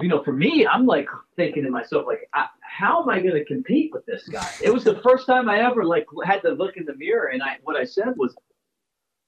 you 0.00 0.08
know, 0.08 0.22
for 0.22 0.32
me, 0.32 0.66
I'm 0.66 0.86
like 0.86 1.08
thinking 1.36 1.62
to 1.64 1.70
myself, 1.70 2.06
like, 2.06 2.28
I, 2.34 2.46
how 2.60 3.02
am 3.02 3.08
I 3.08 3.20
going 3.20 3.34
to 3.34 3.44
compete 3.44 3.92
with 3.92 4.04
this 4.06 4.26
guy? 4.28 4.48
It 4.62 4.72
was 4.72 4.84
the 4.84 5.00
first 5.02 5.26
time 5.26 5.48
I 5.48 5.60
ever 5.60 5.84
like 5.84 6.06
had 6.24 6.42
to 6.42 6.50
look 6.50 6.76
in 6.76 6.84
the 6.84 6.96
mirror, 6.96 7.28
and 7.28 7.42
I 7.42 7.58
what 7.62 7.76
I 7.76 7.84
said 7.84 8.14
was, 8.16 8.34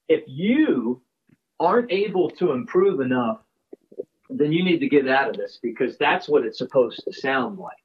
if 0.09 0.23
you 0.27 1.01
aren't 1.59 1.91
able 1.91 2.29
to 2.31 2.51
improve 2.51 2.99
enough, 2.99 3.39
then 4.29 4.51
you 4.51 4.63
need 4.63 4.79
to 4.79 4.89
get 4.89 5.07
out 5.07 5.29
of 5.29 5.37
this 5.37 5.59
because 5.61 5.97
that's 5.97 6.27
what 6.27 6.45
it's 6.45 6.57
supposed 6.57 7.01
to 7.05 7.13
sound 7.13 7.57
like. 7.57 7.77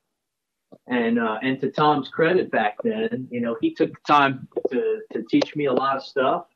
And 0.88 1.18
uh, 1.18 1.38
and 1.42 1.60
to 1.60 1.70
Tom's 1.70 2.08
credit, 2.08 2.50
back 2.50 2.76
then, 2.82 3.28
you 3.30 3.40
know, 3.40 3.56
he 3.60 3.74
took 3.74 3.90
the 3.90 4.12
time 4.12 4.48
to 4.70 5.00
to 5.12 5.22
teach 5.30 5.54
me 5.54 5.66
a 5.66 5.72
lot 5.72 5.96
of 5.96 6.02
stuff, 6.02 6.46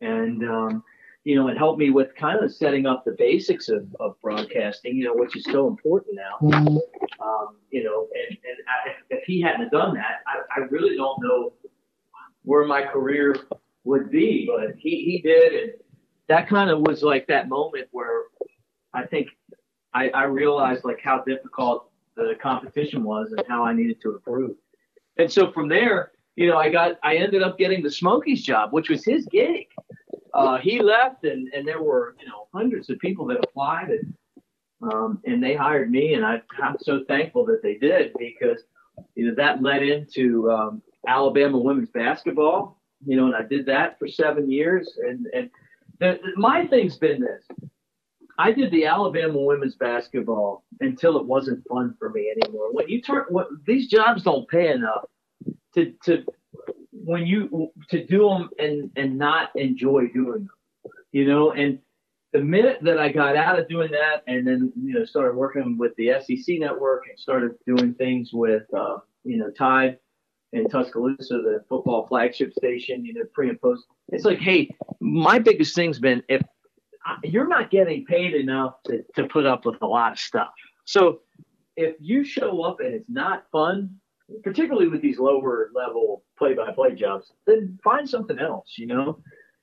and 0.00 0.42
um, 0.44 0.84
you 1.24 1.34
know, 1.34 1.48
it 1.48 1.58
helped 1.58 1.78
me 1.78 1.90
with 1.90 2.14
kind 2.14 2.42
of 2.42 2.52
setting 2.52 2.86
up 2.86 3.04
the 3.04 3.14
basics 3.18 3.68
of, 3.68 3.84
of 4.00 4.14
broadcasting, 4.22 4.96
you 4.96 5.04
know, 5.04 5.14
which 5.14 5.36
is 5.36 5.44
so 5.44 5.68
important 5.68 6.16
now. 6.16 6.48
Mm-hmm. 6.48 6.76
Um, 7.22 7.56
you 7.70 7.84
know, 7.84 8.08
and, 8.14 8.38
and 8.38 8.56
I, 8.68 8.90
if 9.10 9.24
he 9.24 9.40
hadn't 9.40 9.70
done 9.70 9.94
that, 9.94 10.20
I, 10.26 10.60
I 10.60 10.64
really 10.70 10.96
don't 10.96 11.22
know 11.22 11.52
where 12.42 12.64
my 12.66 12.82
career 12.82 13.36
would 13.84 14.10
be, 14.10 14.48
but 14.50 14.76
he, 14.78 15.04
he 15.04 15.20
did. 15.22 15.52
And 15.52 15.72
that 16.28 16.48
kind 16.48 16.70
of 16.70 16.80
was 16.80 17.02
like 17.02 17.26
that 17.26 17.48
moment 17.48 17.88
where 17.90 18.24
I 18.94 19.04
think 19.04 19.28
I, 19.92 20.08
I 20.10 20.24
realized 20.24 20.84
like 20.84 21.00
how 21.02 21.22
difficult 21.24 21.90
the 22.16 22.34
competition 22.42 23.04
was 23.04 23.32
and 23.36 23.46
how 23.46 23.64
I 23.64 23.74
needed 23.74 24.00
to 24.02 24.14
improve. 24.14 24.56
And 25.18 25.30
so 25.30 25.52
from 25.52 25.68
there, 25.68 26.12
you 26.36 26.48
know, 26.48 26.56
I 26.56 26.70
got, 26.70 26.98
I 27.02 27.16
ended 27.16 27.42
up 27.42 27.58
getting 27.58 27.82
the 27.82 27.90
Smokies 27.90 28.42
job, 28.42 28.72
which 28.72 28.88
was 28.88 29.04
his 29.04 29.26
gig 29.26 29.66
uh, 30.34 30.58
he 30.58 30.80
left, 30.80 31.24
and, 31.24 31.48
and 31.52 31.66
there 31.66 31.82
were 31.82 32.14
you 32.20 32.26
know 32.26 32.48
hundreds 32.52 32.90
of 32.90 32.98
people 32.98 33.26
that 33.26 33.38
applied, 33.42 33.90
and 33.90 34.14
um, 34.82 35.20
and 35.24 35.42
they 35.42 35.54
hired 35.54 35.90
me, 35.90 36.14
and 36.14 36.24
I, 36.24 36.42
I'm 36.62 36.76
so 36.80 37.04
thankful 37.06 37.44
that 37.46 37.62
they 37.62 37.74
did 37.74 38.12
because 38.18 38.62
you 39.14 39.28
know 39.28 39.34
that 39.36 39.62
led 39.62 39.82
into 39.82 40.50
um, 40.50 40.82
Alabama 41.06 41.58
women's 41.58 41.90
basketball. 41.90 42.80
You 43.06 43.16
know, 43.16 43.26
and 43.26 43.34
I 43.34 43.42
did 43.42 43.66
that 43.66 43.98
for 43.98 44.08
seven 44.08 44.50
years, 44.50 44.98
and 45.06 45.26
and 45.34 45.50
the, 45.98 46.18
my 46.36 46.66
thing's 46.66 46.96
been 46.96 47.20
this. 47.20 47.44
I 48.38 48.52
did 48.52 48.70
the 48.70 48.86
Alabama 48.86 49.38
women's 49.38 49.76
basketball 49.76 50.64
until 50.80 51.18
it 51.18 51.26
wasn't 51.26 51.66
fun 51.68 51.94
for 51.98 52.08
me 52.08 52.32
anymore. 52.42 52.72
When 52.72 52.88
you 52.88 53.02
turn, 53.02 53.26
what, 53.28 53.48
these 53.66 53.86
jobs 53.86 54.22
don't 54.22 54.48
pay 54.48 54.70
enough 54.72 55.04
to 55.74 55.92
to 56.04 56.24
when 57.10 57.26
you 57.26 57.72
to 57.88 58.06
do 58.06 58.28
them 58.28 58.50
and 58.60 58.90
and 58.94 59.18
not 59.18 59.50
enjoy 59.56 60.06
doing 60.14 60.46
them, 60.46 60.50
you 61.10 61.26
know. 61.26 61.50
And 61.50 61.80
the 62.32 62.38
minute 62.38 62.78
that 62.82 62.98
I 62.98 63.10
got 63.10 63.34
out 63.34 63.58
of 63.58 63.68
doing 63.68 63.90
that, 63.90 64.22
and 64.28 64.46
then 64.46 64.72
you 64.80 64.94
know 64.94 65.04
started 65.04 65.34
working 65.36 65.76
with 65.76 65.92
the 65.96 66.12
SEC 66.20 66.60
network 66.60 67.02
and 67.08 67.18
started 67.18 67.52
doing 67.66 67.94
things 67.94 68.30
with 68.32 68.62
uh, 68.72 68.98
you 69.24 69.38
know 69.38 69.50
Tide 69.50 69.98
in 70.52 70.68
Tuscaloosa, 70.68 71.42
the 71.42 71.64
football 71.68 72.06
flagship 72.06 72.52
station, 72.52 73.04
you 73.04 73.14
know 73.14 73.24
pre 73.34 73.48
and 73.48 73.60
post. 73.60 73.86
It's 74.10 74.24
like, 74.24 74.38
hey, 74.38 74.70
my 75.00 75.40
biggest 75.40 75.74
thing's 75.74 75.98
been 75.98 76.22
if 76.28 76.42
you're 77.24 77.48
not 77.48 77.72
getting 77.72 78.04
paid 78.04 78.34
enough 78.34 78.74
to, 78.86 79.02
to 79.16 79.26
put 79.26 79.46
up 79.46 79.66
with 79.66 79.82
a 79.82 79.86
lot 79.86 80.12
of 80.12 80.18
stuff. 80.18 80.50
So 80.84 81.22
if 81.76 81.96
you 81.98 82.22
show 82.22 82.62
up 82.62 82.78
and 82.78 82.94
it's 82.94 83.08
not 83.08 83.46
fun, 83.50 83.96
particularly 84.42 84.88
with 84.88 85.02
these 85.02 85.18
lower 85.18 85.70
level 85.74 86.24
play 86.38 86.54
by 86.54 86.72
play 86.72 86.94
jobs, 86.94 87.32
then 87.46 87.78
find 87.82 88.08
something 88.08 88.38
else, 88.38 88.74
you 88.76 88.86
know? 88.86 89.20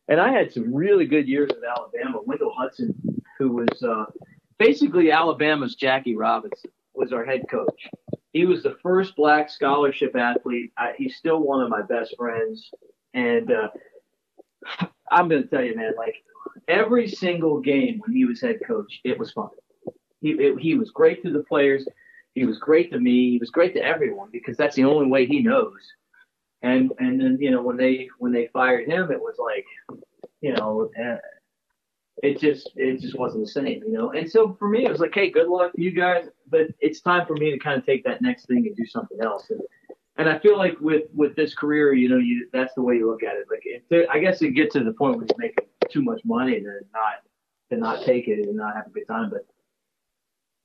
And 0.07 0.19
I 0.21 0.31
had 0.31 0.51
some 0.51 0.73
really 0.73 1.05
good 1.05 1.27
years 1.27 1.49
at 1.49 1.57
Alabama. 1.67 2.21
Wendell 2.25 2.53
Hudson, 2.57 2.95
who 3.37 3.51
was 3.51 3.83
uh, 3.83 4.05
basically 4.57 5.11
Alabama's 5.11 5.75
Jackie 5.75 6.15
Robinson. 6.15 6.71
was 6.93 7.11
our 7.11 7.25
head 7.25 7.43
coach. 7.49 7.87
He 8.33 8.45
was 8.45 8.63
the 8.63 8.77
first 8.81 9.15
black 9.15 9.49
scholarship 9.49 10.15
athlete. 10.15 10.71
I, 10.77 10.93
he's 10.97 11.17
still 11.17 11.39
one 11.39 11.61
of 11.61 11.69
my 11.69 11.81
best 11.81 12.15
friends, 12.17 12.69
and 13.13 13.51
uh, 13.51 13.69
I'm 15.11 15.27
going 15.27 15.43
to 15.43 15.47
tell 15.49 15.63
you, 15.63 15.75
man, 15.75 15.93
like 15.97 16.15
every 16.67 17.07
single 17.07 17.59
game 17.59 17.99
when 17.99 18.15
he 18.15 18.25
was 18.25 18.41
head 18.41 18.59
coach, 18.65 18.99
it 19.03 19.17
was 19.17 19.31
fun. 19.31 19.49
He 20.21 20.31
it, 20.31 20.59
he 20.59 20.75
was 20.75 20.91
great 20.91 21.23
to 21.23 21.31
the 21.31 21.43
players. 21.43 21.87
He 22.37 22.45
was 22.45 22.59
great 22.59 22.91
to 22.91 22.99
me. 22.99 23.31
He 23.31 23.39
was 23.39 23.49
great 23.49 23.73
to 23.73 23.81
everyone 23.81 24.29
because 24.31 24.57
that's 24.57 24.75
the 24.75 24.83
only 24.83 25.07
way 25.07 25.25
he 25.25 25.41
knows. 25.41 25.81
And 26.61 26.91
and 26.99 27.19
then 27.19 27.37
you 27.39 27.49
know 27.49 27.63
when 27.63 27.77
they 27.77 28.09
when 28.19 28.31
they 28.31 28.47
fired 28.53 28.87
him, 28.87 29.11
it 29.11 29.19
was 29.19 29.37
like, 29.39 29.65
you 30.41 30.53
know, 30.53 30.91
uh, 31.03 31.17
it 32.21 32.39
just 32.39 32.69
it 32.75 33.01
just 33.01 33.17
wasn't 33.17 33.43
the 33.43 33.51
same, 33.51 33.81
you 33.83 33.91
know. 33.91 34.11
And 34.11 34.29
so 34.29 34.55
for 34.59 34.69
me, 34.69 34.85
it 34.85 34.91
was 34.91 34.99
like, 34.99 35.15
hey, 35.15 35.31
good 35.31 35.47
luck 35.47 35.71
you 35.75 35.89
guys, 35.89 36.25
but 36.47 36.67
it's 36.79 37.01
time 37.01 37.25
for 37.25 37.33
me 37.33 37.49
to 37.49 37.57
kind 37.57 37.79
of 37.79 37.87
take 37.87 38.03
that 38.03 38.21
next 38.21 38.45
thing 38.45 38.67
and 38.67 38.75
do 38.75 38.85
something 38.85 39.19
else. 39.19 39.49
And 39.49 39.61
and 40.17 40.29
I 40.29 40.37
feel 40.37 40.59
like 40.59 40.79
with 40.79 41.05
with 41.15 41.35
this 41.35 41.55
career, 41.55 41.93
you 41.93 42.07
know, 42.07 42.17
you 42.17 42.49
that's 42.53 42.75
the 42.75 42.83
way 42.83 42.97
you 42.97 43.09
look 43.09 43.23
at 43.23 43.35
it. 43.35 43.47
Like, 43.49 43.63
it, 43.65 44.07
I 44.11 44.19
guess 44.19 44.43
it 44.43 44.51
gets 44.51 44.73
to 44.73 44.83
the 44.83 44.93
point 44.93 45.17
where 45.17 45.25
you're 45.27 45.39
making 45.39 45.65
too 45.89 46.03
much 46.03 46.21
money 46.23 46.59
to 46.59 46.81
not 46.93 47.15
to 47.71 47.77
not 47.77 48.05
take 48.05 48.27
it 48.27 48.47
and 48.47 48.55
not 48.55 48.75
have 48.75 48.85
a 48.85 48.91
good 48.91 49.07
time. 49.07 49.31
But 49.31 49.47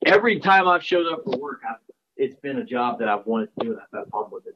every 0.06 0.40
time 0.40 0.68
I've 0.68 0.84
showed 0.84 1.06
up 1.12 1.24
for 1.24 1.38
work, 1.38 1.60
I've, 1.68 1.76
it's 2.16 2.36
been 2.36 2.58
a 2.58 2.64
job 2.64 2.98
that 2.98 3.08
I've 3.08 3.26
wanted 3.26 3.50
to 3.58 3.64
do, 3.64 3.72
and 3.72 3.80
I've 3.80 3.98
had 4.00 4.10
fun 4.10 4.24
with 4.30 4.46
it. 4.46 4.54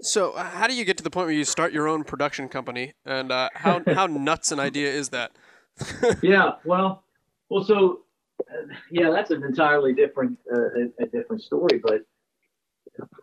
So, 0.00 0.32
uh, 0.32 0.44
how 0.44 0.66
do 0.66 0.74
you 0.74 0.84
get 0.84 0.96
to 0.98 1.04
the 1.04 1.10
point 1.10 1.26
where 1.26 1.34
you 1.34 1.44
start 1.44 1.72
your 1.72 1.88
own 1.88 2.04
production 2.04 2.48
company, 2.48 2.92
and 3.04 3.32
uh, 3.32 3.48
how 3.54 3.82
how 3.94 4.06
nuts 4.06 4.52
an 4.52 4.60
idea 4.60 4.90
is 4.90 5.10
that? 5.10 5.32
yeah, 6.22 6.52
well, 6.64 7.04
well, 7.48 7.64
so 7.64 8.00
uh, 8.40 8.74
yeah, 8.90 9.10
that's 9.10 9.30
an 9.30 9.42
entirely 9.42 9.94
different 9.94 10.38
uh, 10.52 10.60
a, 10.60 11.04
a, 11.04 11.06
different 11.06 11.42
story. 11.42 11.80
But 11.82 12.02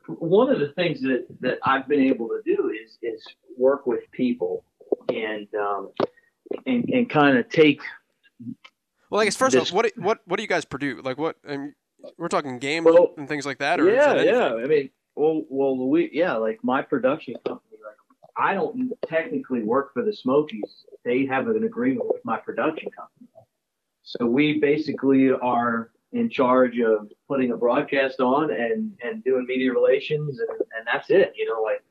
one 0.07 0.51
of 0.51 0.59
the 0.59 0.69
things 0.73 1.01
that 1.01 1.25
that 1.41 1.59
I've 1.63 1.87
been 1.87 2.01
able 2.01 2.27
to 2.29 2.41
do 2.45 2.69
is 2.69 2.97
is 3.01 3.25
work 3.57 3.87
with 3.87 4.09
people 4.11 4.65
and 5.09 5.47
um, 5.55 5.91
and 6.65 6.89
and 6.89 7.09
kind 7.09 7.37
of 7.37 7.49
take. 7.49 7.81
Well, 9.09 9.21
I 9.21 9.25
guess 9.25 9.35
first 9.35 9.53
this, 9.53 9.71
all, 9.71 9.77
what 9.77 9.91
what 9.97 10.19
what 10.25 10.37
do 10.37 10.43
you 10.43 10.49
guys 10.49 10.65
produce? 10.65 11.03
Like 11.03 11.17
what? 11.17 11.37
I 11.47 11.57
mean, 11.57 11.75
we're 12.17 12.27
talking 12.27 12.59
games 12.59 12.85
well, 12.85 13.13
and 13.17 13.27
things 13.27 13.45
like 13.45 13.59
that, 13.59 13.79
or 13.79 13.89
yeah, 13.89 14.21
yeah. 14.21 14.53
I 14.55 14.65
mean, 14.65 14.89
well, 15.15 15.43
well, 15.49 15.77
we 15.87 16.09
yeah, 16.11 16.33
like 16.33 16.59
my 16.63 16.81
production 16.81 17.35
company, 17.45 17.77
like 17.83 17.95
I 18.37 18.53
don't 18.53 18.91
technically 19.07 19.63
work 19.63 19.93
for 19.93 20.03
the 20.03 20.13
Smokies. 20.13 20.85
They 21.03 21.25
have 21.25 21.47
an 21.47 21.63
agreement 21.63 22.07
with 22.07 22.23
my 22.25 22.37
production 22.37 22.89
company, 22.91 23.29
so 24.03 24.25
we 24.25 24.59
basically 24.59 25.31
are 25.31 25.91
in 26.11 26.29
charge 26.29 26.79
of 26.79 27.11
putting 27.27 27.51
a 27.51 27.57
broadcast 27.57 28.19
on 28.19 28.51
and 28.51 28.91
and 29.03 29.23
doing 29.23 29.45
media 29.47 29.71
relations, 29.71 30.39
and 30.39 30.49
and 30.49 30.87
that's 30.87 31.09
it. 31.09 31.33
You 31.35 31.47
know, 31.47 31.61
like 31.61 31.83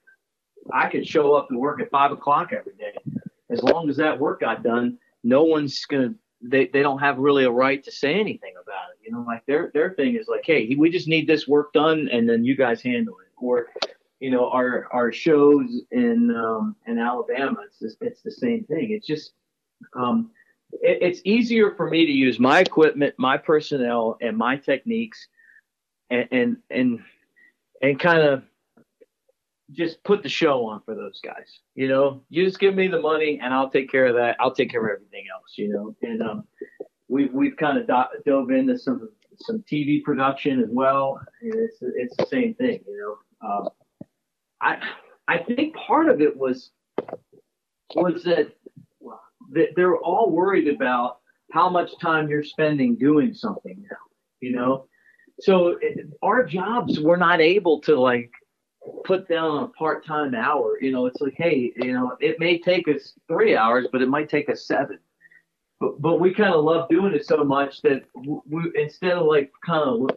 I 0.73 0.89
could 0.89 1.07
show 1.07 1.35
up 1.35 1.49
and 1.51 1.59
work 1.59 1.81
at 1.81 1.91
five 1.91 2.12
o'clock 2.12 2.53
every 2.53 2.75
day, 2.75 2.95
as 3.51 3.62
long 3.62 3.89
as 3.89 3.97
that 3.97 4.19
work 4.19 4.41
got 4.41 4.62
done. 4.62 4.99
No 5.23 5.45
one's 5.45 5.85
gonna 5.87 6.15
they, 6.47 6.66
they 6.66 6.82
don't 6.82 6.99
have 6.99 7.18
really 7.18 7.45
a 7.45 7.51
right 7.51 7.82
to 7.84 7.90
say 7.90 8.14
anything 8.14 8.55
about 8.62 8.90
it. 8.90 8.99
You 9.05 9.12
know, 9.12 9.24
like 9.26 9.45
their 9.47 9.70
their 9.72 9.95
thing 9.95 10.16
is 10.16 10.28
like, 10.28 10.42
hey, 10.45 10.74
we 10.78 10.90
just 10.90 11.09
need 11.09 11.26
this 11.26 11.49
work 11.49 11.72
done, 11.72 12.09
and 12.12 12.28
then 12.28 12.45
you 12.45 12.57
guys 12.57 12.82
handle 12.82 13.14
it. 13.18 13.32
Or, 13.36 13.68
you 14.20 14.30
know, 14.30 14.51
our 14.51 14.88
our 14.92 15.12
shows 15.12 15.82
in 15.90 16.34
um, 16.34 16.76
in 16.86 16.99
Alabama, 16.99 17.57
it's 17.66 17.78
just, 17.78 17.97
it's 18.01 18.22
the 18.22 18.30
same 18.30 18.64
thing. 18.64 18.92
It's 18.92 19.07
just 19.07 19.32
um, 19.97 20.30
it, 20.70 20.99
it's 21.01 21.20
easier 21.24 21.74
for 21.74 21.88
me 21.88 22.07
to 22.07 22.12
use 22.12 22.38
my 22.38 22.61
equipment, 22.61 23.14
my 23.18 23.36
personnel, 23.38 24.16
and 24.20 24.36
my 24.36 24.57
techniques, 24.57 25.26
and 26.11 26.28
and 26.30 26.57
and, 26.70 27.01
and 27.82 28.01
kind 28.01 28.22
of 28.22 28.42
just 29.73 30.03
put 30.05 30.23
the 30.23 30.29
show 30.29 30.67
on 30.67 30.83
for 30.85 30.95
those 30.95 31.21
guys. 31.23 31.61
You 31.75 31.89
know, 31.89 32.23
you 32.29 32.45
just 32.45 32.61
give 32.61 32.75
me 32.75 32.89
the 32.89 33.01
money 33.01 33.41
and 33.43 33.53
I'll 33.55 33.71
take 33.71 33.91
care 33.91 34.07
of 34.07 34.15
that. 34.17 34.37
I'll 34.41 34.55
take 34.55 34.71
care 34.71 34.85
of 34.85 34.91
everything 34.91 35.25
else. 35.35 35.55
You 35.57 35.69
know, 35.71 35.97
and 36.03 36.23
um, 36.23 36.45
we've 37.09 37.33
we've 37.33 37.57
kind 37.57 37.79
of 37.79 37.87
do- 37.87 38.31
dove 38.31 38.51
into 38.51 38.79
some 38.79 39.09
some 39.37 39.65
TV 39.71 40.03
production 40.03 40.61
as 40.61 40.69
well. 40.71 41.21
And 41.43 41.55
it's 41.55 41.79
it's 41.81 42.17
the 42.17 42.27
same 42.27 42.55
thing. 42.55 42.81
You 42.87 43.19
know, 43.43 43.49
um, 43.49 43.69
I 44.61 44.79
I 45.29 45.39
think 45.39 45.75
part 45.75 46.09
of 46.09 46.21
it 46.21 46.37
was 46.37 46.71
was 47.95 48.25
that, 48.25 48.53
that 49.53 49.69
they're 49.77 49.97
all 49.97 50.31
worried 50.31 50.69
about 50.69 51.19
how 51.53 51.69
much 51.69 51.91
time 52.01 52.29
you're 52.29 52.43
spending 52.43 52.97
doing 52.97 53.33
something 53.35 53.85
now. 53.91 53.97
You 54.41 54.53
know, 54.53 54.87
so 55.41 55.79
it, 55.81 56.07
our 56.23 56.45
jobs 56.45 57.01
were 57.01 57.17
not 57.17 57.41
able 57.41 57.81
to 57.83 57.99
like 57.99 58.31
put 59.05 59.28
down 59.28 59.62
a 59.62 59.68
part-time 59.68 60.35
hour 60.35 60.78
you 60.80 60.93
know 60.93 61.07
it's 61.07 61.20
like 61.20 61.35
hey 61.37 61.72
you 61.76 61.93
know 61.93 62.16
it 62.20 62.39
may 62.39 62.59
take 62.59 62.87
us 62.89 63.14
three 63.28 63.57
hours 63.57 63.87
but 63.93 64.03
it 64.03 64.09
might 64.09 64.28
take 64.28 64.49
us 64.49 64.66
seven 64.66 64.99
but, 65.80 66.01
but 66.01 66.20
we 66.20 66.32
kind 66.32 66.55
of 66.55 66.64
love 66.64 66.89
doing 66.89 67.14
it 67.14 67.26
so 67.26 67.45
much 67.45 67.82
that 67.82 68.05
we, 68.14 68.72
instead 68.76 69.12
of 69.12 69.26
like 69.26 69.53
kind 69.64 69.82
of 69.82 70.11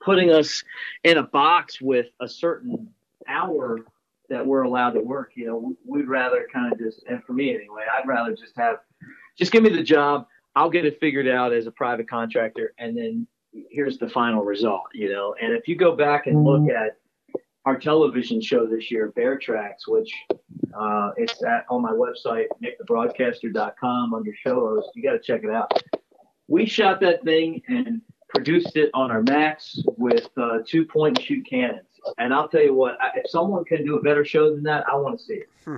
putting 0.00 0.30
us 0.30 0.64
in 1.04 1.18
a 1.18 1.22
box 1.22 1.80
with 1.80 2.06
a 2.20 2.28
certain 2.28 2.88
hour 3.28 3.80
that 4.28 4.46
we're 4.46 4.62
allowed 4.62 4.92
to 4.92 5.00
work 5.00 5.32
you 5.34 5.46
know 5.46 5.74
we'd 5.86 6.08
rather 6.08 6.46
kind 6.52 6.72
of 6.72 6.78
just 6.78 7.02
and 7.08 7.22
for 7.24 7.32
me 7.32 7.54
anyway 7.54 7.82
i'd 7.94 8.08
rather 8.08 8.34
just 8.34 8.56
have 8.56 8.76
just 9.36 9.52
give 9.52 9.62
me 9.62 9.70
the 9.70 9.82
job 9.82 10.26
i'll 10.56 10.70
get 10.70 10.86
it 10.86 10.98
figured 10.98 11.28
out 11.28 11.52
as 11.52 11.66
a 11.66 11.70
private 11.70 12.08
contractor 12.08 12.72
and 12.78 12.96
then 12.96 13.26
here's 13.70 13.98
the 13.98 14.08
final 14.08 14.44
result 14.44 14.84
you 14.94 15.10
know 15.10 15.34
and 15.42 15.52
if 15.52 15.68
you 15.68 15.76
go 15.76 15.94
back 15.94 16.26
and 16.26 16.44
look 16.44 16.60
mm-hmm. 16.60 16.76
at 16.76 16.96
our 17.68 17.78
television 17.78 18.40
show 18.40 18.66
this 18.66 18.90
year, 18.90 19.12
Bear 19.14 19.38
Tracks, 19.38 19.86
which 19.86 20.10
uh, 20.74 21.10
it's 21.18 21.44
at 21.44 21.66
on 21.68 21.82
my 21.82 21.92
website, 21.92 22.46
mickthebroadcaster.com 22.64 24.14
under 24.14 24.34
show 24.34 24.60
host. 24.60 24.88
You 24.94 25.02
got 25.02 25.12
to 25.12 25.18
check 25.18 25.44
it 25.44 25.50
out. 25.50 25.70
We 26.46 26.64
shot 26.64 26.98
that 27.02 27.22
thing 27.24 27.60
and 27.68 28.00
produced 28.30 28.76
it 28.76 28.88
on 28.94 29.10
our 29.10 29.22
Macs 29.22 29.82
with 29.98 30.30
uh, 30.38 30.60
two 30.66 30.86
point 30.86 31.18
and 31.18 31.26
shoot 31.26 31.46
Canons. 31.46 31.84
And 32.16 32.32
I'll 32.32 32.48
tell 32.48 32.62
you 32.62 32.72
what, 32.72 32.96
if 33.16 33.30
someone 33.30 33.66
can 33.66 33.84
do 33.84 33.98
a 33.98 34.02
better 34.02 34.24
show 34.24 34.54
than 34.54 34.62
that, 34.62 34.88
I 34.90 34.96
want 34.96 35.18
to 35.18 35.24
see 35.24 35.34
it. 35.34 35.48
Hmm. 35.66 35.76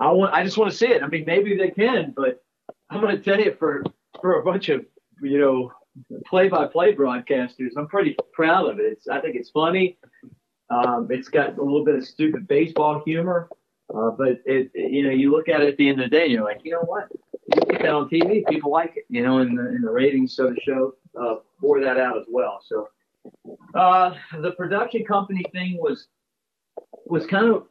I 0.00 0.10
want, 0.10 0.32
I 0.32 0.42
just 0.42 0.56
want 0.56 0.70
to 0.70 0.76
see 0.76 0.86
it. 0.86 1.02
I 1.02 1.06
mean, 1.06 1.24
maybe 1.26 1.54
they 1.54 1.68
can, 1.68 2.14
but 2.16 2.42
I'm 2.88 3.02
going 3.02 3.14
to 3.14 3.22
tell 3.22 3.38
you 3.38 3.54
for 3.58 3.84
for 4.22 4.40
a 4.40 4.42
bunch 4.42 4.70
of 4.70 4.86
you 5.20 5.38
know 5.38 5.70
play-by-play 6.26 6.94
broadcasters, 6.94 7.72
I'm 7.76 7.88
pretty 7.88 8.16
proud 8.32 8.70
of 8.70 8.78
it. 8.80 8.86
It's, 8.86 9.06
I 9.06 9.20
think 9.20 9.36
it's 9.36 9.50
funny. 9.50 9.98
Um, 10.70 11.08
it's 11.10 11.28
got 11.28 11.58
a 11.58 11.62
little 11.62 11.84
bit 11.84 11.96
of 11.96 12.06
stupid 12.06 12.48
baseball 12.48 13.02
humor, 13.04 13.48
uh, 13.94 14.10
but 14.10 14.40
it, 14.46 14.70
you 14.74 15.04
know, 15.04 15.10
you 15.10 15.30
look 15.30 15.48
at 15.48 15.60
it 15.60 15.68
at 15.68 15.76
the 15.76 15.88
end 15.88 16.00
of 16.00 16.10
the 16.10 16.16
day, 16.16 16.24
and 16.24 16.32
you're 16.32 16.44
like, 16.44 16.60
you 16.64 16.72
know 16.72 16.82
what? 16.82 17.08
You 17.54 17.60
put 17.60 17.78
that 17.80 17.88
on 17.88 18.08
TV, 18.08 18.46
people 18.48 18.70
like 18.70 18.96
it, 18.96 19.04
you 19.08 19.22
know, 19.22 19.38
and 19.38 19.58
the, 19.58 19.62
and 19.62 19.84
the 19.84 19.90
ratings 19.90 20.34
so 20.34 20.48
the 20.48 20.60
show 20.64 20.94
uh, 21.20 21.36
bore 21.60 21.80
that 21.80 21.98
out 21.98 22.16
as 22.16 22.24
well. 22.30 22.60
So 22.66 22.88
uh, 23.74 24.14
the 24.40 24.52
production 24.52 25.04
company 25.04 25.44
thing 25.52 25.76
was 25.78 26.08
was 27.06 27.26
kind 27.26 27.46
of, 27.46 27.66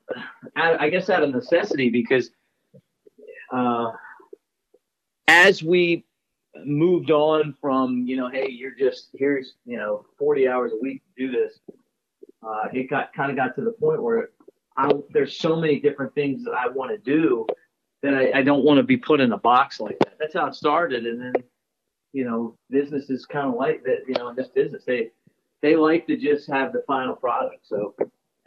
I 0.56 0.90
guess, 0.90 1.10
out 1.10 1.24
of 1.24 1.32
necessity 1.32 1.90
because 1.90 2.30
uh, 3.52 3.92
as 5.28 5.64
we 5.64 6.06
moved 6.64 7.10
on 7.10 7.56
from, 7.60 8.06
you 8.06 8.16
know, 8.16 8.30
hey, 8.30 8.50
you're 8.50 8.76
just 8.76 9.10
here's, 9.14 9.56
you 9.66 9.78
know, 9.78 10.06
40 10.20 10.48
hours 10.48 10.72
a 10.72 10.78
week 10.82 11.02
to 11.04 11.28
do 11.28 11.32
this 11.32 11.60
uh, 12.46 12.68
it 12.74 12.90
got 12.90 13.14
kind 13.14 13.32
of 13.32 13.38
got 13.38 13.56
to 13.56 13.62
the 13.62 13.72
point 13.72 14.02
where 14.02 14.30
I, 14.78 14.92
there's 15.12 15.38
so 15.38 15.56
many 15.56 15.80
different 15.80 16.14
things 16.16 16.44
that 16.46 16.54
I 16.54 16.68
want 16.70 16.92
to 16.92 16.98
do 16.98 17.46
that 18.02 18.14
I, 18.14 18.40
I 18.40 18.42
don't 18.42 18.64
want 18.66 18.78
to 18.78 18.84
be 18.84 18.98
put 18.98 19.22
in 19.22 19.32
a 19.32 19.38
box 19.38 19.80
like 19.80 19.98
that. 20.00 20.18
That's 20.20 20.34
how 20.34 20.48
it 20.48 20.56
started, 20.56 21.06
and 21.06 21.22
then 21.22 21.34
you 22.12 22.26
know, 22.26 22.56
businesses 22.70 23.26
kind 23.26 23.48
of 23.48 23.56
like 23.56 23.84
that. 23.84 24.00
You 24.08 24.16
know, 24.16 24.30
in 24.30 24.36
this 24.36 24.50
business, 24.50 24.84
they 24.86 25.10
they 25.62 25.76
like 25.76 26.08
to 26.08 26.18
just 26.18 26.50
have 26.50 26.74
the 26.74 26.84
final 26.88 27.16
product. 27.16 27.68
So 27.68 27.96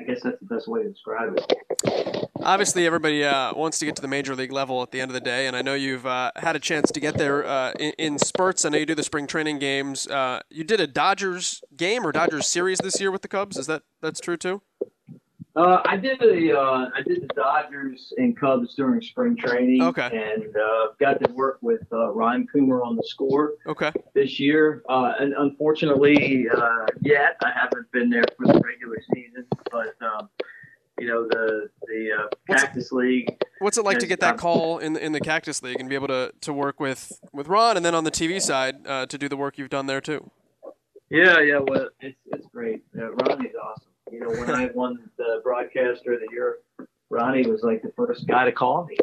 I 0.01 0.05
guess 0.05 0.23
that's 0.23 0.39
the 0.41 0.47
best 0.47 0.69
way 0.69 0.83
to 0.83 0.89
describe 0.91 1.37
it. 1.37 2.16
Obviously, 2.47 2.87
everybody 2.87 3.25
uh, 3.25 3.53
wants 3.57 3.81
to 3.81 3.85
get 3.85 3.97
to 3.97 4.03
the 4.03 4.07
major 4.07 4.37
league 4.37 4.53
level 4.53 4.81
at 4.81 4.93
the 4.93 5.01
end 5.01 5.11
of 5.11 5.15
the 5.15 5.21
day, 5.21 5.49
and 5.49 5.57
I 5.57 5.63
know 5.63 5.75
you've 5.75 6.07
uh, 6.07 6.31
had 6.37 6.55
a 6.55 6.61
chance 6.61 6.93
to 6.93 7.01
get 7.01 7.19
there 7.19 7.45
uh, 7.45 7.73
in, 7.73 7.93
in, 7.99 8.19
spurts. 8.21 8.65
I 8.65 8.69
know 8.69 8.79
you 8.79 8.87
do 8.87 8.95
the 8.95 9.03
spring 9.03 9.27
training 9.27 9.59
games. 9.59 10.07
Uh, 10.07 10.43
you 10.49 10.63
did 10.63 10.79
a 10.79 10.87
Dodgers 10.87 11.61
game 11.77 12.07
or 12.07 12.13
Dodgers 12.13 12.47
series 12.47 12.79
this 12.79 13.01
year 13.01 13.11
with 13.11 13.23
the 13.23 13.29
Cubs. 13.29 13.57
Is 13.57 13.67
that 13.67 13.83
that's 14.01 14.21
true 14.21 14.37
too? 14.37 14.63
Uh, 15.57 15.83
I 15.87 15.97
did 15.97 16.23
a 16.23 16.57
uh, 16.57 16.89
I 16.95 17.03
did 17.05 17.23
the 17.23 17.35
Dodgers 17.35 18.13
and 18.17 18.39
Cubs 18.39 18.77
during 18.77 19.01
spring 19.01 19.37
training. 19.37 19.83
Okay. 19.83 20.07
And 20.07 20.57
uh, 20.57 20.93
got 21.01 21.21
to 21.25 21.33
work 21.33 21.59
with 21.63 21.83
uh, 21.93 22.13
Ron 22.13 22.47
Coomer 22.55 22.87
on 22.87 22.95
the 22.95 23.05
score. 23.09 23.55
Okay. 23.67 23.91
This 24.15 24.39
year, 24.39 24.85
uh, 24.89 25.15
and 25.19 25.33
unfortunately, 25.37 26.47
uh, 26.49 26.87
yet 27.01 27.39
I 27.43 27.51
haven't 27.51 27.91
been 27.91 28.09
there 28.09 28.25
for 28.37 28.47
the 28.47 28.61
regular 28.61 29.03
season, 29.13 29.47
but. 29.73 29.97
Um, 30.01 30.29
you 30.99 31.07
know 31.07 31.27
the 31.29 31.69
the 31.83 32.11
uh, 32.13 32.29
Cactus 32.49 32.93
League. 32.93 33.37
What's 33.61 33.79
it 33.79 33.85
like 33.85 33.99
to 33.99 34.07
get 34.07 34.21
that 34.21 34.37
call 34.39 34.79
in 34.79 34.95
the, 34.95 35.05
in 35.05 35.13
the 35.13 35.21
Cactus 35.21 35.63
League 35.63 35.81
and 35.81 35.89
be 35.89 35.95
able 35.95 36.09
to, 36.09 36.33
to 36.43 36.53
work 36.53 36.79
with, 36.79 37.19
with 37.33 37.49
Ron 37.49 37.79
and 37.79 37.87
then 37.87 37.95
on 37.95 38.05
the 38.05 38.11
TV 38.11 38.41
side 38.41 38.87
uh, 38.87 39.07
to 39.07 39.17
do 39.17 39.31
the 39.31 39.37
work 39.37 39.57
you've 39.57 39.71
done 39.71 39.87
there 39.87 40.03
too? 40.03 40.31
Yeah, 41.09 41.41
yeah. 41.41 41.59
Well, 41.59 41.89
it's 42.01 42.19
it's 42.27 42.47
Yeah, 42.55 43.09
Ronnie's 43.23 43.55
awesome. 43.63 43.89
You 44.11 44.21
know, 44.21 44.29
when 44.29 44.51
I 44.51 44.67
won 44.75 45.11
the 45.17 45.41
broadcaster 45.43 46.15
of 46.15 46.21
the 46.21 46.29
year, 46.31 46.59
Ronnie 47.11 47.47
was 47.47 47.63
like 47.63 47.83
the 47.83 47.93
first 47.97 48.27
guy 48.27 48.45
to 48.45 48.53
call 48.53 48.85
me. 48.85 48.97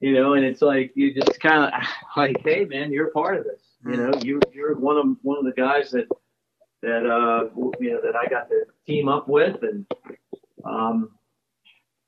You 0.00 0.14
know, 0.14 0.34
and 0.34 0.44
it's 0.44 0.62
like 0.62 0.92
you 0.94 1.14
just 1.14 1.40
kind 1.40 1.64
of 1.64 1.80
like, 2.16 2.40
hey 2.44 2.64
man, 2.64 2.92
you're 2.92 3.10
part 3.10 3.38
of 3.38 3.44
this. 3.44 3.62
You 3.84 3.96
know, 3.96 4.12
you 4.22 4.40
you're 4.52 4.76
one 4.76 4.98
of 4.98 5.06
one 5.22 5.38
of 5.38 5.44
the 5.44 5.52
guys 5.52 5.90
that 5.92 6.06
that 6.82 7.06
uh 7.06 7.48
you 7.80 7.92
know 7.92 8.00
that 8.02 8.14
I 8.14 8.28
got 8.28 8.48
to 8.50 8.66
team 8.86 9.08
up 9.08 9.26
with, 9.26 9.62
and 9.62 9.86
um, 10.64 11.10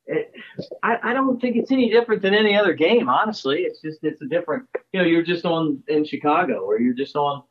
it, 0.06 0.32
I 0.82 0.98
I 1.02 1.12
don't 1.12 1.40
think 1.40 1.56
it's 1.56 1.70
any 1.70 1.90
different 1.90 2.22
than 2.22 2.34
any 2.34 2.56
other 2.56 2.74
game. 2.74 3.08
Honestly, 3.08 3.60
it's 3.60 3.80
just 3.80 3.98
it's 4.02 4.20
a 4.22 4.26
different. 4.26 4.68
You 4.92 5.00
know, 5.00 5.06
you're 5.06 5.22
just 5.22 5.44
on 5.44 5.82
in 5.88 6.04
Chicago, 6.04 6.60
or 6.60 6.80
you're 6.80 6.94
just 6.94 7.16
on 7.16 7.42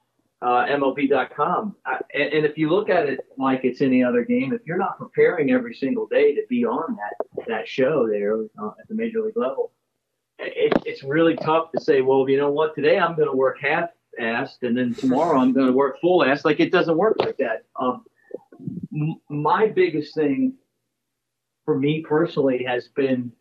uh, 0.42 0.66
MLB.com. 0.66 1.76
I, 1.86 2.00
and, 2.14 2.34
and 2.34 2.46
if 2.46 2.58
you 2.58 2.70
look 2.70 2.90
at 2.90 3.08
it 3.08 3.20
like 3.38 3.64
it's 3.64 3.82
any 3.82 4.04
other 4.04 4.24
game, 4.24 4.54
if 4.54 4.62
you're 4.66 4.78
not 4.78 4.98
preparing 4.98 5.52
every 5.52 5.74
single 5.74 6.08
day 6.08 6.36
to 6.36 6.42
be 6.50 6.66
on 6.66 6.98
that 6.98 7.46
that 7.48 7.68
show 7.68 8.08
there 8.08 8.36
uh, 8.62 8.72
at 8.80 8.88
the 8.88 8.96
major 8.96 9.22
league 9.22 9.38
level, 9.38 9.72
it, 10.40 10.74
it's 10.86 11.04
really 11.04 11.36
tough 11.36 11.72
to 11.72 11.82
say, 11.82 12.02
well, 12.02 12.28
you 12.30 12.38
know 12.38 12.52
what, 12.52 12.76
today 12.76 13.00
I'm 13.00 13.16
going 13.16 13.30
to 13.30 13.36
work 13.36 13.60
half 13.62 13.90
assed 14.20 14.64
and 14.64 14.78
then 14.78 14.94
tomorrow 14.94 15.40
I'm 15.40 15.54
going 15.54 15.68
to 15.68 15.74
work 15.74 16.00
full 16.02 16.24
ass. 16.24 16.44
Like 16.44 16.60
it 16.60 16.72
doesn't 16.72 16.98
work 16.98 17.18
like 17.20 17.38
that. 17.38 17.66
Um, 17.80 18.04
my 19.30 19.68
biggest 19.68 20.14
thing 20.16 20.56
for 21.72 21.80
me 21.80 22.02
personally 22.02 22.66
has 22.68 22.90
been, 22.90 23.32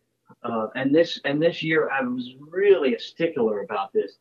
uh, 0.43 0.67
and 0.75 0.95
this 0.95 1.19
and 1.25 1.41
this 1.41 1.61
year 1.61 1.89
I 1.89 2.01
was 2.01 2.29
really 2.39 2.95
a 2.95 2.99
stickler 2.99 3.63
about 3.63 3.91
this. 3.91 4.19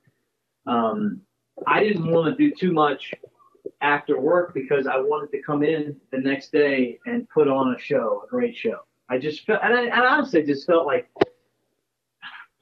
Um, 0.66 1.20
I 1.64 1.84
didn't 1.84 2.10
want 2.10 2.36
to 2.36 2.36
do 2.36 2.52
too 2.52 2.72
much 2.72 3.14
after 3.80 4.20
work 4.20 4.52
because 4.52 4.88
I 4.88 4.96
wanted 4.96 5.30
to 5.30 5.42
come 5.42 5.62
in 5.62 5.94
the 6.10 6.18
next 6.18 6.50
day 6.50 6.98
and 7.06 7.28
put 7.28 7.46
on 7.46 7.72
a 7.72 7.78
show, 7.78 8.24
a 8.26 8.28
great 8.28 8.56
show. 8.56 8.80
I 9.08 9.18
just 9.18 9.46
felt, 9.46 9.60
and 9.62 9.74
I, 9.74 9.82
and 9.82 9.92
I 9.92 10.16
honestly 10.16 10.42
just 10.42 10.66
felt 10.66 10.86
like, 10.86 11.08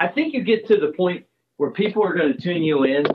I 0.00 0.08
think 0.08 0.34
you 0.34 0.42
get 0.42 0.66
to 0.66 0.76
the 0.76 0.92
point 0.98 1.24
where 1.56 1.70
people 1.70 2.04
are 2.04 2.14
going 2.14 2.34
to 2.34 2.38
tune 2.38 2.62
you 2.62 2.84
in 2.84 3.06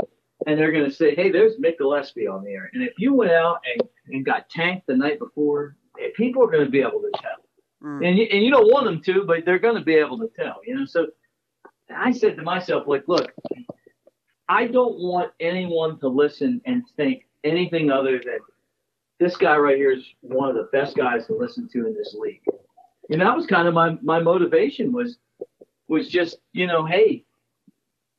and 0.47 0.57
they're 0.57 0.71
going 0.71 0.89
to 0.89 0.95
say, 0.95 1.13
hey, 1.13 1.29
there's 1.29 1.57
Mick 1.57 1.77
Gillespie 1.77 2.27
on 2.27 2.43
the 2.43 2.49
air. 2.49 2.71
And 2.73 2.81
if 2.81 2.93
you 2.97 3.13
went 3.13 3.31
out 3.31 3.59
and, 3.71 3.87
and 4.07 4.25
got 4.25 4.49
tanked 4.49 4.87
the 4.87 4.97
night 4.97 5.19
before, 5.19 5.75
eh, 6.01 6.07
people 6.15 6.43
are 6.43 6.49
going 6.49 6.65
to 6.65 6.71
be 6.71 6.81
able 6.81 7.01
to 7.01 7.11
tell. 7.21 7.42
Mm. 7.83 8.07
And, 8.07 8.17
you, 8.17 8.27
and 8.31 8.43
you 8.43 8.51
don't 8.51 8.71
want 8.71 8.85
them 8.85 9.01
to, 9.01 9.25
but 9.25 9.45
they're 9.45 9.59
going 9.59 9.75
to 9.75 9.83
be 9.83 9.95
able 9.95 10.17
to 10.19 10.29
tell, 10.35 10.61
you 10.65 10.75
know? 10.75 10.85
So 10.85 11.07
I 11.93 12.11
said 12.11 12.37
to 12.37 12.43
myself, 12.43 12.87
like, 12.87 13.03
look, 13.07 13.31
I 14.47 14.67
don't 14.67 14.99
want 14.99 15.31
anyone 15.39 15.99
to 15.99 16.07
listen 16.07 16.61
and 16.65 16.83
think 16.95 17.25
anything 17.43 17.91
other 17.91 18.19
than 18.19 18.39
this 19.19 19.35
guy 19.37 19.57
right 19.57 19.77
here 19.77 19.91
is 19.91 20.03
one 20.21 20.49
of 20.49 20.55
the 20.55 20.69
best 20.71 20.95
guys 20.95 21.27
to 21.27 21.33
listen 21.35 21.67
to 21.73 21.87
in 21.87 21.93
this 21.93 22.15
league. 22.17 22.41
And 23.09 23.21
that 23.21 23.35
was 23.35 23.45
kind 23.45 23.67
of 23.67 23.73
my, 23.73 23.97
my 24.01 24.19
motivation 24.19 24.91
was 24.91 25.17
was 25.89 26.07
just, 26.07 26.37
you 26.53 26.65
know, 26.65 26.85
hey, 26.85 27.25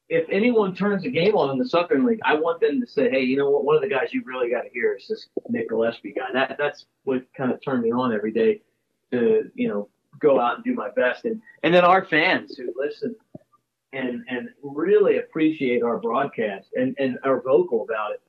if 0.09 0.29
anyone 0.31 0.75
turns 0.75 1.05
a 1.07 1.11
game 1.11 1.35
on 1.35 1.51
in 1.51 1.59
the 1.59 1.69
Southern 1.69 2.05
League, 2.05 2.21
I 2.23 2.35
want 2.35 2.61
them 2.61 2.81
to 2.81 2.87
say, 2.87 3.11
hey, 3.11 3.23
you 3.23 3.39
know 3.39 3.51
what, 3.51 3.65
one 3.65 3.75
of 3.75 3.83
the 3.83 3.89
guys 3.89 4.13
you 4.13 4.23
really 4.25 4.51
got 4.51 4.63
to 4.63 4.69
hear 4.69 4.95
is 4.95 5.09
this 5.09 5.29
Mick 5.51 5.69
Gillespie 5.69 6.13
guy. 6.13 6.27
That 6.33 6.57
that's 6.59 6.85
what 7.05 7.25
kind 7.37 7.51
of 7.51 7.65
turned 7.65 7.83
me 7.83 7.91
on 7.91 8.13
every 8.13 8.33
day 8.33 8.61
to, 9.19 9.51
you 9.55 9.69
know, 9.69 9.89
go 10.19 10.41
out 10.41 10.57
and 10.57 10.65
do 10.65 10.75
my 10.75 10.91
best. 10.95 11.25
And 11.25 11.41
and 11.63 11.75
then 11.75 11.85
our 11.85 12.05
fans 12.05 12.57
who 12.57 12.73
listen 12.77 13.15
and 13.93 14.25
and 14.29 14.49
really 14.63 15.19
appreciate 15.19 15.83
our 15.83 15.99
broadcast 15.99 16.69
and, 16.75 16.95
and 16.99 17.19
are 17.25 17.41
vocal 17.43 17.83
about 17.83 18.13
it. 18.13 18.21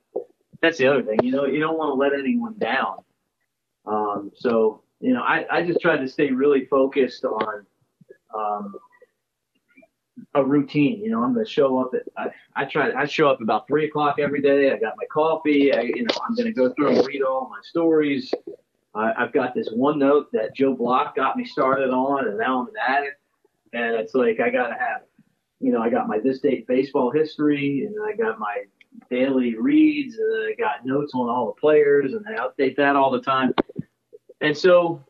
That's 0.62 0.78
the 0.78 0.86
other 0.86 1.02
thing. 1.02 1.18
You 1.22 1.32
know, 1.32 1.44
you 1.44 1.60
don't 1.60 1.76
want 1.76 1.90
to 1.90 1.94
let 1.94 2.18
anyone 2.18 2.54
down. 2.58 2.98
Um, 3.84 4.32
so, 4.34 4.82
you 5.00 5.12
know, 5.12 5.22
I, 5.22 5.46
I 5.50 5.62
just 5.62 5.80
tried 5.80 5.98
to 5.98 6.08
stay 6.08 6.30
really 6.30 6.64
focused 6.64 7.24
on 7.24 7.66
um, 8.34 8.74
a 10.34 10.42
routine. 10.42 11.04
You 11.04 11.10
know, 11.10 11.22
I'm 11.22 11.34
going 11.34 11.44
to 11.44 11.50
show 11.50 11.78
up 11.78 11.92
at, 11.94 12.02
I, 12.16 12.30
I 12.60 12.64
try, 12.64 12.90
I 12.92 13.04
show 13.04 13.28
up 13.28 13.40
about 13.40 13.68
three 13.68 13.84
o'clock 13.86 14.16
every 14.18 14.40
day. 14.40 14.72
I 14.72 14.78
got 14.78 14.94
my 14.96 15.04
coffee. 15.12 15.72
I, 15.74 15.82
you 15.82 16.02
know, 16.02 16.16
I'm 16.26 16.34
going 16.34 16.46
to 16.46 16.52
go 16.52 16.72
through 16.72 16.96
and 16.96 17.06
read 17.06 17.22
all 17.22 17.48
my 17.50 17.60
stories. 17.62 18.32
I, 18.96 19.12
I've 19.18 19.32
got 19.32 19.54
this 19.54 19.68
one 19.70 19.98
note 19.98 20.32
that 20.32 20.54
Joe 20.54 20.74
Block 20.74 21.14
got 21.14 21.36
me 21.36 21.44
started 21.44 21.90
on, 21.90 22.28
and 22.28 22.38
now 22.38 22.60
I'm 22.60 22.68
an 22.68 22.74
addict. 22.86 23.20
And 23.72 23.94
it's 23.96 24.14
like, 24.14 24.40
I 24.40 24.50
got 24.50 24.68
to 24.68 24.74
have 24.74 25.02
you 25.60 25.72
know, 25.72 25.80
I 25.80 25.90
got 25.90 26.06
my 26.06 26.18
this 26.18 26.40
date 26.40 26.66
baseball 26.66 27.10
history, 27.10 27.86
and 27.86 27.94
I 28.06 28.14
got 28.14 28.38
my 28.38 28.64
daily 29.10 29.56
reads, 29.56 30.16
and 30.16 30.48
I 30.48 30.54
got 30.58 30.84
notes 30.84 31.12
on 31.14 31.28
all 31.28 31.46
the 31.46 31.60
players, 31.60 32.12
and 32.12 32.24
I 32.28 32.40
update 32.46 32.76
that 32.76 32.96
all 32.96 33.10
the 33.10 33.20
time. 33.20 33.54
And 34.40 34.56
so 34.56 35.04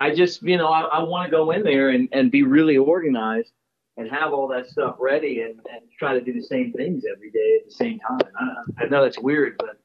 I 0.00 0.14
just, 0.14 0.42
you 0.42 0.56
know, 0.56 0.68
I, 0.68 0.82
I 0.82 1.02
want 1.02 1.26
to 1.26 1.30
go 1.30 1.52
in 1.52 1.62
there 1.62 1.90
and, 1.90 2.08
and 2.12 2.30
be 2.30 2.42
really 2.42 2.76
organized 2.76 3.52
and 3.96 4.10
have 4.10 4.32
all 4.32 4.48
that 4.48 4.68
stuff 4.68 4.96
ready 4.98 5.42
and, 5.42 5.60
and 5.72 5.82
try 5.98 6.14
to 6.14 6.20
do 6.20 6.32
the 6.32 6.42
same 6.42 6.72
things 6.72 7.04
every 7.10 7.30
day 7.30 7.58
at 7.60 7.66
the 7.66 7.74
same 7.74 7.98
time. 8.00 8.20
I, 8.38 8.84
I 8.84 8.88
know 8.88 9.02
that's 9.02 9.18
weird, 9.18 9.56
but 9.58 9.80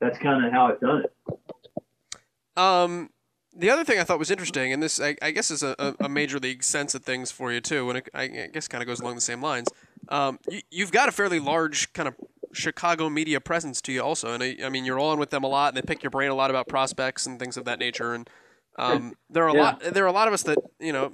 that's 0.00 0.18
kind 0.18 0.44
of 0.44 0.52
how 0.52 0.66
I've 0.66 0.80
done 0.80 1.02
it. 1.04 1.15
Um, 2.56 3.10
the 3.54 3.70
other 3.70 3.84
thing 3.84 3.98
I 3.98 4.04
thought 4.04 4.18
was 4.18 4.30
interesting, 4.30 4.72
and 4.72 4.82
this 4.82 5.00
I, 5.00 5.16
I 5.22 5.30
guess 5.30 5.50
is 5.50 5.62
a, 5.62 5.94
a, 5.98 6.08
major 6.08 6.38
league 6.38 6.62
sense 6.62 6.94
of 6.94 7.02
things 7.04 7.30
for 7.30 7.52
you 7.52 7.60
too, 7.60 7.88
and 7.88 7.98
it, 7.98 8.08
I 8.12 8.26
guess 8.52 8.68
kind 8.68 8.82
of 8.82 8.86
goes 8.86 9.00
along 9.00 9.14
the 9.14 9.20
same 9.22 9.40
lines. 9.40 9.68
Um, 10.08 10.38
you, 10.70 10.84
have 10.84 10.92
got 10.92 11.08
a 11.08 11.12
fairly 11.12 11.40
large 11.40 11.92
kind 11.94 12.06
of 12.06 12.14
Chicago 12.52 13.08
media 13.08 13.40
presence 13.40 13.80
to 13.82 13.92
you 13.92 14.02
also, 14.02 14.32
and 14.32 14.42
I, 14.42 14.56
I, 14.62 14.68
mean 14.68 14.84
you're 14.84 15.00
on 15.00 15.18
with 15.18 15.30
them 15.30 15.42
a 15.42 15.48
lot, 15.48 15.68
and 15.68 15.76
they 15.76 15.86
pick 15.86 16.02
your 16.02 16.10
brain 16.10 16.30
a 16.30 16.34
lot 16.34 16.50
about 16.50 16.68
prospects 16.68 17.26
and 17.26 17.38
things 17.38 17.56
of 17.56 17.64
that 17.64 17.78
nature. 17.78 18.14
And 18.14 18.28
um, 18.78 19.14
there 19.30 19.44
are 19.44 19.48
a 19.48 19.54
yeah. 19.54 19.62
lot 19.62 19.80
there 19.80 20.04
are 20.04 20.08
a 20.08 20.12
lot 20.12 20.28
of 20.28 20.34
us 20.34 20.42
that 20.44 20.58
you 20.78 20.92
know 20.92 21.12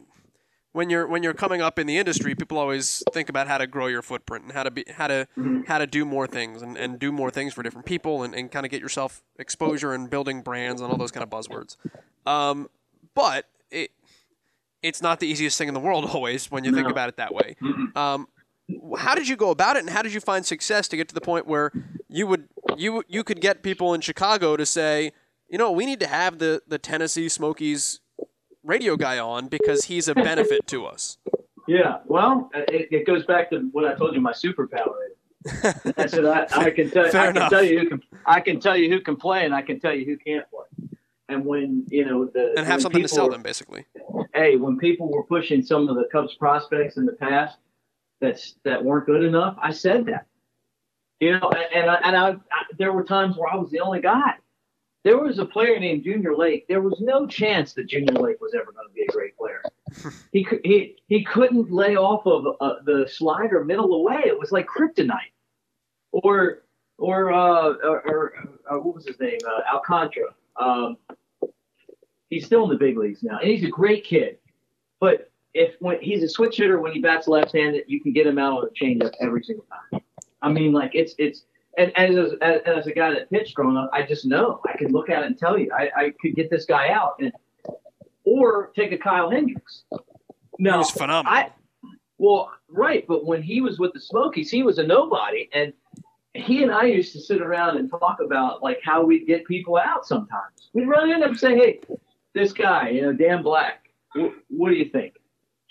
when 0.72 0.88
you're 0.88 1.06
when 1.06 1.22
you're 1.22 1.34
coming 1.34 1.60
up 1.60 1.78
in 1.78 1.86
the 1.86 1.98
industry, 1.98 2.34
people 2.34 2.58
always 2.58 3.02
think 3.12 3.28
about 3.28 3.46
how 3.46 3.58
to 3.58 3.66
grow 3.66 3.86
your 3.86 4.02
footprint 4.02 4.44
and 4.44 4.52
how 4.52 4.62
to 4.62 4.70
be 4.70 4.84
how 4.88 5.06
to 5.06 5.28
mm-hmm. 5.38 5.62
how 5.66 5.78
to 5.78 5.86
do 5.86 6.04
more 6.04 6.26
things 6.26 6.62
and, 6.62 6.76
and 6.76 6.98
do 6.98 7.12
more 7.12 7.30
things 7.30 7.52
for 7.52 7.62
different 7.62 7.86
people 7.86 8.22
and, 8.22 8.34
and 8.34 8.50
kind 8.50 8.64
of 8.64 8.70
get 8.70 8.80
yourself 8.80 9.22
exposure 9.38 9.92
and 9.92 10.08
building 10.10 10.42
brands 10.42 10.80
and 10.80 10.90
all 10.90 10.96
those 10.96 11.12
kind 11.12 11.22
of 11.22 11.30
buzzwords. 11.30 11.76
Um, 12.26 12.68
but 13.14 13.46
it 13.70 13.90
it's 14.82 15.02
not 15.02 15.20
the 15.20 15.26
easiest 15.26 15.58
thing 15.58 15.68
in 15.68 15.74
the 15.74 15.80
world 15.80 16.04
always 16.14 16.50
when 16.50 16.64
you 16.64 16.70
no. 16.70 16.78
think 16.78 16.90
about 16.90 17.08
it 17.08 17.16
that 17.16 17.34
way. 17.34 17.56
Um, 17.94 18.26
how 18.96 19.14
did 19.14 19.28
you 19.28 19.36
go 19.36 19.50
about 19.50 19.76
it, 19.76 19.80
and 19.80 19.90
how 19.90 20.02
did 20.02 20.14
you 20.14 20.20
find 20.20 20.46
success 20.46 20.88
to 20.88 20.96
get 20.96 21.08
to 21.08 21.14
the 21.14 21.20
point 21.20 21.46
where 21.46 21.70
you 22.08 22.26
would 22.26 22.48
you 22.76 23.02
you 23.08 23.22
could 23.24 23.40
get 23.40 23.62
people 23.62 23.92
in 23.92 24.00
Chicago 24.00 24.56
to 24.56 24.64
say, 24.64 25.12
you 25.50 25.58
know, 25.58 25.70
we 25.70 25.84
need 25.84 26.00
to 26.00 26.06
have 26.06 26.38
the 26.38 26.62
the 26.66 26.78
Tennessee 26.78 27.28
Smokies 27.28 28.00
radio 28.64 28.96
guy 28.96 29.18
on 29.18 29.48
because 29.48 29.84
he's 29.86 30.08
a 30.08 30.14
benefit 30.14 30.66
to 30.68 30.86
us. 30.86 31.18
Yeah, 31.68 31.98
well, 32.06 32.50
it, 32.54 32.88
it 32.90 33.06
goes 33.06 33.24
back 33.24 33.50
to 33.50 33.68
what 33.72 33.84
I 33.84 33.94
told 33.94 34.14
you 34.14 34.20
my 34.20 34.32
superpower 34.32 34.94
is. 35.06 35.92
I 35.96 36.06
said 36.06 36.24
I, 36.24 36.46
I 36.52 36.70
can 36.70 36.90
tell 36.90 37.06
I 37.16 37.32
can 37.32 37.50
tell 37.50 37.62
you 37.62 37.80
who 37.80 37.88
can 37.88 38.02
I 38.26 38.40
can 38.40 38.60
tell 38.60 38.76
you 38.76 38.88
who 38.88 39.00
can 39.00 39.16
play 39.16 39.44
and 39.44 39.54
I 39.54 39.62
can 39.62 39.80
tell 39.80 39.94
you 39.94 40.04
who 40.04 40.16
can't 40.16 40.44
play. 40.50 40.88
And 41.28 41.44
when 41.44 41.84
you 41.88 42.04
know 42.04 42.26
the 42.26 42.54
and 42.56 42.66
have 42.66 42.82
something 42.82 43.02
to 43.02 43.08
sell 43.08 43.28
them, 43.28 43.42
basically. 43.42 43.86
Hey, 44.34 44.56
when 44.56 44.78
people 44.78 45.10
were 45.10 45.24
pushing 45.24 45.62
some 45.62 45.88
of 45.88 45.96
the 45.96 46.04
Cubs 46.12 46.34
prospects 46.34 46.96
in 46.96 47.06
the 47.06 47.12
past 47.12 47.58
that's 48.20 48.54
that 48.64 48.84
weren't 48.84 49.06
good 49.06 49.24
enough, 49.24 49.56
I 49.60 49.72
said 49.72 50.06
that. 50.06 50.26
You 51.20 51.38
know, 51.38 51.50
and 51.74 51.90
I, 51.90 51.94
and 51.96 52.16
I, 52.16 52.30
I 52.30 52.64
there 52.78 52.92
were 52.92 53.04
times 53.04 53.36
where 53.36 53.52
I 53.52 53.56
was 53.56 53.70
the 53.70 53.80
only 53.80 54.00
guy. 54.00 54.34
There 55.04 55.18
was 55.18 55.38
a 55.38 55.44
player 55.44 55.80
named 55.80 56.04
Junior 56.04 56.36
Lake. 56.36 56.66
There 56.68 56.80
was 56.80 57.00
no 57.00 57.26
chance 57.26 57.72
that 57.74 57.88
Junior 57.88 58.14
Lake 58.14 58.40
was 58.40 58.54
ever 58.54 58.70
going 58.72 58.86
to 58.86 58.94
be 58.94 59.02
a 59.02 59.12
great 59.12 59.36
player. 59.36 59.62
he 60.32 60.46
he 60.64 60.96
he 61.08 61.24
couldn't 61.24 61.72
lay 61.72 61.96
off 61.96 62.24
of 62.26 62.56
uh, 62.60 62.82
the 62.84 63.08
slider 63.08 63.64
middle 63.64 63.94
away. 63.94 64.22
It 64.24 64.38
was 64.38 64.52
like 64.52 64.66
kryptonite. 64.66 65.32
Or 66.12 66.62
or 66.98 67.32
uh, 67.32 67.74
or, 67.82 68.08
or 68.08 68.34
uh, 68.70 68.78
what 68.78 68.94
was 68.94 69.06
his 69.06 69.18
name? 69.18 69.38
Uh, 69.46 69.74
Alcantara. 69.74 70.34
Um, 70.56 70.96
he's 72.30 72.46
still 72.46 72.64
in 72.64 72.70
the 72.70 72.76
big 72.76 72.96
leagues 72.96 73.22
now, 73.22 73.38
and 73.38 73.48
he's 73.50 73.64
a 73.64 73.70
great 73.70 74.04
kid. 74.04 74.38
But 75.00 75.30
if 75.52 75.74
when 75.80 76.00
he's 76.00 76.22
a 76.22 76.28
switch 76.28 76.58
hitter 76.58 76.80
when 76.80 76.92
he 76.92 77.00
bats 77.00 77.26
left-handed, 77.26 77.84
you 77.88 78.00
can 78.00 78.12
get 78.12 78.26
him 78.26 78.38
out 78.38 78.58
on 78.58 78.64
a 78.64 78.84
changeup 78.84 79.12
every 79.20 79.42
single 79.42 79.66
time. 79.90 80.00
I 80.42 80.48
mean, 80.50 80.72
like 80.72 80.92
it's 80.94 81.14
it's 81.18 81.44
and, 81.78 81.92
and 81.96 82.18
as, 82.18 82.32
as, 82.40 82.60
as 82.66 82.86
a 82.86 82.92
guy 82.92 83.12
that 83.14 83.30
pitched 83.30 83.54
growing 83.54 83.76
up, 83.76 83.90
I 83.92 84.02
just 84.02 84.26
know 84.26 84.60
I 84.64 84.76
could 84.76 84.92
look 84.92 85.10
at 85.10 85.22
it 85.22 85.26
and 85.26 85.38
tell 85.38 85.58
you 85.58 85.70
I, 85.72 85.90
I 85.96 86.12
could 86.20 86.34
get 86.34 86.50
this 86.50 86.64
guy 86.64 86.88
out 86.88 87.16
and 87.20 87.32
or 88.24 88.72
take 88.76 88.92
a 88.92 88.98
Kyle 88.98 89.30
Hendricks. 89.30 89.84
No, 90.58 90.78
he's 90.78 90.90
phenomenal. 90.90 91.32
I, 91.32 91.50
well, 92.18 92.52
right, 92.68 93.04
but 93.08 93.24
when 93.24 93.42
he 93.42 93.60
was 93.60 93.78
with 93.78 93.92
the 93.94 94.00
Smokies, 94.00 94.50
he 94.50 94.62
was 94.62 94.78
a 94.78 94.86
nobody, 94.86 95.48
and 95.52 95.72
he 96.34 96.62
and 96.62 96.70
I 96.70 96.84
used 96.84 97.12
to 97.14 97.20
sit 97.20 97.42
around 97.42 97.78
and 97.78 97.90
talk 97.90 98.18
about 98.24 98.62
like 98.62 98.80
how 98.84 99.04
we'd 99.04 99.26
get 99.26 99.44
people 99.44 99.76
out. 99.76 100.06
Sometimes 100.06 100.70
we'd 100.72 100.86
really 100.86 101.12
end 101.12 101.24
up 101.24 101.34
saying, 101.36 101.58
"Hey, 101.58 101.80
this 102.34 102.52
guy, 102.52 102.90
you 102.90 103.02
know, 103.02 103.12
Dan 103.12 103.42
Black, 103.42 103.90
what, 104.14 104.32
what 104.48 104.70
do 104.70 104.76
you 104.76 104.88
think?" 104.88 105.14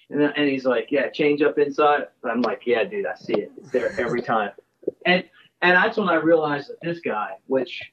And, 0.10 0.22
and 0.22 0.49
he's 0.49 0.66
like, 0.66 0.88
"Yeah, 0.91 1.10
change 1.10 1.41
up 1.41 1.58
inside." 1.58 2.08
But 2.22 2.32
I'm 2.32 2.41
like, 2.41 2.64
"Yeah, 2.66 2.84
dude, 2.84 3.06
I 3.06 3.16
see 3.16 3.34
it. 3.34 3.52
It's 3.58 3.72
there 3.72 3.97
every 3.99 4.22
time." 4.22 4.52
And 5.06 5.24
and 5.62 5.76
that's 5.76 5.97
when 5.97 6.09
I 6.09 6.16
realized 6.16 6.70
that 6.70 6.82
this 6.82 6.99
guy, 6.99 7.32
which 7.47 7.91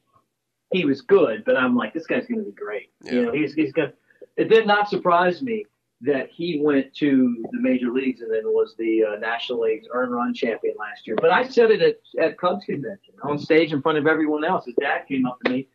he 0.73 0.85
was 0.85 1.01
good, 1.01 1.45
but 1.45 1.57
I'm 1.57 1.77
like, 1.77 1.95
this 1.95 2.07
guy's 2.07 2.27
going 2.27 2.41
to 2.41 2.47
be 2.47 2.53
great. 2.53 2.91
Yeah. 3.03 3.13
You 3.13 3.27
know, 3.27 3.33
he's 3.33 3.55
he's 3.55 3.73
going. 3.73 3.93
It 4.37 4.49
did 4.49 4.67
not 4.67 4.89
surprise 4.89 5.43
me 5.43 5.67
that 6.01 6.31
he 6.31 6.61
went 6.63 6.95
to 6.95 7.45
the 7.51 7.61
major 7.61 7.91
leagues 7.91 8.21
and 8.21 8.33
then 8.33 8.45
was 8.45 8.75
the 8.79 9.05
uh, 9.05 9.19
National 9.19 9.61
League's 9.61 9.89
earn 9.93 10.11
run 10.11 10.33
champion 10.33 10.75
last 10.79 11.07
year. 11.07 11.17
But 11.21 11.31
I 11.31 11.47
said 11.49 11.71
it 11.71 11.83
at 11.83 12.23
at 12.23 12.39
Cubs 12.39 12.65
convention 12.65 13.15
on 13.23 13.39
stage 13.39 13.73
in 13.73 13.83
front 13.83 13.99
of 13.99 14.07
everyone 14.07 14.45
else. 14.45 14.67
His 14.67 14.75
dad 14.81 15.07
came 15.09 15.27
up 15.27 15.39
to 15.45 15.51
me 15.51 15.69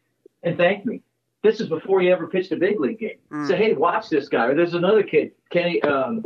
and 0.43 0.57
thanked 0.57 0.85
me. 0.85 1.01
This 1.43 1.59
is 1.59 1.67
before 1.67 1.99
he 1.99 2.09
ever 2.09 2.27
pitched 2.27 2.53
a 2.53 2.55
big 2.55 2.79
league 2.79 2.99
game. 2.99 3.17
Mm. 3.29 3.47
Say, 3.47 3.57
hey, 3.57 3.73
watch 3.73 4.09
this 4.09 4.29
guy. 4.29 4.45
Or 4.45 4.55
there's 4.55 4.75
another 4.75 5.03
kid, 5.03 5.33
Kenny 5.49 5.81
um, 5.81 6.23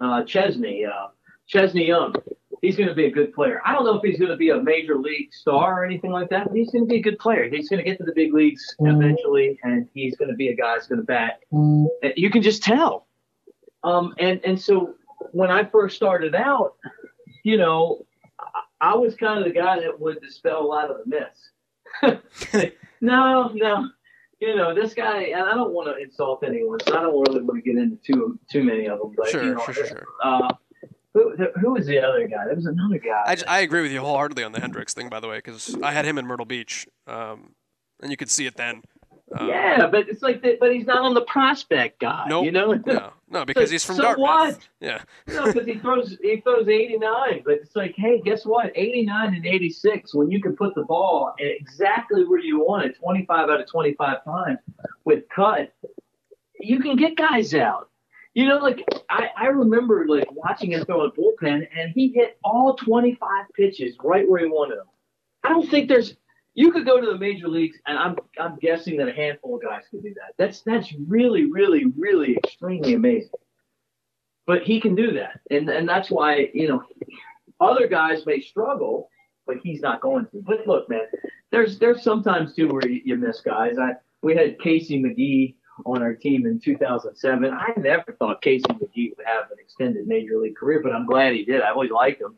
uh, 0.00 0.22
Chesny, 0.22 0.88
uh, 0.88 1.08
Chesny 1.52 1.86
Young. 1.86 2.14
He's 2.62 2.76
going 2.76 2.88
to 2.88 2.94
be 2.94 3.06
a 3.06 3.10
good 3.10 3.34
player. 3.34 3.60
I 3.66 3.72
don't 3.72 3.84
know 3.84 3.96
if 3.96 4.02
he's 4.02 4.18
going 4.18 4.30
to 4.30 4.36
be 4.36 4.50
a 4.50 4.62
major 4.62 4.96
league 4.96 5.34
star 5.34 5.80
or 5.80 5.84
anything 5.84 6.12
like 6.12 6.30
that, 6.30 6.46
but 6.46 6.56
he's 6.56 6.70
going 6.70 6.84
to 6.84 6.88
be 6.88 6.96
a 6.98 7.02
good 7.02 7.18
player. 7.18 7.48
He's 7.50 7.68
going 7.68 7.82
to 7.82 7.88
get 7.88 7.98
to 7.98 8.04
the 8.04 8.14
big 8.14 8.32
leagues 8.32 8.62
eventually, 8.78 9.58
and 9.64 9.88
he's 9.92 10.16
going 10.16 10.30
to 10.30 10.36
be 10.36 10.48
a 10.48 10.54
guy 10.54 10.74
that's 10.74 10.86
going 10.86 11.00
to 11.00 11.04
bat. 11.04 11.40
And 11.50 12.12
You 12.16 12.30
can 12.30 12.40
just 12.40 12.62
tell. 12.62 13.06
Um, 13.84 14.14
and 14.18 14.40
and 14.44 14.60
so 14.60 14.94
when 15.32 15.50
I 15.50 15.64
first 15.64 15.96
started 15.96 16.34
out, 16.36 16.76
you 17.42 17.56
know, 17.56 18.06
I, 18.38 18.92
I 18.92 18.94
was 18.94 19.16
kind 19.16 19.38
of 19.38 19.44
the 19.44 19.58
guy 19.58 19.80
that 19.80 19.98
would 20.00 20.20
dispel 20.20 20.62
a 20.62 20.66
lot 20.66 20.88
of 20.88 20.98
the 20.98 21.06
myths. 21.06 22.22
no, 23.00 23.50
no, 23.54 23.88
you 24.40 24.56
know, 24.56 24.74
this 24.74 24.92
guy, 24.94 25.22
and 25.22 25.42
I 25.42 25.54
don't 25.54 25.72
want 25.72 25.88
to 25.88 26.02
insult 26.02 26.42
anyone, 26.44 26.78
so 26.86 26.98
I 26.98 27.02
don't 27.02 27.28
really 27.28 27.42
want 27.42 27.62
to 27.64 27.70
get 27.70 27.80
into 27.80 27.96
too 28.04 28.38
too 28.50 28.64
many 28.64 28.86
of 28.86 28.98
them. 28.98 29.14
But 29.16 29.28
Sure, 29.30 29.44
you 29.44 29.54
know, 29.54 29.64
sure, 29.64 29.74
sure, 29.74 29.86
sure. 29.86 30.06
Uh, 30.22 30.48
who, 31.14 31.34
who 31.60 31.72
was 31.72 31.86
the 31.86 31.98
other 31.98 32.26
guy? 32.26 32.46
There 32.46 32.54
was 32.54 32.66
another 32.66 32.98
guy. 32.98 33.22
I 33.26 33.36
I 33.46 33.60
agree 33.60 33.82
with 33.82 33.92
you 33.92 34.00
wholeheartedly 34.00 34.44
on 34.44 34.52
the 34.52 34.60
Hendricks 34.60 34.94
thing, 34.94 35.08
by 35.08 35.20
the 35.20 35.28
way, 35.28 35.38
because 35.38 35.76
I 35.82 35.92
had 35.92 36.04
him 36.04 36.18
in 36.18 36.26
Myrtle 36.26 36.46
Beach, 36.46 36.86
um, 37.06 37.54
and 38.00 38.10
you 38.10 38.16
could 38.16 38.30
see 38.30 38.46
it 38.46 38.56
then. 38.56 38.82
Um, 39.34 39.48
yeah, 39.48 39.86
but 39.86 40.08
it's 40.10 40.20
like, 40.22 40.42
that, 40.42 40.60
but 40.60 40.74
he's 40.74 40.84
not 40.86 40.98
on 40.98 41.14
the 41.14 41.22
prospect 41.22 42.00
guy. 42.00 42.26
Nope. 42.28 42.44
You 42.44 42.52
know, 42.52 42.74
No, 42.74 43.12
no, 43.30 43.44
because 43.46 43.70
he's 43.70 43.82
from 43.84 43.96
so 43.96 44.02
Dartmouth. 44.02 44.18
what? 44.26 44.68
Yeah. 44.80 45.02
No, 45.26 45.46
because 45.46 45.66
he 45.66 45.78
throws 45.78 46.18
he 46.20 46.40
throws 46.42 46.68
89, 46.68 47.42
but 47.44 47.54
it's 47.54 47.74
like, 47.74 47.94
hey, 47.96 48.20
guess 48.22 48.44
what? 48.44 48.72
89 48.74 49.34
and 49.34 49.46
86, 49.46 50.14
when 50.14 50.30
you 50.30 50.42
can 50.42 50.54
put 50.54 50.74
the 50.74 50.82
ball 50.82 51.34
exactly 51.38 52.24
where 52.24 52.40
you 52.40 52.60
want 52.60 52.84
it, 52.84 52.96
25 52.98 53.48
out 53.48 53.60
of 53.60 53.66
25 53.70 54.24
times 54.24 54.58
with 55.06 55.24
cut, 55.34 55.72
you 56.60 56.80
can 56.80 56.96
get 56.96 57.16
guys 57.16 57.54
out. 57.54 57.88
You 58.34 58.48
know, 58.48 58.58
like 58.58 58.82
I, 59.10 59.28
I 59.36 59.46
remember 59.46 60.06
like 60.08 60.30
watching 60.32 60.72
him 60.72 60.84
throw 60.84 61.04
a 61.04 61.12
bullpen, 61.12 61.66
and 61.76 61.92
he 61.94 62.12
hit 62.14 62.38
all 62.42 62.76
25 62.76 63.46
pitches 63.54 63.96
right 64.02 64.28
where 64.28 64.40
he 64.40 64.46
wanted 64.46 64.78
them. 64.78 64.86
I 65.44 65.50
don't 65.50 65.68
think 65.68 65.88
there's. 65.88 66.14
You 66.54 66.70
could 66.70 66.84
go 66.84 67.00
to 67.00 67.06
the 67.06 67.18
major 67.18 67.48
leagues, 67.48 67.78
and 67.86 67.98
I'm 67.98 68.16
I'm 68.38 68.56
guessing 68.56 68.96
that 68.98 69.08
a 69.08 69.12
handful 69.12 69.56
of 69.56 69.62
guys 69.62 69.82
could 69.90 70.02
do 70.02 70.14
that. 70.14 70.34
That's 70.38 70.62
that's 70.62 70.92
really, 71.08 71.50
really, 71.50 71.84
really 71.96 72.36
extremely 72.36 72.94
amazing 72.94 73.30
but 74.46 74.62
he 74.62 74.80
can 74.80 74.94
do 74.94 75.12
that, 75.12 75.40
and 75.50 75.68
and 75.68 75.88
that's 75.88 76.10
why 76.10 76.50
you 76.52 76.68
know 76.68 76.82
other 77.60 77.86
guys 77.86 78.26
may 78.26 78.40
struggle, 78.40 79.08
but 79.46 79.56
he's 79.62 79.80
not 79.80 80.00
going 80.00 80.26
to. 80.26 80.42
But 80.42 80.66
look, 80.66 80.88
man, 80.88 81.06
there's 81.50 81.78
there's 81.78 82.02
sometimes 82.02 82.54
too 82.54 82.68
where 82.68 82.86
you, 82.86 83.00
you 83.04 83.16
miss 83.16 83.40
guys. 83.40 83.76
I 83.78 83.92
we 84.22 84.34
had 84.34 84.58
Casey 84.60 85.00
McGehee 85.02 85.54
on 85.86 86.02
our 86.02 86.14
team 86.14 86.46
in 86.46 86.60
2007. 86.60 87.52
I 87.52 87.72
never 87.78 88.12
thought 88.18 88.42
Casey 88.42 88.64
McGehee 88.68 89.16
would 89.16 89.26
have 89.26 89.50
an 89.50 89.58
extended 89.58 90.06
major 90.06 90.38
league 90.38 90.56
career, 90.56 90.80
but 90.82 90.92
I'm 90.92 91.06
glad 91.06 91.34
he 91.34 91.44
did. 91.44 91.62
I 91.62 91.70
always 91.70 91.90
liked 91.90 92.20
him. 92.20 92.36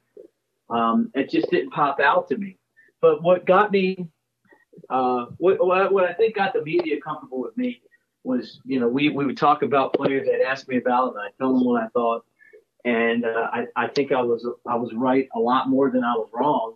Um, 0.70 1.11
it 1.14 1.30
just 1.30 1.51
didn't 1.51 1.70
pop 1.70 2.01
out 2.01 2.28
to 2.28 2.37
me. 2.37 2.59
But 3.01 3.22
what 3.22 3.45
got 3.45 3.70
me, 3.70 4.09
uh, 4.89 5.26
what, 5.39 5.64
what 5.93 6.05
I 6.05 6.14
think 6.14 6.37
got 6.37 6.53
the 6.53 6.62
media 6.62 7.01
comfortable 7.01 7.41
with 7.41 7.57
me 7.57 7.82
was, 8.22 8.61
you 8.64 8.80
know, 8.80 8.89
we, 8.89 9.11
we 9.11 9.26
would 9.26 9.37
talk 9.37 9.62
about 9.62 9.93
players 9.93 10.26
they'd 10.26 10.43
ask 10.43 10.66
me 10.68 10.78
about, 10.78 11.14
and 11.14 11.18
I 11.18 11.28
tell 11.39 11.53
them 11.53 11.64
what 11.64 11.82
I 11.82 11.89
thought, 11.89 12.24
and 12.85 13.24
uh, 13.24 13.49
I 13.53 13.66
I 13.76 13.89
think 13.89 14.12
I 14.12 14.22
was 14.22 14.47
I 14.66 14.76
was 14.76 14.93
right 14.95 15.28
a 15.35 15.39
lot 15.39 15.68
more 15.68 15.91
than 15.91 16.05
I 16.05 16.12
was 16.14 16.28
wrong, 16.32 16.74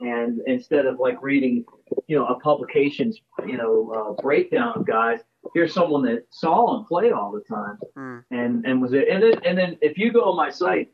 and 0.00 0.40
instead 0.46 0.86
of 0.86 1.00
like 1.00 1.20
reading, 1.22 1.64
you 2.06 2.16
know, 2.18 2.26
a 2.26 2.38
publication's 2.40 3.20
you 3.46 3.56
know 3.56 3.92
uh, 4.18 4.22
breakdown 4.22 4.72
of 4.76 4.86
guys, 4.86 5.20
here's 5.54 5.72
someone 5.74 6.02
that 6.02 6.24
saw 6.30 6.74
them 6.76 6.84
play 6.86 7.10
all 7.10 7.32
the 7.32 7.42
time, 7.42 7.78
Mm. 7.96 8.24
and 8.30 8.64
and 8.66 8.82
was 8.82 8.92
it, 8.92 9.08
and 9.08 9.22
then 9.22 9.34
and 9.44 9.56
then 9.58 9.78
if 9.80 9.98
you 9.98 10.12
go 10.12 10.22
on 10.30 10.36
my 10.36 10.50
site, 10.50 10.90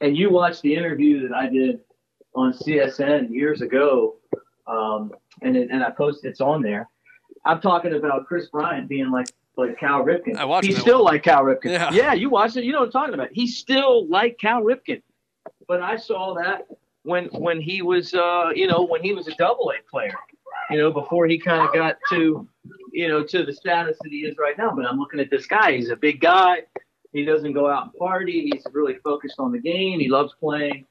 and 0.00 0.16
you 0.16 0.30
watch 0.30 0.60
the 0.60 0.74
interview 0.74 1.26
that 1.28 1.34
I 1.34 1.48
did 1.48 1.80
on 2.34 2.52
CSN 2.52 3.30
years 3.30 3.62
ago, 3.62 4.16
um, 4.66 5.12
and 5.42 5.56
it, 5.56 5.68
and 5.70 5.82
I 5.82 5.90
posted 5.90 6.30
it's 6.30 6.40
on 6.40 6.62
there. 6.62 6.88
I'm 7.44 7.60
talking 7.60 7.94
about 7.94 8.26
Kris 8.26 8.48
Bryant 8.48 8.88
being 8.88 9.10
like 9.10 9.26
like 9.56 9.78
Cal 9.78 10.04
Ripken. 10.04 10.36
I 10.36 10.44
watched 10.44 10.66
He's 10.66 10.74
that 10.76 10.80
still 10.82 11.04
like 11.04 11.22
Cal 11.22 11.42
Ripken. 11.44 11.92
Yeah. 11.92 12.12
you 12.12 12.28
watched 12.28 12.56
it. 12.56 12.64
You 12.64 12.72
know 12.72 12.80
what 12.80 12.86
I'm 12.86 12.92
talking 12.92 13.14
about. 13.14 13.28
He's 13.32 13.56
still 13.56 14.08
like 14.08 14.36
Cal 14.38 14.62
Ripken. 14.62 15.00
But 15.68 15.80
I 15.80 15.96
saw 15.96 16.34
that 16.34 16.66
when 17.04 17.26
when 17.26 17.60
he 17.60 17.82
was 17.82 18.12
uh 18.14 18.50
you 18.54 18.66
know 18.66 18.84
when 18.84 19.02
he 19.02 19.12
was 19.12 19.28
a 19.28 19.34
double 19.36 19.70
A 19.70 19.90
player. 19.90 20.14
You 20.70 20.78
know 20.78 20.90
before 20.90 21.26
he 21.26 21.38
kind 21.38 21.66
of 21.66 21.72
got 21.74 21.96
to 22.10 22.48
you 22.92 23.08
know 23.08 23.22
to 23.22 23.44
the 23.44 23.52
status 23.52 23.96
that 24.02 24.10
he 24.10 24.20
is 24.20 24.36
right 24.38 24.56
now. 24.58 24.72
But 24.74 24.86
I'm 24.86 24.98
looking 24.98 25.20
at 25.20 25.30
this 25.30 25.46
guy. 25.46 25.72
He's 25.72 25.90
a 25.90 25.96
big 25.96 26.20
guy. 26.20 26.62
He 27.12 27.24
doesn't 27.24 27.52
go 27.52 27.70
out 27.70 27.84
and 27.84 27.94
party. 27.94 28.50
He's 28.52 28.64
really 28.72 28.96
focused 29.04 29.36
on 29.38 29.52
the 29.52 29.60
game. 29.60 30.00
He 30.00 30.08
loves 30.08 30.34
playing. 30.40 30.84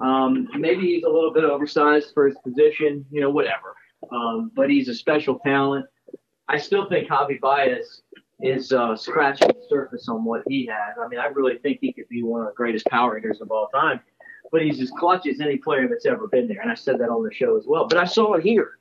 Um, 0.00 0.48
maybe 0.58 0.82
he's 0.82 1.04
a 1.04 1.08
little 1.08 1.32
bit 1.32 1.44
oversized 1.44 2.12
for 2.12 2.26
his 2.26 2.36
position, 2.44 3.04
you 3.10 3.20
know, 3.22 3.30
whatever. 3.30 3.74
Um, 4.12 4.50
but 4.54 4.68
he's 4.68 4.88
a 4.88 4.94
special 4.94 5.38
talent. 5.38 5.86
I 6.48 6.58
still 6.58 6.88
think 6.88 7.08
Javi 7.08 7.40
Baez 7.40 8.02
is 8.40 8.72
uh, 8.72 8.96
scratching 8.96 9.48
the 9.48 9.62
surface 9.68 10.08
on 10.08 10.24
what 10.24 10.42
he 10.48 10.66
has. 10.66 10.96
I 11.02 11.08
mean, 11.08 11.20
I 11.20 11.26
really 11.26 11.58
think 11.58 11.78
he 11.80 11.92
could 11.92 12.08
be 12.08 12.22
one 12.22 12.40
of 12.40 12.48
the 12.48 12.54
greatest 12.54 12.86
power 12.86 13.14
hitters 13.14 13.40
of 13.40 13.50
all 13.50 13.68
time. 13.68 14.00
But 14.50 14.62
he's 14.62 14.80
as 14.80 14.90
clutch 14.90 15.26
as 15.26 15.40
any 15.40 15.56
player 15.56 15.88
that's 15.88 16.06
ever 16.06 16.26
been 16.26 16.48
there, 16.48 16.60
and 16.60 16.70
I 16.70 16.74
said 16.74 16.98
that 16.98 17.08
on 17.08 17.22
the 17.22 17.32
show 17.32 17.56
as 17.56 17.66
well. 17.66 17.86
But 17.86 17.98
I 17.98 18.04
saw 18.04 18.34
it 18.34 18.42
here. 18.42 18.78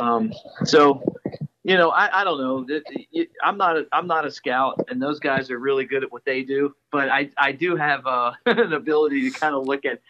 Um, 0.00 0.32
so, 0.64 1.02
you 1.62 1.76
know, 1.76 1.90
I, 1.90 2.20
I 2.20 2.24
don't 2.24 2.40
know. 2.40 2.80
I'm 3.42 3.56
not 3.56 3.76
a, 3.76 3.86
I'm 3.92 4.06
not 4.06 4.26
a 4.26 4.30
scout, 4.30 4.84
and 4.88 5.02
those 5.02 5.18
guys 5.18 5.50
are 5.50 5.58
really 5.58 5.84
good 5.84 6.04
at 6.04 6.12
what 6.12 6.24
they 6.24 6.42
do. 6.42 6.74
But 6.92 7.08
I 7.08 7.30
I 7.36 7.52
do 7.52 7.76
have 7.76 8.06
uh, 8.06 8.32
an 8.46 8.72
ability 8.72 9.30
to 9.30 9.38
kind 9.38 9.54
of 9.54 9.66
look 9.66 9.84
at. 9.84 10.00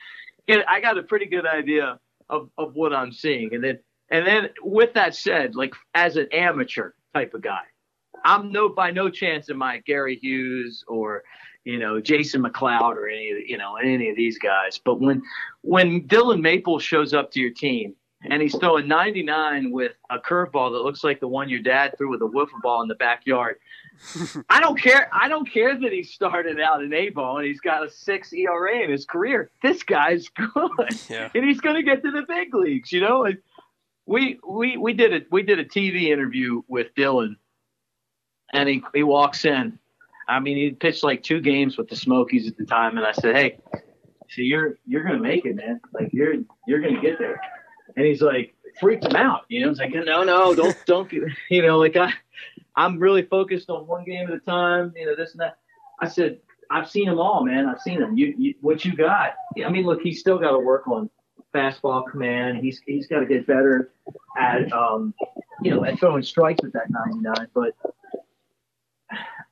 Get, 0.46 0.68
I 0.68 0.80
got 0.80 0.98
a 0.98 1.02
pretty 1.02 1.24
good 1.24 1.46
idea 1.46 1.98
of, 2.28 2.50
of 2.58 2.74
what 2.74 2.92
I'm 2.92 3.12
seeing, 3.12 3.54
and 3.54 3.64
then 3.64 3.78
and 4.10 4.26
then 4.26 4.50
with 4.62 4.94
that 4.94 5.14
said, 5.14 5.54
like 5.54 5.74
as 5.94 6.16
an 6.16 6.28
amateur 6.32 6.90
type 7.14 7.34
of 7.34 7.42
guy, 7.42 7.62
I'm 8.24 8.52
no 8.52 8.68
by 8.68 8.90
no 8.90 9.08
chance 9.08 9.48
am 9.50 9.62
I 9.62 9.78
Gary 9.78 10.16
Hughes 10.16 10.84
or 10.86 11.24
you 11.64 11.78
know 11.78 12.00
Jason 12.00 12.42
McLeod 12.42 12.96
or 12.96 13.08
any 13.08 13.30
of 13.30 13.38
you 13.46 13.58
know 13.58 13.76
any 13.76 14.10
of 14.10 14.16
these 14.16 14.38
guys. 14.38 14.78
But 14.84 15.00
when 15.00 15.22
when 15.62 16.06
Dillon 16.06 16.40
Maples 16.42 16.82
shows 16.82 17.14
up 17.14 17.30
to 17.32 17.40
your 17.40 17.50
team 17.52 17.94
and 18.30 18.40
he's 18.40 18.56
throwing 18.56 18.88
99 18.88 19.70
with 19.70 19.92
a 20.08 20.18
curveball 20.18 20.72
that 20.72 20.78
looks 20.82 21.04
like 21.04 21.20
the 21.20 21.28
one 21.28 21.48
your 21.50 21.60
dad 21.60 21.94
threw 21.98 22.08
with 22.10 22.22
a 22.22 22.24
wiffle 22.26 22.60
ball 22.62 22.80
in 22.82 22.88
the 22.88 22.94
backyard. 22.94 23.56
I 24.48 24.60
don't 24.60 24.80
care. 24.80 25.08
I 25.12 25.28
don't 25.28 25.44
care 25.50 25.78
that 25.78 25.92
he 25.92 26.02
started 26.02 26.58
out 26.58 26.82
in 26.82 26.92
A 26.94 27.10
ball 27.10 27.36
and 27.38 27.46
he's 27.46 27.60
got 27.60 27.84
a 27.84 27.90
six 27.90 28.32
ERA 28.32 28.80
in 28.82 28.90
his 28.90 29.04
career. 29.04 29.50
This 29.62 29.82
guy's 29.82 30.28
good, 30.54 30.70
Yeah. 31.10 31.28
and 31.34 31.44
he's 31.44 31.60
going 31.60 31.76
to 31.76 31.82
get 31.82 32.02
to 32.02 32.10
the 32.10 32.22
big 32.26 32.54
leagues. 32.54 32.90
You 32.92 33.00
know, 33.02 33.24
and 33.24 33.38
we 34.06 34.38
we 34.46 34.76
we 34.78 34.94
did 34.94 35.12
a 35.14 35.20
we 35.30 35.42
did 35.42 35.58
a 35.58 35.64
TV 35.64 36.04
interview 36.04 36.62
with 36.66 36.94
Dillon, 36.94 37.36
and 38.52 38.68
he 38.68 38.82
he 38.94 39.02
walks 39.02 39.44
in. 39.44 39.78
I 40.28 40.40
mean, 40.40 40.56
he 40.56 40.70
pitched 40.70 41.04
like 41.04 41.22
two 41.22 41.40
games 41.40 41.76
with 41.76 41.88
the 41.88 41.96
Smokies 41.96 42.48
at 42.48 42.56
the 42.56 42.64
time, 42.64 42.96
and 42.96 43.06
I 43.06 43.12
said, 43.12 43.36
"Hey, 43.36 43.58
so 44.28 44.42
you're 44.42 44.78
you're 44.86 45.02
gonna 45.02 45.20
make 45.20 45.44
it, 45.44 45.56
man. 45.56 45.80
Like 45.92 46.10
you're 46.12 46.34
you're 46.66 46.80
gonna 46.80 47.00
get 47.00 47.18
there." 47.18 47.40
And 47.96 48.06
he's 48.06 48.22
like, 48.22 48.54
freaked 48.80 49.04
him 49.04 49.16
out. 49.16 49.42
You 49.48 49.64
know, 49.64 49.70
it's 49.70 49.78
like, 49.78 49.92
"No, 49.92 50.24
no, 50.24 50.54
don't 50.54 50.76
don't." 50.86 51.10
You 51.12 51.62
know, 51.62 51.78
like 51.78 51.96
I 51.96 52.12
I'm 52.76 52.98
really 52.98 53.22
focused 53.22 53.70
on 53.70 53.86
one 53.86 54.04
game 54.04 54.28
at 54.28 54.34
a 54.34 54.40
time. 54.40 54.92
You 54.96 55.06
know, 55.06 55.16
this 55.16 55.32
and 55.32 55.40
that. 55.40 55.58
I 56.00 56.08
said, 56.08 56.38
I've 56.70 56.90
seen 56.90 57.06
them 57.06 57.18
all, 57.20 57.44
man. 57.44 57.66
I've 57.66 57.80
seen 57.80 58.00
them. 58.00 58.16
You, 58.16 58.34
you 58.36 58.54
what 58.60 58.84
you 58.84 58.96
got? 58.96 59.34
I 59.64 59.68
mean, 59.68 59.84
look, 59.84 60.00
he's 60.02 60.20
still 60.20 60.38
got 60.38 60.50
to 60.50 60.58
work 60.58 60.88
on 60.88 61.08
fastball 61.54 62.04
command. 62.10 62.58
He's 62.58 62.80
he's 62.86 63.06
got 63.06 63.20
to 63.20 63.26
get 63.26 63.46
better 63.46 63.92
at 64.38 64.72
um, 64.72 65.14
you 65.62 65.70
know, 65.70 65.84
at 65.84 65.98
throwing 65.98 66.22
strikes 66.22 66.62
with 66.62 66.72
that 66.72 66.90
99. 66.90 67.48
But 67.54 67.74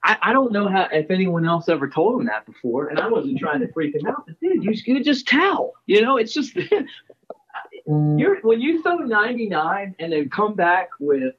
I, 0.05 0.17
I 0.23 0.33
don't 0.33 0.53
know 0.53 0.69
how 0.69 0.89
if 0.93 1.11
anyone 1.11 1.47
else 1.47 1.69
ever 1.69 1.89
told 1.89 2.21
him 2.21 2.27
that 2.27 2.47
before, 2.47 2.89
and 2.89 2.99
I 2.99 3.09
wasn't 3.09 3.39
trying 3.39 3.61
to 3.61 3.73
freak 3.73 3.95
him 3.95 4.07
out. 4.07 4.25
But 4.27 4.41
dude, 4.41 4.65
you 4.65 4.73
you 4.85 5.05
just 5.05 5.29
tell. 5.29 5.75
You 5.87 6.03
know, 6.03 6.17
it's 6.17 6.35
just 6.35 6.57
you're 7.87 8.41
when 8.41 8.61
you 8.61 8.83
throw 8.83 8.97
99 8.97 9.95
and 9.99 10.13
then 10.13 10.29
come 10.29 10.55
back 10.55 10.91
with 10.99 11.35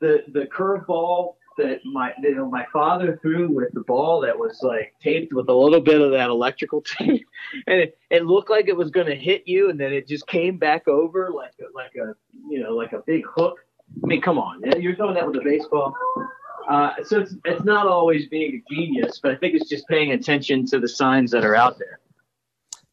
the 0.00 0.24
the 0.32 0.46
curveball 0.46 1.34
that 1.58 1.80
my 1.84 2.12
you 2.22 2.34
know 2.34 2.50
my 2.50 2.66
father 2.72 3.18
threw 3.22 3.50
with 3.50 3.72
the 3.72 3.80
ball 3.80 4.20
that 4.20 4.38
was 4.38 4.60
like 4.62 4.94
taped 5.02 5.32
with 5.32 5.48
a 5.48 5.52
little 5.52 5.80
bit 5.80 6.00
of 6.00 6.10
that 6.12 6.30
electrical 6.30 6.80
tape, 6.98 7.26
and 7.66 7.80
it, 7.80 7.98
it 8.10 8.24
looked 8.24 8.50
like 8.50 8.68
it 8.68 8.76
was 8.76 8.90
going 8.90 9.06
to 9.06 9.16
hit 9.16 9.42
you, 9.46 9.70
and 9.70 9.78
then 9.78 9.92
it 9.92 10.06
just 10.08 10.26
came 10.26 10.58
back 10.58 10.88
over 10.88 11.30
like 11.30 11.52
like 11.74 11.92
a 11.96 12.14
you 12.48 12.62
know 12.62 12.70
like 12.70 12.92
a 12.92 13.02
big 13.06 13.24
hook. 13.26 13.58
I 14.02 14.06
mean, 14.06 14.20
come 14.20 14.38
on, 14.38 14.62
you're 14.80 14.96
throwing 14.96 15.14
that 15.14 15.26
with 15.26 15.36
a 15.36 15.44
baseball. 15.44 15.94
Uh, 16.68 16.92
so 17.04 17.20
it's 17.20 17.34
it's 17.44 17.64
not 17.64 17.86
always 17.86 18.26
being 18.28 18.62
a 18.62 18.74
genius, 18.74 19.20
but 19.22 19.32
I 19.32 19.36
think 19.36 19.54
it's 19.54 19.68
just 19.68 19.86
paying 19.88 20.12
attention 20.12 20.66
to 20.66 20.80
the 20.80 20.88
signs 20.88 21.30
that 21.30 21.44
are 21.44 21.54
out 21.54 21.78
there. 21.78 22.00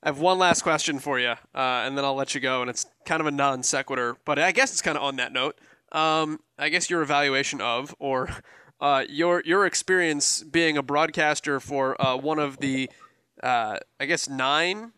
I 0.03 0.09
have 0.09 0.19
one 0.19 0.38
last 0.38 0.63
question 0.63 0.99
for 0.99 1.17
you, 1.17 1.30
uh, 1.30 1.38
and 1.55 1.97
then 1.97 2.03
I'll 2.03 2.15
let 2.15 2.36
you 2.36 2.41
go. 2.41 2.61
And 2.61 2.69
it's 2.69 2.86
kind 3.05 3.21
of 3.21 3.28
a 3.28 3.32
non 3.32 3.63
sequitur, 3.63 4.17
but 4.26 4.38
I 4.38 4.51
guess 4.51 4.71
it's 4.71 4.82
kind 4.82 4.97
of 4.97 5.03
on 5.03 5.15
that 5.15 5.32
note. 5.32 5.59
Um, 5.91 6.39
I 6.57 6.69
guess 6.69 6.89
your 6.89 7.01
evaluation 7.01 7.61
of, 7.61 7.95
or 7.99 8.30
uh, 8.82 9.05
your 9.07 9.41
your 9.45 9.65
experience 9.65 10.43
being 10.43 10.78
a 10.78 10.84
broadcaster 10.84 11.59
for 11.59 11.99
uh, 12.01 12.17
one 12.17 12.38
of 12.38 12.57
the, 12.57 12.89
uh, 13.41 13.78
I 13.99 14.05
guess 14.05 14.28
nine 14.28 14.91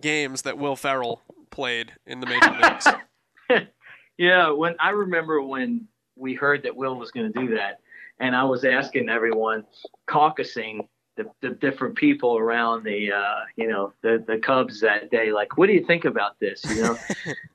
games 0.00 0.42
that 0.42 0.56
Will 0.56 0.76
Ferrell 0.76 1.22
played 1.50 1.92
in 2.06 2.20
the 2.20 2.26
major 2.26 2.50
leagues. 2.62 3.66
yeah, 4.18 4.50
when 4.50 4.76
I 4.78 4.90
remember 4.90 5.42
when 5.42 5.88
we 6.16 6.34
heard 6.34 6.62
that 6.62 6.76
Will 6.76 6.96
was 6.96 7.10
going 7.10 7.32
to 7.32 7.40
do 7.40 7.56
that, 7.56 7.80
and 8.20 8.34
I 8.36 8.44
was 8.44 8.64
asking 8.64 9.08
everyone, 9.08 9.64
caucusing 10.08 10.88
the, 11.16 11.26
the 11.40 11.50
different 11.50 11.96
people 11.96 12.36
around 12.36 12.84
the 12.84 13.12
uh, 13.12 13.40
you 13.56 13.68
know 13.68 13.92
the 14.02 14.24
the 14.26 14.38
Cubs 14.38 14.80
that 14.80 15.10
day. 15.10 15.32
Like, 15.32 15.56
what 15.56 15.66
do 15.66 15.72
you 15.72 15.84
think 15.84 16.04
about 16.04 16.38
this? 16.40 16.64
You 16.68 16.82
know, 16.82 16.98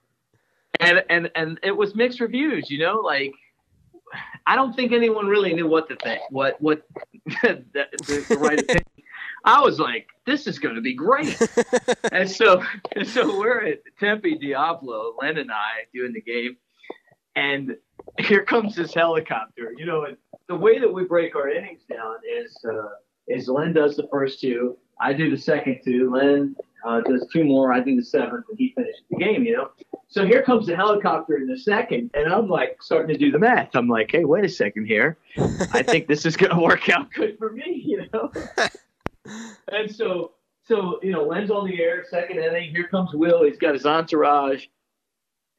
and 0.80 1.04
and 1.10 1.32
and 1.36 1.60
it 1.64 1.76
was 1.76 1.96
mixed 1.96 2.20
reviews. 2.20 2.70
You 2.70 2.80
know, 2.80 3.00
like 3.00 3.34
I 4.46 4.56
don't 4.56 4.76
think 4.76 4.92
anyone 4.92 5.28
really 5.28 5.54
knew 5.54 5.68
what 5.68 5.90
to 5.90 5.96
think. 5.98 6.22
What 6.30 6.62
what 6.62 6.84
the, 7.26 7.64
the, 7.74 8.26
the 8.30 8.38
right 8.38 8.60
opinion. 8.60 8.86
I 9.46 9.62
was 9.62 9.80
like, 9.80 10.08
this 10.26 10.48
is 10.48 10.60
going 10.60 10.76
to 10.76 10.82
be 10.82 10.94
great. 10.94 11.40
and 12.12 12.30
so 12.30 12.62
and 12.96 13.08
so 13.08 13.40
we're 13.40 13.66
at 13.66 13.80
Tempe 14.00 14.38
Diablo, 14.38 15.16
Len 15.22 15.38
and 15.38 15.52
I 15.52 15.86
doing 15.94 16.14
the 16.14 16.22
game, 16.22 16.58
and 17.40 17.76
here 18.18 18.44
comes 18.44 18.76
this 18.76 18.94
helicopter. 18.94 19.74
You 19.78 19.86
know, 19.86 20.06
and 20.06 20.18
the 20.48 20.56
way 20.56 20.80
that 20.80 20.92
we 20.92 21.04
break 21.04 21.36
our 21.36 21.50
innings 21.50 21.82
down 21.90 22.16
is. 22.38 22.58
Uh, 22.66 22.90
is 23.30 23.48
Len 23.48 23.74
does 23.74 23.96
the 23.96 24.08
first 24.12 24.42
two, 24.42 24.78
I 25.00 25.14
do 25.14 25.30
the 25.30 25.38
second 25.38 25.82
two, 25.86 26.12
Len 26.12 26.56
uh, 26.86 27.02
does 27.02 27.26
two 27.32 27.44
more, 27.44 27.72
I 27.72 27.80
do 27.80 27.96
the 27.96 28.04
seventh, 28.04 28.46
and 28.50 28.58
he 28.58 28.74
finishes 28.76 29.04
the 29.10 29.18
game, 29.18 29.44
you 29.44 29.56
know? 29.56 29.70
So 30.08 30.26
here 30.26 30.42
comes 30.42 30.66
the 30.66 30.76
helicopter 30.76 31.38
in 31.38 31.46
the 31.46 31.58
second, 31.58 32.10
and 32.16 32.34
I'm 32.34 32.50
like 32.50 32.78
starting 32.82 33.10
to 33.10 33.18
do 33.18 33.32
the 33.32 33.40
math. 33.40 33.76
I'm 33.76 33.88
like, 33.88 34.12
hey, 34.12 34.26
wait 34.26 34.44
a 34.44 34.50
second 34.50 34.88
here. 34.88 35.18
I 35.38 35.84
think 35.84 36.08
this 36.08 36.26
is 36.26 36.36
going 36.36 36.52
to 36.56 36.60
work 36.60 36.90
out 36.90 37.14
good 37.14 37.38
for 37.38 37.52
me, 37.52 37.84
you 37.86 38.08
know? 38.12 38.32
and 39.72 39.94
so, 39.94 40.32
so, 40.64 41.00
you 41.04 41.12
know, 41.12 41.24
Len's 41.24 41.52
on 41.52 41.68
the 41.68 41.80
air, 41.80 42.06
second 42.10 42.40
inning, 42.40 42.72
here 42.72 42.88
comes 42.88 43.14
Will. 43.14 43.44
He's 43.44 43.60
got 43.60 43.76
his 43.76 43.86
entourage. 43.86 44.66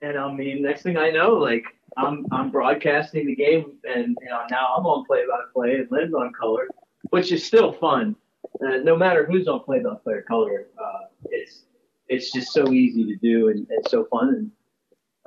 And 0.02 0.18
I 0.18 0.32
mean, 0.32 0.62
next 0.62 0.82
thing 0.82 0.96
I 0.96 1.10
know, 1.10 1.34
like, 1.34 1.64
I'm, 1.96 2.26
I'm 2.32 2.50
broadcasting 2.50 3.26
the 3.26 3.34
game, 3.34 3.72
and 3.84 4.16
you 4.22 4.28
know, 4.28 4.42
now 4.50 4.74
I'm 4.76 4.86
on 4.86 5.04
play 5.04 5.24
by 5.28 5.40
play, 5.52 5.76
and 5.76 5.88
Len's 5.90 6.14
on 6.14 6.32
color 6.32 6.68
which 7.10 7.32
is 7.32 7.44
still 7.44 7.72
fun. 7.72 8.16
Uh, 8.64 8.78
no 8.82 8.96
matter 8.96 9.26
who's 9.26 9.46
on 9.46 9.60
play 9.60 9.80
by 9.80 9.94
play 10.02 10.14
or 10.14 10.22
color, 10.22 10.66
uh, 10.78 11.06
it's 11.24 11.64
it's 12.08 12.32
just 12.32 12.52
so 12.52 12.72
easy 12.72 13.04
to 13.04 13.16
do 13.16 13.48
and, 13.48 13.66
and 13.70 13.86
so 13.88 14.04
fun. 14.06 14.50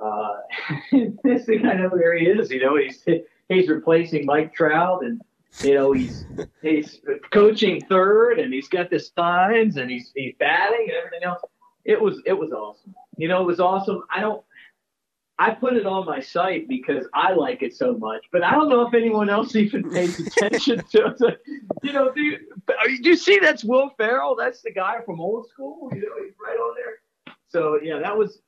uh, 0.00 1.10
this 1.24 1.46
thing 1.46 1.66
I 1.66 1.74
know 1.74 1.88
where 1.88 2.16
he 2.16 2.26
is. 2.26 2.50
You 2.50 2.60
know, 2.60 2.76
he's 2.76 3.04
he's 3.48 3.68
replacing 3.68 4.26
Mike 4.26 4.54
Trout, 4.54 5.04
and 5.04 5.20
you 5.62 5.74
know 5.74 5.92
he's 5.92 6.26
he's 6.62 7.00
coaching 7.32 7.80
third, 7.82 8.38
and 8.38 8.52
he's 8.52 8.68
got 8.68 8.90
the 8.90 8.98
signs, 8.98 9.76
and 9.76 9.90
he's 9.90 10.12
he's 10.14 10.34
batting 10.38 10.88
and 10.88 10.98
everything 10.98 11.24
else. 11.24 11.40
It 11.84 12.00
was 12.00 12.20
it 12.26 12.34
was 12.34 12.52
awesome. 12.52 12.94
You 13.16 13.28
know, 13.28 13.42
it 13.42 13.46
was 13.46 13.60
awesome. 13.60 14.02
I 14.14 14.20
don't 14.20 14.42
I 15.38 15.50
put 15.50 15.76
it 15.76 15.84
on 15.84 16.06
my 16.06 16.20
site 16.20 16.68
because 16.68 17.06
I 17.12 17.32
like 17.32 17.62
it 17.62 17.74
so 17.74 17.94
much, 17.94 18.24
but 18.30 18.44
I 18.44 18.52
don't 18.52 18.68
know 18.68 18.86
if 18.86 18.94
anyone 18.94 19.28
else 19.28 19.56
even 19.56 19.90
pays 19.90 20.18
attention 20.20 20.84
to 20.92 21.14
it. 21.20 21.42
You 21.82 21.92
know, 21.92 22.12
do 22.12 22.20
you, 22.20 22.38
do 23.02 23.08
you 23.08 23.16
see 23.16 23.38
that's 23.40 23.64
Will 23.64 23.90
Ferrell? 23.96 24.36
That's 24.36 24.62
the 24.62 24.70
guy 24.70 25.00
from 25.04 25.20
old 25.20 25.48
school. 25.48 25.90
You 25.92 26.02
know, 26.02 26.24
he's 26.24 26.34
right 26.44 26.56
on 26.56 26.74
there. 26.76 27.34
So 27.48 27.78
yeah, 27.82 27.98
that 27.98 28.16
was. 28.16 28.40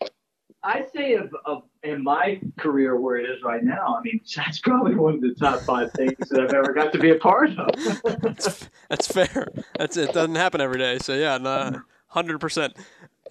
I'd 0.62 0.91
say 0.93 1.14
of, 1.14 1.32
of 1.45 1.62
in 1.84 2.03
my 2.03 2.41
career 2.59 2.99
where 2.99 3.18
it 3.18 3.30
is 3.30 3.41
right 3.45 3.62
now. 3.62 3.97
I 3.97 4.03
mean, 4.03 4.20
that's 4.34 4.59
probably 4.59 4.97
one 4.97 5.14
of 5.14 5.20
the 5.20 5.34
top 5.34 5.61
five 5.61 5.93
things 5.93 6.28
that 6.28 6.41
I've 6.41 6.55
ever 6.55 6.72
got 6.72 6.93
to 6.93 6.99
be 6.99 7.11
a 7.11 7.14
part 7.16 7.51
of. 7.57 8.20
that's, 8.20 8.68
that's 8.89 9.07
fair. 9.07 9.47
That's 9.78 9.97
it. 9.97 10.12
Doesn't 10.12 10.34
happen 10.34 10.61
every 10.61 10.78
day. 10.78 10.99
So 10.99 11.14
yeah, 11.14 11.78
hundred 12.09 12.39
percent. 12.39 12.76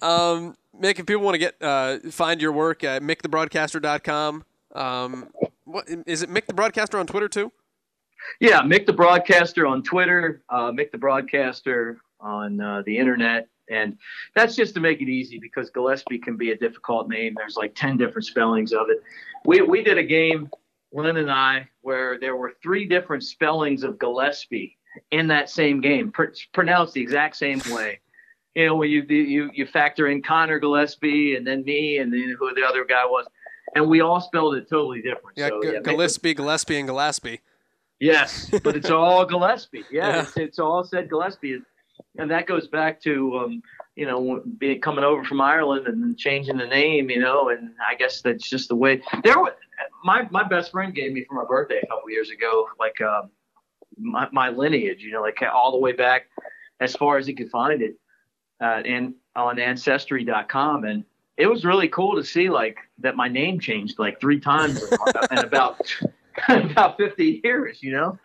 Um, 0.00 0.56
Mick, 0.80 0.98
if 0.98 1.06
people 1.06 1.22
want 1.22 1.34
to 1.34 1.38
get 1.38 1.56
uh, 1.60 1.98
find 2.10 2.40
your 2.40 2.52
work 2.52 2.84
at 2.84 3.02
mickthebroadcaster.com, 3.02 4.44
um, 4.74 5.28
what 5.64 5.88
is 6.06 6.22
it? 6.22 6.30
Mick 6.30 6.46
the 6.46 6.54
Broadcaster 6.54 6.98
on 6.98 7.06
Twitter 7.06 7.28
too? 7.28 7.52
Yeah, 8.40 8.62
Mick 8.62 8.86
the 8.86 8.92
Broadcaster 8.92 9.66
on 9.66 9.82
Twitter, 9.82 10.42
uh, 10.48 10.70
Mick 10.70 10.90
the 10.90 10.98
Broadcaster 10.98 11.98
on 12.20 12.60
uh, 12.60 12.82
the 12.84 12.96
internet, 12.96 13.48
and 13.70 13.96
that's 14.34 14.56
just 14.56 14.74
to 14.74 14.80
make 14.80 15.00
it 15.00 15.08
easy 15.08 15.38
because 15.38 15.70
Gillespie 15.70 16.18
can 16.18 16.36
be 16.36 16.50
a 16.50 16.56
difficult 16.56 17.08
name. 17.08 17.34
There's 17.36 17.56
like 17.56 17.74
ten 17.74 17.96
different 17.96 18.26
spellings 18.26 18.72
of 18.72 18.88
it. 18.90 18.98
We 19.44 19.62
we 19.62 19.82
did 19.82 19.98
a 19.98 20.04
game, 20.04 20.50
Len 20.92 21.16
and 21.16 21.30
I, 21.30 21.68
where 21.82 22.18
there 22.18 22.36
were 22.36 22.54
three 22.62 22.86
different 22.86 23.24
spellings 23.24 23.82
of 23.82 23.98
Gillespie 23.98 24.76
in 25.10 25.26
that 25.28 25.50
same 25.50 25.80
game, 25.80 26.10
pr- 26.10 26.24
pronounced 26.52 26.94
the 26.94 27.02
exact 27.02 27.36
same 27.36 27.60
way 27.70 28.00
you 28.56 28.64
know, 28.64 28.74
when 28.74 28.88
you 28.88 29.02
you 29.02 29.50
you 29.52 29.66
factor 29.66 30.08
in 30.08 30.22
Conor 30.22 30.58
Gillaspie 30.58 31.36
and 31.36 31.46
then 31.46 31.62
me 31.62 31.98
and 31.98 32.10
then 32.10 32.34
who 32.38 32.54
the 32.54 32.62
other 32.62 32.86
guy 32.86 33.04
was, 33.04 33.26
and 33.74 33.86
we 33.86 34.00
all 34.00 34.18
spelled 34.18 34.56
it 34.56 34.66
totally 34.68 35.02
different. 35.02 35.36
Yeah, 35.36 35.48
so, 35.48 35.62
G- 35.62 35.72
yeah 35.74 35.80
Gillespie, 35.80 36.32
Gillespie, 36.32 36.78
and 36.78 36.88
Gillespie. 36.88 37.40
Yes, 38.00 38.50
but 38.64 38.74
it's 38.74 38.90
all 38.90 39.26
Gillespie. 39.26 39.84
Yeah, 39.92 40.08
yeah. 40.08 40.22
It's, 40.22 40.36
it's, 40.38 40.58
all 40.58 40.84
said 40.84 41.10
Gillespie, 41.10 41.60
and 42.16 42.30
that 42.30 42.46
goes 42.46 42.66
back 42.66 42.98
to 43.02 43.36
um, 43.36 43.62
you 43.94 44.06
know 44.06 44.42
being 44.56 44.80
coming 44.80 45.04
over 45.04 45.22
from 45.22 45.42
Ireland 45.42 45.86
and 45.86 46.16
changing 46.16 46.56
the 46.56 46.66
name. 46.66 47.10
You 47.10 47.20
know, 47.20 47.50
and 47.50 47.72
I 47.86 47.94
guess 47.94 48.22
that's 48.22 48.48
just 48.48 48.70
the 48.70 48.76
way. 48.76 49.02
There, 49.22 49.38
was, 49.38 49.52
my 50.02 50.26
my 50.30 50.44
best 50.48 50.72
friend 50.72 50.94
gave 50.94 51.12
me 51.12 51.26
for 51.28 51.34
my 51.34 51.44
birthday 51.44 51.80
a 51.82 51.86
couple 51.88 52.08
years 52.08 52.30
ago, 52.30 52.68
like 52.80 52.98
um, 53.02 53.28
my 53.98 54.28
my 54.32 54.48
lineage. 54.48 55.02
You 55.02 55.12
know, 55.12 55.20
like 55.20 55.42
all 55.42 55.72
the 55.72 55.78
way 55.78 55.92
back 55.92 56.30
as 56.80 56.96
far 56.96 57.18
as 57.18 57.26
he 57.26 57.34
could 57.34 57.50
find 57.50 57.82
it 57.82 57.96
uh, 58.60 58.82
and 58.84 59.14
on 59.34 59.58
ancestry.com 59.58 60.84
and 60.84 61.04
it 61.36 61.46
was 61.46 61.64
really 61.64 61.88
cool 61.88 62.16
to 62.16 62.24
see 62.24 62.48
like 62.48 62.78
that 62.98 63.16
my 63.16 63.28
name 63.28 63.60
changed 63.60 63.98
like 63.98 64.18
three 64.20 64.40
times 64.40 64.82
in 65.30 65.38
about 65.38 65.80
about 66.48 66.96
50 66.96 67.40
years 67.44 67.82
you 67.82 67.92
know? 67.92 68.18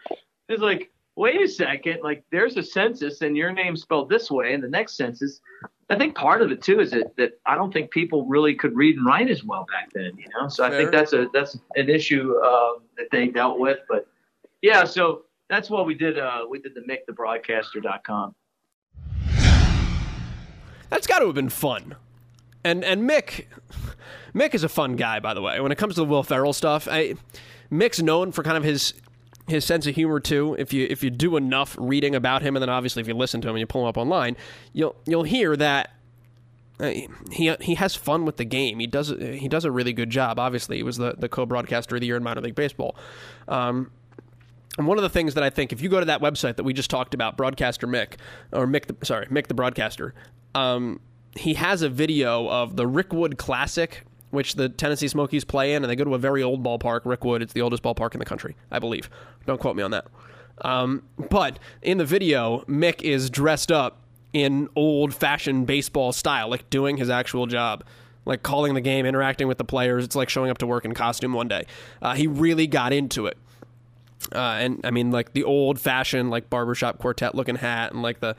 It's 0.49 0.61
like 0.61 0.91
wait 1.15 1.41
a 1.41 1.47
second 1.47 1.99
like 2.03 2.23
there's 2.31 2.57
a 2.57 2.63
census 2.63 3.21
and 3.21 3.35
your 3.35 3.51
name's 3.51 3.81
spelled 3.81 4.09
this 4.09 4.31
way 4.31 4.53
and 4.53 4.63
the 4.63 4.69
next 4.69 4.95
census. 4.95 5.41
I 5.89 5.97
think 5.97 6.15
part 6.15 6.41
of 6.41 6.51
it 6.53 6.61
too 6.61 6.79
is 6.79 6.91
that, 6.91 7.13
that 7.17 7.33
i 7.45 7.55
don't 7.55 7.73
think 7.73 7.91
people 7.91 8.25
really 8.25 8.55
could 8.55 8.73
read 8.75 8.95
and 8.95 9.05
write 9.05 9.29
as 9.29 9.43
well 9.43 9.65
back 9.69 9.89
then 9.93 10.11
you 10.17 10.25
know? 10.33 10.47
So 10.47 10.63
Fair. 10.63 10.73
i 10.73 10.77
think 10.77 10.91
that's 10.91 11.11
a 11.11 11.27
that's 11.33 11.57
an 11.75 11.89
issue 11.89 12.33
uh, 12.37 12.79
that 12.97 13.07
they 13.11 13.27
dealt 13.27 13.59
with 13.59 13.79
but 13.89 14.07
yeah 14.61 14.85
so 14.85 15.23
that's 15.49 15.69
what 15.69 15.85
we 15.85 15.93
did 15.93 16.17
uh, 16.17 16.45
we 16.49 16.59
did 16.59 16.73
the 16.73 16.81
mickthebroadcaster.com 16.81 18.33
that's 20.91 21.07
got 21.07 21.19
to 21.19 21.25
have 21.25 21.35
been 21.35 21.49
fun. 21.49 21.95
And 22.63 22.85
and 22.85 23.09
Mick, 23.09 23.47
Mick 24.35 24.53
is 24.53 24.63
a 24.63 24.69
fun 24.69 24.95
guy, 24.95 25.19
by 25.19 25.33
the 25.33 25.41
way. 25.41 25.59
When 25.59 25.71
it 25.71 25.79
comes 25.79 25.95
to 25.95 26.01
the 26.01 26.05
Will 26.05 26.21
Ferrell 26.21 26.53
stuff, 26.53 26.87
I, 26.87 27.15
Mick's 27.71 27.99
known 27.99 28.31
for 28.31 28.43
kind 28.43 28.57
of 28.57 28.63
his 28.63 28.93
his 29.47 29.65
sense 29.65 29.87
of 29.87 29.95
humor 29.95 30.19
too. 30.19 30.55
If 30.59 30.71
you 30.71 30.85
if 30.89 31.03
you 31.03 31.09
do 31.09 31.37
enough 31.37 31.75
reading 31.79 32.13
about 32.13 32.43
him, 32.43 32.55
and 32.55 32.61
then 32.61 32.69
obviously 32.69 33.01
if 33.01 33.07
you 33.07 33.15
listen 33.15 33.41
to 33.41 33.47
him 33.47 33.55
and 33.55 33.61
you 33.61 33.65
pull 33.65 33.81
him 33.81 33.87
up 33.87 33.97
online, 33.97 34.37
you'll 34.73 34.95
you'll 35.07 35.23
hear 35.23 35.55
that 35.55 35.95
uh, 36.79 36.91
he 37.31 37.55
he 37.61 37.75
has 37.75 37.95
fun 37.95 38.25
with 38.25 38.37
the 38.37 38.45
game. 38.45 38.79
He 38.79 38.87
does 38.87 39.09
he 39.09 39.47
does 39.47 39.65
a 39.65 39.71
really 39.71 39.93
good 39.93 40.09
job. 40.09 40.37
Obviously, 40.37 40.77
he 40.77 40.83
was 40.83 40.97
the 40.97 41.15
the 41.17 41.29
co-broadcaster 41.29 41.95
of 41.95 42.01
the 42.01 42.07
year 42.07 42.17
in 42.17 42.23
minor 42.23 42.41
league 42.41 42.55
baseball. 42.55 42.95
Um, 43.47 43.91
and 44.77 44.87
one 44.87 44.97
of 44.97 45.01
the 45.01 45.09
things 45.09 45.33
that 45.33 45.43
I 45.43 45.49
think, 45.49 45.73
if 45.73 45.81
you 45.81 45.89
go 45.89 45.99
to 45.99 46.05
that 46.05 46.21
website 46.21 46.55
that 46.55 46.63
we 46.63 46.73
just 46.73 46.89
talked 46.89 47.13
about, 47.13 47.35
Broadcaster 47.35 47.87
Mick, 47.87 48.13
or 48.53 48.65
Mick, 48.65 48.85
the, 48.85 49.05
sorry, 49.05 49.25
Mick 49.27 49.47
the 49.47 49.53
Broadcaster, 49.53 50.13
um, 50.55 50.99
he 51.35 51.53
has 51.55 51.81
a 51.81 51.89
video 51.89 52.47
of 52.49 52.75
the 52.75 52.85
Rickwood 52.85 53.37
Classic, 53.37 54.03
which 54.31 54.55
the 54.55 54.69
Tennessee 54.69 55.07
Smokies 55.07 55.43
play 55.43 55.73
in, 55.73 55.83
and 55.83 55.91
they 55.91 55.95
go 55.95 56.03
to 56.03 56.15
a 56.15 56.19
very 56.19 56.43
old 56.43 56.63
ballpark, 56.63 57.01
Rickwood. 57.01 57.41
It's 57.41 57.53
the 57.53 57.61
oldest 57.61 57.83
ballpark 57.83 58.13
in 58.13 58.19
the 58.19 58.25
country, 58.25 58.55
I 58.71 58.79
believe. 58.79 59.09
Don't 59.45 59.59
quote 59.59 59.75
me 59.75 59.83
on 59.83 59.91
that. 59.91 60.07
Um, 60.61 61.03
but 61.29 61.59
in 61.81 61.97
the 61.97 62.05
video, 62.05 62.63
Mick 62.67 63.01
is 63.01 63.29
dressed 63.29 63.71
up 63.71 63.97
in 64.33 64.69
old 64.75 65.13
fashioned 65.13 65.67
baseball 65.67 66.11
style, 66.11 66.49
like 66.49 66.69
doing 66.69 66.97
his 66.97 67.09
actual 67.09 67.47
job, 67.47 67.83
like 68.25 68.43
calling 68.43 68.73
the 68.73 68.81
game, 68.81 69.05
interacting 69.05 69.47
with 69.47 69.57
the 69.57 69.65
players. 69.65 70.05
It's 70.05 70.15
like 70.15 70.29
showing 70.29 70.51
up 70.51 70.59
to 70.59 70.67
work 70.67 70.85
in 70.85 70.93
costume 70.93 71.33
one 71.33 71.47
day. 71.47 71.65
Uh, 72.01 72.13
he 72.13 72.27
really 72.27 72.67
got 72.67 72.93
into 72.93 73.25
it. 73.25 73.37
Uh, 74.33 74.37
and 74.37 74.81
I 74.83 74.91
mean, 74.91 75.11
like 75.11 75.33
the 75.33 75.43
old 75.43 75.79
fashioned, 75.79 76.29
like 76.29 76.49
barbershop 76.49 76.99
quartet 76.99 77.33
looking 77.33 77.55
hat 77.55 77.91
and 77.91 78.01
like 78.01 78.19
the, 78.19 78.35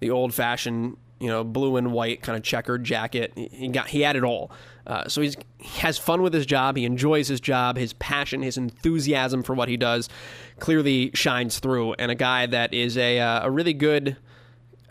the 0.00 0.10
old 0.10 0.32
fashioned, 0.32 0.96
you 1.20 1.28
know, 1.28 1.44
blue 1.44 1.76
and 1.76 1.92
white 1.92 2.22
kind 2.22 2.36
of 2.36 2.42
checkered 2.42 2.84
jacket. 2.84 3.32
He 3.36 3.68
got, 3.68 3.88
he 3.88 4.02
had 4.02 4.16
it 4.16 4.24
all. 4.24 4.50
Uh, 4.86 5.08
so 5.08 5.20
he's, 5.20 5.36
he 5.58 5.80
has 5.80 5.98
fun 5.98 6.22
with 6.22 6.32
his 6.32 6.46
job. 6.46 6.76
He 6.76 6.84
enjoys 6.84 7.28
his 7.28 7.40
job. 7.40 7.76
His 7.76 7.92
passion, 7.94 8.42
his 8.42 8.56
enthusiasm 8.56 9.42
for 9.42 9.54
what 9.54 9.68
he 9.68 9.76
does 9.76 10.08
clearly 10.58 11.10
shines 11.14 11.58
through. 11.58 11.94
And 11.94 12.10
a 12.10 12.14
guy 12.14 12.46
that 12.46 12.72
is 12.72 12.96
a, 12.96 13.20
uh, 13.20 13.46
a 13.46 13.50
really 13.50 13.74
good 13.74 14.16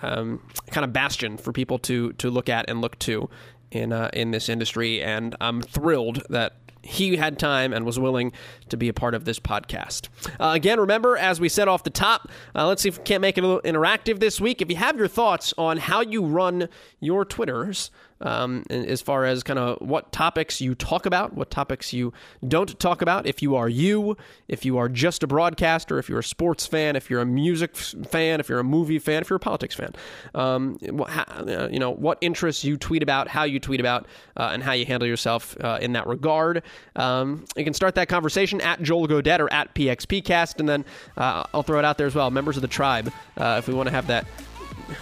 um, 0.01 0.41
kind 0.69 0.85
of 0.85 0.93
bastion 0.93 1.37
for 1.37 1.51
people 1.51 1.79
to, 1.79 2.13
to 2.13 2.29
look 2.29 2.49
at 2.49 2.69
and 2.69 2.81
look 2.81 2.99
to 2.99 3.29
in, 3.71 3.91
uh, 3.91 4.09
in 4.13 4.31
this 4.31 4.49
industry. 4.49 5.01
And 5.01 5.35
I'm 5.41 5.61
thrilled 5.61 6.23
that 6.29 6.53
he 6.81 7.17
had 7.17 7.39
time 7.39 7.73
and 7.73 7.85
was 7.85 7.99
willing 7.99 8.31
to 8.69 8.77
be 8.77 8.89
a 8.89 8.93
part 8.93 9.13
of 9.13 9.25
this 9.25 9.39
podcast. 9.39 10.09
Uh, 10.39 10.51
again, 10.53 10.79
remember, 10.79 11.17
as 11.17 11.39
we 11.39 11.49
said 11.49 11.67
off 11.67 11.83
the 11.83 11.89
top, 11.89 12.29
uh, 12.55 12.67
let's 12.67 12.81
see 12.81 12.89
if 12.89 12.97
we 12.97 13.03
can't 13.03 13.21
make 13.21 13.37
it 13.37 13.43
a 13.43 13.47
little 13.47 13.61
interactive 13.61 14.19
this 14.19 14.39
week. 14.39 14.61
If 14.61 14.69
you 14.69 14.77
have 14.77 14.97
your 14.97 15.07
thoughts 15.07 15.53
on 15.57 15.77
how 15.77 16.01
you 16.01 16.23
run 16.25 16.69
your 16.99 17.25
Twitters, 17.25 17.91
um, 18.21 18.63
as 18.69 19.01
far 19.01 19.25
as 19.25 19.43
kind 19.43 19.59
of 19.59 19.77
what 19.79 20.11
topics 20.11 20.61
you 20.61 20.75
talk 20.75 21.05
about, 21.05 21.33
what 21.33 21.51
topics 21.51 21.93
you 21.93 22.13
don't 22.47 22.79
talk 22.79 23.01
about. 23.01 23.25
If 23.25 23.41
you 23.41 23.55
are 23.55 23.69
you, 23.69 24.17
if 24.47 24.65
you 24.65 24.77
are 24.77 24.89
just 24.89 25.23
a 25.23 25.27
broadcaster, 25.27 25.99
if 25.99 26.09
you're 26.09 26.19
a 26.19 26.23
sports 26.23 26.65
fan, 26.65 26.95
if 26.95 27.09
you're 27.09 27.21
a 27.21 27.25
music 27.25 27.75
fan, 27.75 28.39
if 28.39 28.49
you're 28.49 28.59
a 28.59 28.63
movie 28.63 28.99
fan, 28.99 29.21
if 29.21 29.29
you're 29.29 29.37
a 29.37 29.39
politics 29.39 29.75
fan, 29.75 29.93
um, 30.35 30.77
uh, 31.07 31.67
you 31.71 31.79
know 31.79 31.91
what 31.91 32.17
interests 32.21 32.63
you 32.63 32.77
tweet 32.77 33.03
about, 33.03 33.27
how 33.27 33.43
you 33.43 33.59
tweet 33.59 33.79
about, 33.79 34.07
uh, 34.35 34.49
and 34.53 34.63
how 34.63 34.73
you 34.73 34.85
handle 34.85 35.07
yourself 35.07 35.55
uh, 35.61 35.77
in 35.81 35.93
that 35.93 36.07
regard. 36.07 36.63
Um, 36.95 37.45
you 37.55 37.63
can 37.63 37.73
start 37.73 37.95
that 37.95 38.09
conversation 38.09 38.61
at 38.61 38.81
Joel 38.81 39.07
Godett 39.07 39.39
or 39.39 39.51
at 39.51 39.73
PXPcast, 39.75 40.59
and 40.59 40.67
then 40.67 40.85
uh, 41.17 41.43
I'll 41.53 41.63
throw 41.63 41.79
it 41.79 41.85
out 41.85 41.97
there 41.97 42.07
as 42.07 42.15
well. 42.15 42.31
Members 42.31 42.55
of 42.55 42.61
the 42.61 42.67
tribe, 42.67 43.11
uh, 43.37 43.55
if 43.59 43.67
we 43.67 43.73
want 43.73 43.87
to 43.87 43.93
have 43.93 44.07
that. 44.07 44.25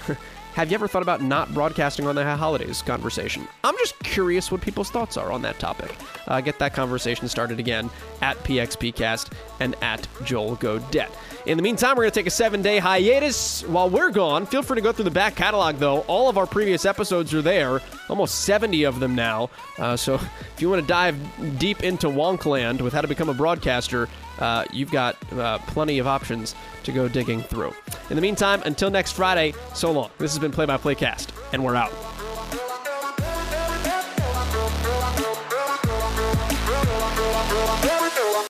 Have 0.56 0.72
you 0.72 0.76
ever 0.76 0.88
thought 0.88 1.02
about 1.02 1.22
not 1.22 1.54
broadcasting 1.54 2.08
on 2.08 2.16
the 2.16 2.24
holidays 2.24 2.82
conversation? 2.82 3.46
I'm 3.66 3.78
just 3.78 4.00
curious 4.00 4.50
what 4.50 4.62
people's 4.62 4.90
thoughts 4.90 5.18
are 5.18 5.30
on 5.30 5.42
that 5.42 5.60
topic. 5.60 5.94
Uh, 6.28 6.40
get 6.40 6.60
that 6.60 6.74
conversation 6.74 7.28
started 7.28 7.60
again 7.60 7.90
at 8.22 8.38
PXPcast 8.46 9.34
and 9.60 9.76
at 9.82 10.08
Joel 10.24 10.56
Godett. 10.56 11.12
In 11.46 11.58
the 11.58 11.64
meantime, 11.64 11.96
we're 11.96 12.04
going 12.04 12.12
to 12.12 12.20
take 12.20 12.26
a 12.26 12.32
seven 12.32 12.64
day 12.64 12.80
hiatus. 12.80 13.62
While 13.64 13.92
we're 13.92 14.10
gone, 14.10 14.48
feel 14.48 14.64
free 14.64 14.76
to 14.76 14.82
go 14.82 14.92
through 14.92 15.06
the 15.06 15.12
back 15.12 15.36
catalog, 15.36 15.76
though. 15.76 16.00
All 16.02 16.28
of 16.28 16.40
our 16.40 16.48
previous 16.48 16.86
episodes 16.86 17.36
are 17.36 17.42
there, 17.44 17.82
almost 18.10 18.46
70 18.46 18.84
of 18.86 19.00
them 19.00 19.14
now. 19.14 19.52
Uh, 19.78 19.96
so 19.96 20.16
if 20.16 20.56
you 20.58 20.72
want 20.72 20.82
to 20.82 20.88
dive 20.88 21.16
deep 21.60 21.84
into 21.84 22.08
Wonkland 22.08 22.82
with 22.82 22.94
how 22.94 23.02
to 23.02 23.08
become 23.08 23.30
a 23.30 23.34
broadcaster, 23.34 24.10
uh, 24.40 24.66
you've 24.74 24.92
got 24.92 25.18
uh, 25.34 25.60
plenty 25.60 26.00
of 26.00 26.08
options 26.08 26.56
to 26.84 26.92
go 26.92 27.08
digging 27.08 27.42
through. 27.42 27.74
In 28.10 28.16
the 28.16 28.24
meantime, 28.24 28.64
until 28.66 28.90
next 28.90 29.12
Friday, 29.12 29.54
so 29.76 29.92
long. 29.92 30.10
This 30.18 30.32
has 30.32 30.40
been 30.40 30.52
Play 30.52 30.66
by 30.66 30.78
Play 30.78 30.96
Cast, 30.96 31.32
and 31.54 31.64
we're 31.64 31.76
out. 31.76 31.94